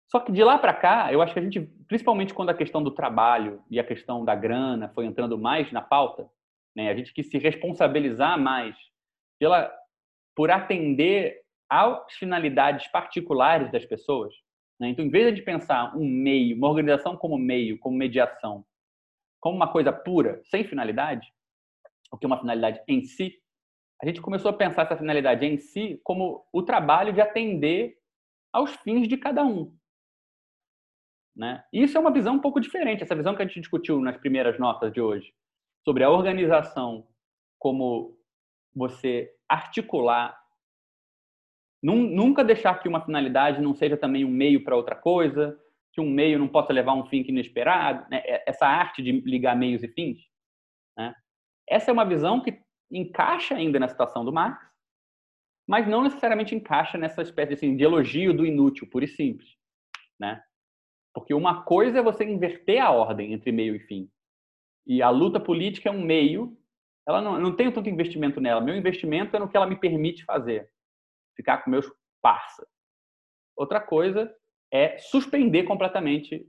[0.08, 2.82] Só que de lá para cá, eu acho que a gente, principalmente quando a questão
[2.82, 6.28] do trabalho e a questão da grana foi entrando mais na pauta,
[6.76, 8.76] né, a gente quis se responsabilizar mais
[9.38, 9.72] pela
[10.36, 14.34] por atender às finalidades particulares das pessoas.
[14.80, 14.88] Né?
[14.88, 18.64] Então, em vez de pensar um meio, uma organização como meio, como mediação,
[19.40, 21.32] como uma coisa pura, sem finalidade,
[22.10, 23.34] o que é uma finalidade em si,
[24.02, 27.96] a gente começou a pensar essa finalidade em si como o trabalho de atender
[28.52, 29.74] aos fins de cada um.
[31.36, 31.64] Né?
[31.72, 34.58] Isso é uma visão um pouco diferente, essa visão que a gente discutiu nas primeiras
[34.58, 35.34] notas de hoje,
[35.84, 37.06] sobre a organização
[37.58, 38.16] como
[38.74, 40.38] você articular,
[41.82, 45.58] nunca deixar que uma finalidade não seja também um meio para outra coisa,
[45.92, 48.22] que um meio não possa levar a um fim que inesperado, né?
[48.24, 50.18] É, essa arte de ligar meios e fins.
[50.96, 51.14] Né?
[51.68, 52.58] Essa é uma visão que
[52.90, 54.60] encaixa ainda na citação do Marx,
[55.66, 59.48] mas não necessariamente encaixa nessa espécie assim, de elogio do inútil, puro e simples.
[60.18, 60.42] Né?
[61.14, 64.10] Porque uma coisa é você inverter a ordem entre meio e fim.
[64.86, 66.58] E a luta política é um meio
[67.06, 68.60] ela não, não tenho tanto investimento nela.
[68.60, 70.70] Meu investimento é no que ela me permite fazer.
[71.36, 71.90] Ficar com meus
[72.22, 72.66] parça.
[73.56, 74.34] Outra coisa
[74.72, 76.48] é suspender completamente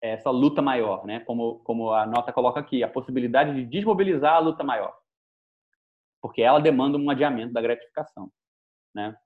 [0.00, 1.20] essa luta maior, né?
[1.20, 4.96] Como, como a nota coloca aqui, a possibilidade de desmobilizar a luta maior.
[6.20, 8.30] Porque ela demanda um adiamento da gratificação,
[8.94, 9.16] né?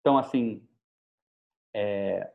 [0.00, 0.66] Então, assim,
[1.74, 2.30] é...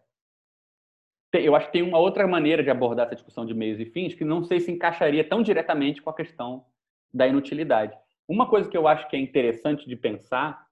[1.34, 4.14] eu acho que tem uma outra maneira de abordar essa discussão de meios e fins
[4.14, 6.66] que não sei se encaixaria tão diretamente com a questão
[7.14, 7.98] da inutilidade.
[8.28, 10.68] Uma coisa que eu acho que é interessante de pensar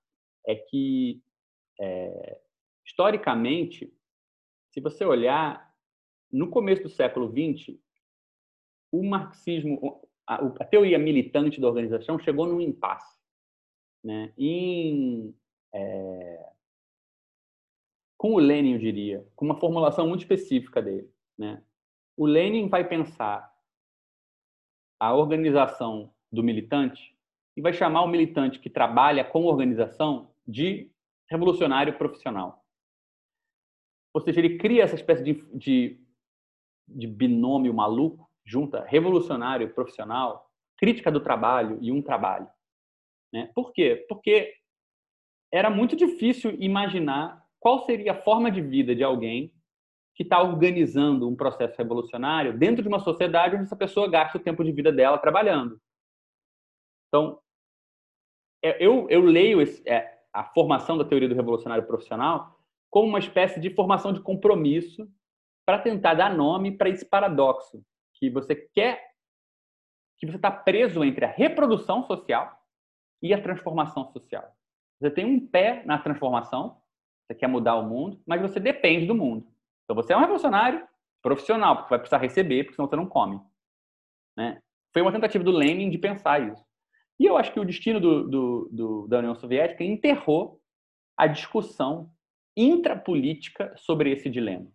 [0.47, 1.21] é que,
[1.79, 2.39] é,
[2.85, 3.91] historicamente,
[4.69, 5.71] se você olhar,
[6.31, 7.77] no começo do século XX,
[8.91, 13.19] o marxismo, a, a teoria militante da organização chegou num impasse.
[14.03, 14.33] Né?
[14.37, 15.35] Em,
[15.73, 16.49] é,
[18.21, 21.11] com o Lenin, eu diria, com uma formulação muito específica dele.
[21.35, 21.59] Né?
[22.15, 23.51] O Lenin vai pensar
[24.99, 27.17] a organização do militante
[27.57, 30.91] e vai chamar o militante que trabalha com organização de
[31.27, 32.63] revolucionário profissional.
[34.13, 35.99] Ou seja, ele cria essa espécie de, de,
[36.87, 42.47] de binômio maluco, junta revolucionário profissional, crítica do trabalho e um trabalho.
[43.33, 43.51] Né?
[43.55, 44.05] Por quê?
[44.07, 44.53] Porque
[45.51, 49.53] era muito difícil imaginar qual seria a forma de vida de alguém
[50.15, 54.41] que está organizando um processo revolucionário dentro de uma sociedade onde essa pessoa gasta o
[54.41, 55.79] tempo de vida dela trabalhando.
[57.07, 57.39] Então,
[58.63, 62.59] é, eu, eu leio esse, é, a formação da teoria do revolucionário profissional
[62.89, 65.07] como uma espécie de formação de compromisso
[65.65, 67.81] para tentar dar nome para esse paradoxo
[68.15, 69.11] que você quer
[70.17, 72.59] que você está preso entre a reprodução social
[73.21, 74.55] e a transformação social.
[74.99, 76.79] Você tem um pé na transformação,
[77.31, 79.47] você quer mudar o mundo, mas você depende do mundo.
[79.83, 80.85] Então você é um revolucionário
[81.21, 83.39] profissional, porque vai precisar receber, porque senão você não come.
[84.37, 84.61] Né?
[84.93, 86.63] Foi uma tentativa do Lenin de pensar isso.
[87.19, 90.59] E eu acho que o destino do, do, do, da União Soviética enterrou
[91.15, 92.11] a discussão
[92.57, 94.67] intrapolítica sobre esse dilema.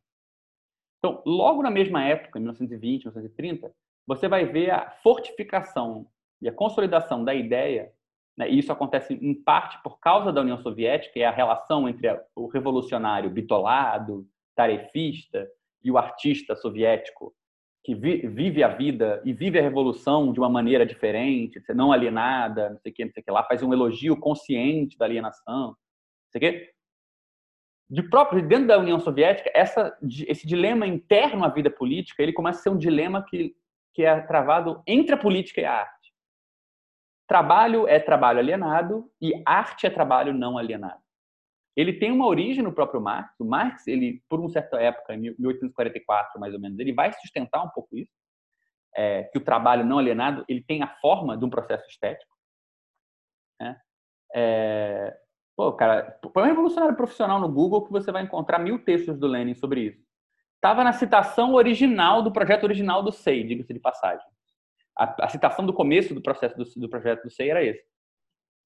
[0.99, 3.75] Então, logo na mesma época, em 1920, 1930,
[4.07, 6.07] você vai ver a fortificação
[6.41, 7.93] e a consolidação da ideia,
[8.37, 12.09] né, e isso acontece em parte por causa da União Soviética, e a relação entre
[12.35, 15.49] o revolucionário bitolado, tarefista,
[15.87, 17.33] e o artista soviético,
[17.85, 22.71] que vi, vive a vida e vive a revolução de uma maneira diferente, não alienada,
[22.71, 25.69] não sei o que, não sei o que lá, faz um elogio consciente da alienação,
[25.69, 25.77] não
[26.33, 26.71] sei o que.
[27.89, 29.97] De próprio, dentro da União Soviética, essa,
[30.27, 33.55] esse dilema interno à vida política, ele começa a ser um dilema que,
[33.95, 35.96] que é travado entre a política e a arte.
[37.27, 41.01] Trabalho é trabalho alienado e arte é trabalho não alienado.
[41.77, 43.35] Ele tem uma origem no próprio Marx.
[43.39, 47.63] O Marx, ele, por uma certa época, em 1844 mais ou menos, ele vai sustentar
[47.63, 48.13] um pouco isso,
[48.97, 52.35] é, que o trabalho não alienado ele tem a forma de um processo estético.
[53.61, 53.79] Né?
[54.35, 55.19] É,
[55.55, 59.27] pô, cara, põe um revolucionário profissional no Google que você vai encontrar mil textos do
[59.27, 60.07] Lenin sobre isso.
[60.55, 64.27] Estava na citação original do projeto original do SEI, diga-se de passagem.
[64.97, 67.85] A, a, citação do começo do processo do, do projeto do SEI era esse.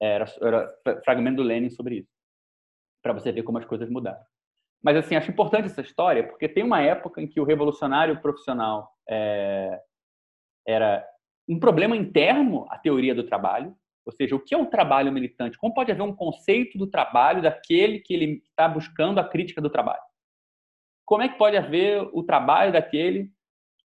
[0.01, 2.09] Era, era fragmento do Lenin sobre isso
[3.01, 4.21] para você ver como as coisas mudaram.
[4.83, 8.91] Mas, assim, acho importante essa história, porque tem uma época em que o revolucionário profissional
[9.07, 9.79] é,
[10.67, 11.05] era
[11.47, 13.75] um problema interno à teoria do trabalho,
[14.05, 15.57] ou seja, o que é o trabalho militante?
[15.57, 19.69] Como pode haver um conceito do trabalho daquele que ele está buscando a crítica do
[19.69, 20.01] trabalho?
[21.05, 23.31] Como é que pode haver o trabalho daquele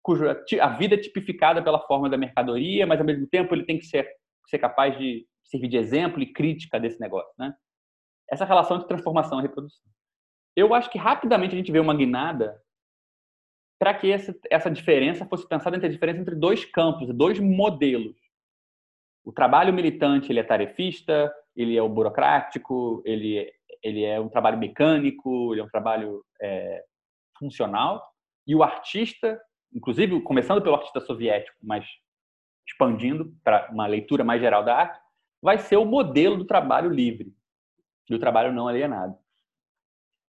[0.04, 3.80] cuja a vida é tipificada pela forma da mercadoria, mas ao mesmo tempo ele tem
[3.80, 4.08] que ser,
[4.48, 7.54] ser capaz de servir de exemplo e crítica desse negócio, né?
[8.30, 9.84] essa relação de transformação e reprodução.
[10.56, 12.62] Eu acho que rapidamente a gente vê uma guinada
[13.80, 18.16] para que essa, essa diferença fosse pensada entre a diferença entre dois campos, dois modelos.
[19.26, 23.52] O trabalho militante ele é tarefista, ele é o burocrático, ele,
[23.82, 26.84] ele é um trabalho mecânico, ele é um trabalho é,
[27.38, 28.04] funcional.
[28.46, 29.40] E o artista,
[29.74, 31.86] inclusive começando pelo artista soviético, mas
[32.68, 35.00] expandindo para uma leitura mais geral da arte,
[35.41, 37.34] vai ser o modelo do trabalho livre
[38.10, 39.18] do trabalho não alienado.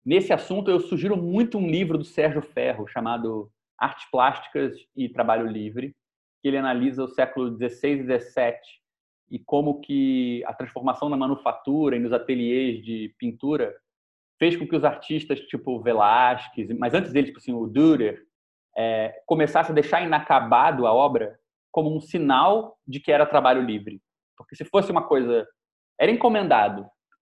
[0.04, 5.46] Nesse assunto, eu sugiro muito um livro do Sérgio Ferro chamado Artes Plásticas e Trabalho
[5.46, 5.94] Livre,
[6.40, 8.54] que ele analisa o século XVI e XVII
[9.28, 13.76] e como que a transformação na manufatura e nos ateliês de pintura
[14.38, 18.25] fez com que os artistas tipo Velázquez, mas antes deles, tipo assim, o Dürer,
[18.76, 21.38] é, começassem a deixar inacabado a obra
[21.72, 24.00] como um sinal de que era trabalho livre.
[24.36, 25.46] Porque se fosse uma coisa...
[25.98, 26.86] Era encomendado,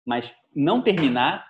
[0.04, 1.46] mas não terminar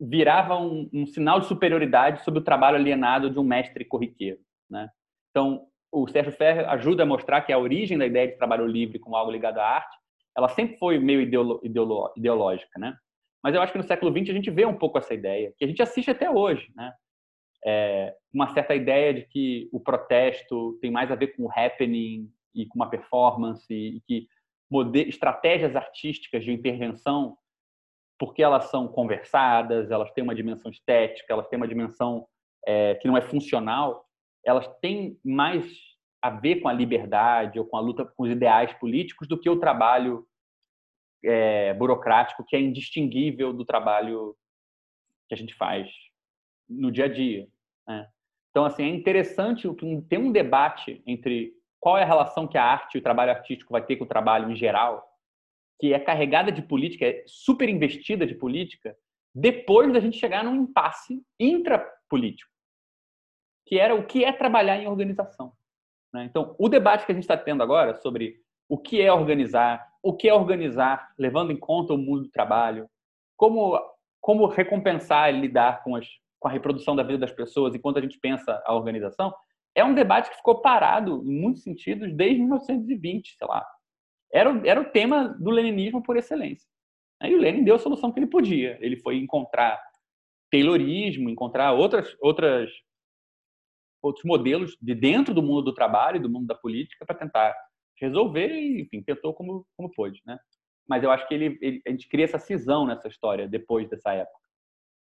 [0.00, 4.38] virava um, um, sinal de superioridade sobre o trabalho alienado de um mestre corriqueiro.
[4.70, 4.88] Né?
[5.30, 8.98] Então, o Sérgio Ferrer ajuda a mostrar que a origem da ideia de trabalho livre
[8.98, 9.96] como algo ligado à arte,
[10.36, 12.96] ela sempre foi meio ideolo, ideolo, ideológica, né?
[13.42, 15.64] Mas eu acho que no século XX a gente vê um pouco essa ideia, que
[15.64, 16.92] a gente assiste até hoje, né?
[17.64, 22.30] É uma certa ideia de que o protesto tem mais a ver com o happening
[22.54, 24.28] e com uma performance e que
[25.06, 27.36] estratégias artísticas de intervenção
[28.18, 32.26] porque elas são conversadas, elas têm uma dimensão estética, elas têm uma dimensão
[32.66, 34.04] é, que não é funcional,
[34.44, 35.64] elas têm mais
[36.20, 39.48] a ver com a liberdade ou com a luta com os ideais políticos do que
[39.48, 40.26] o trabalho
[41.24, 44.36] é, burocrático, que é indistinguível do trabalho
[45.28, 45.88] que a gente faz
[46.68, 47.48] no dia a dia.
[47.86, 48.08] Né?
[48.50, 49.68] Então, assim, é interessante
[50.08, 53.72] ter um debate entre qual é a relação que a arte e o trabalho artístico
[53.72, 55.06] vai ter com o trabalho em geral,
[55.80, 58.96] que é carregada de política, é super investida de política,
[59.34, 62.50] depois da gente chegar num impasse intrapolítico,
[63.66, 65.52] que era o que é trabalhar em organização.
[66.12, 66.24] Né?
[66.24, 70.14] Então, o debate que a gente está tendo agora sobre o que é organizar, o
[70.14, 72.88] que é organizar, levando em conta o mundo do trabalho,
[73.36, 73.78] como,
[74.20, 76.06] como recompensar e lidar com, as,
[76.38, 79.34] com a reprodução da vida das pessoas enquanto a gente pensa a organização,
[79.74, 83.66] é um debate que ficou parado, em muitos sentidos, desde 1920, sei lá,
[84.32, 86.68] era, era o tema do leninismo por excelência.
[87.20, 88.78] Aí o Lenin deu a solução que ele podia.
[88.80, 89.80] Ele foi encontrar
[90.50, 92.70] Taylorismo, encontrar outras, outras,
[94.00, 97.54] outros modelos de dentro do mundo do trabalho do mundo da política para tentar
[98.00, 100.38] resolver e, enfim, tentou como, como pôde, né?
[100.88, 104.12] Mas eu acho que ele, ele, a gente cria essa cisão nessa história depois dessa
[104.12, 104.38] época.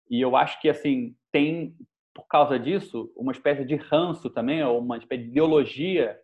[0.09, 1.75] E eu acho que, assim, tem,
[2.13, 6.17] por causa disso, uma espécie de ranço também, ou uma espécie de ideologia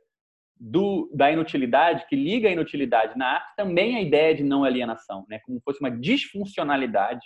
[0.56, 5.26] do, da inutilidade, que liga a inutilidade na arte, também a ideia de não alienação,
[5.28, 5.40] né?
[5.40, 7.26] como fosse uma disfuncionalidade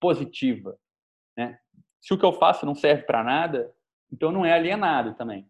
[0.00, 0.78] positiva.
[1.36, 1.58] Né?
[2.00, 3.70] Se o que eu faço não serve para nada,
[4.10, 5.46] então não é alienado também.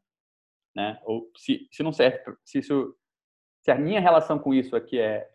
[0.74, 0.98] Né?
[1.04, 2.96] Ou se, se não serve, se, isso,
[3.62, 5.28] se a minha relação com isso aqui é,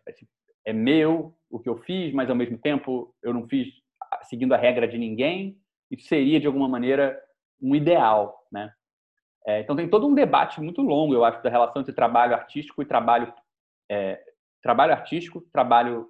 [0.66, 3.68] é meu o que eu fiz, mas ao mesmo tempo eu não fiz
[4.24, 5.58] seguindo a regra de ninguém.
[5.94, 7.22] Isso seria de alguma maneira
[7.62, 8.74] um ideal, né?
[9.46, 12.82] É, então tem todo um debate muito longo, eu acho, da relação entre trabalho artístico
[12.82, 13.32] e trabalho
[13.92, 14.20] é,
[14.62, 16.10] trabalho artístico, trabalho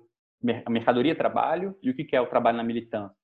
[0.69, 3.17] mercadoria trabalho e o que é o trabalho na militância.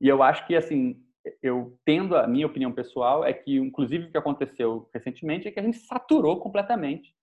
[0.00, 1.00] E eu acho que assim
[1.42, 5.60] eu tendo a minha opinião pessoal é que inclusive o que aconteceu recentemente é que
[5.60, 7.14] a gente saturou completamente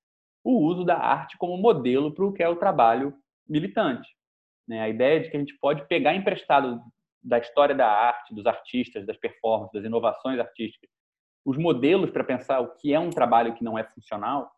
[0.43, 3.13] o uso da arte como modelo para o que é o trabalho
[3.47, 4.07] militante.
[4.67, 4.81] Né?
[4.81, 6.81] A ideia de que a gente pode pegar emprestado
[7.27, 10.89] da história da arte, dos artistas, das performances, das inovações artísticas,
[11.45, 14.51] os modelos para pensar o que é um trabalho que não é funcional,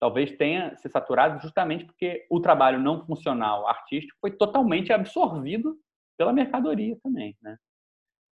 [0.00, 5.76] talvez tenha se saturado justamente porque o trabalho não funcional artístico foi totalmente absorvido
[6.16, 7.56] pela mercadoria também, né?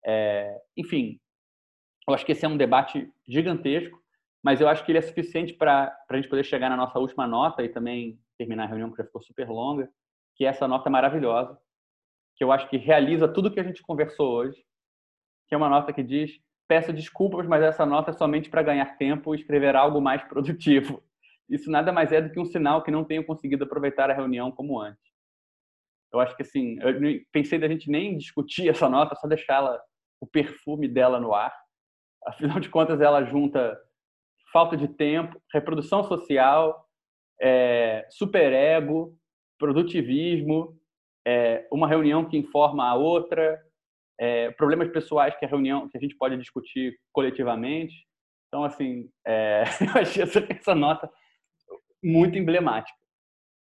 [0.06, 1.20] É, enfim,
[2.08, 4.00] eu acho que esse é um debate gigantesco,
[4.44, 7.28] mas eu acho que ele é suficiente para a gente poder chegar na nossa última
[7.28, 9.90] nota e também terminar a reunião que já ficou super longa,
[10.36, 11.58] que é essa nota maravilhosa,
[12.36, 14.64] que eu acho que realiza tudo que a gente conversou hoje,
[15.48, 16.32] que é uma nota que diz:
[16.68, 21.04] peço desculpas, mas essa nota é somente para ganhar tempo e escrever algo mais produtivo.
[21.50, 24.52] Isso nada mais é do que um sinal que não tenho conseguido aproveitar a reunião
[24.52, 25.04] como antes.
[26.12, 29.80] Eu acho que assim, eu pensei da gente nem discutir essa nota, só deixá-la
[30.20, 31.56] o perfume dela no ar.
[32.26, 33.78] Afinal de contas, ela junta
[34.52, 36.88] falta de tempo, reprodução social,
[37.42, 39.16] é, superego,
[39.60, 40.80] produtivismo,
[41.26, 43.62] é, uma reunião que informa a outra,
[44.20, 48.06] é, problemas pessoais que a reunião que a gente pode discutir coletivamente.
[48.48, 51.10] Então, assim, é, eu achei essa, essa, nota
[52.04, 52.98] muito emblemática.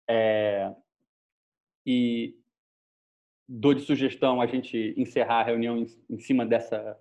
[0.10, 0.74] É,
[1.86, 2.36] e
[3.48, 6.98] dou de sugestão a gente encerrar a reunião em, em cima dessa,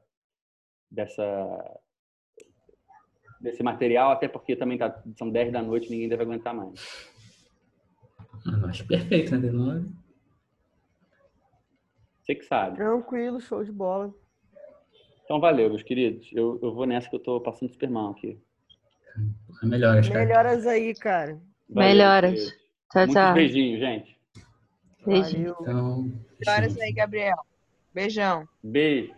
[0.90, 1.80] dessa
[3.40, 7.08] desse material, até porque também tá, são 10 da noite ninguém deve aguentar mais.
[8.68, 9.38] Acho perfeito, né?
[12.28, 12.76] Você que sabe.
[12.76, 14.14] Tranquilo, show de bola.
[15.24, 16.28] Então valeu, meus queridos.
[16.30, 18.38] Eu, eu vou nessa que eu tô passando super mal aqui.
[19.62, 20.26] Melhoras, cara.
[20.26, 21.40] Melhoras aí, cara.
[21.70, 22.44] Valeu, Melhoras.
[22.92, 23.32] Tchau, Muitos tchau.
[23.34, 24.18] beijinhos, gente.
[25.06, 25.56] Beijinho.
[25.58, 27.38] Então, Melhoras aí, Gabriel.
[27.94, 28.46] Beijão.
[28.62, 29.14] Beijo.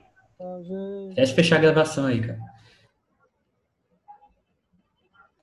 [1.16, 2.38] Fecha fechar a gravação aí, cara.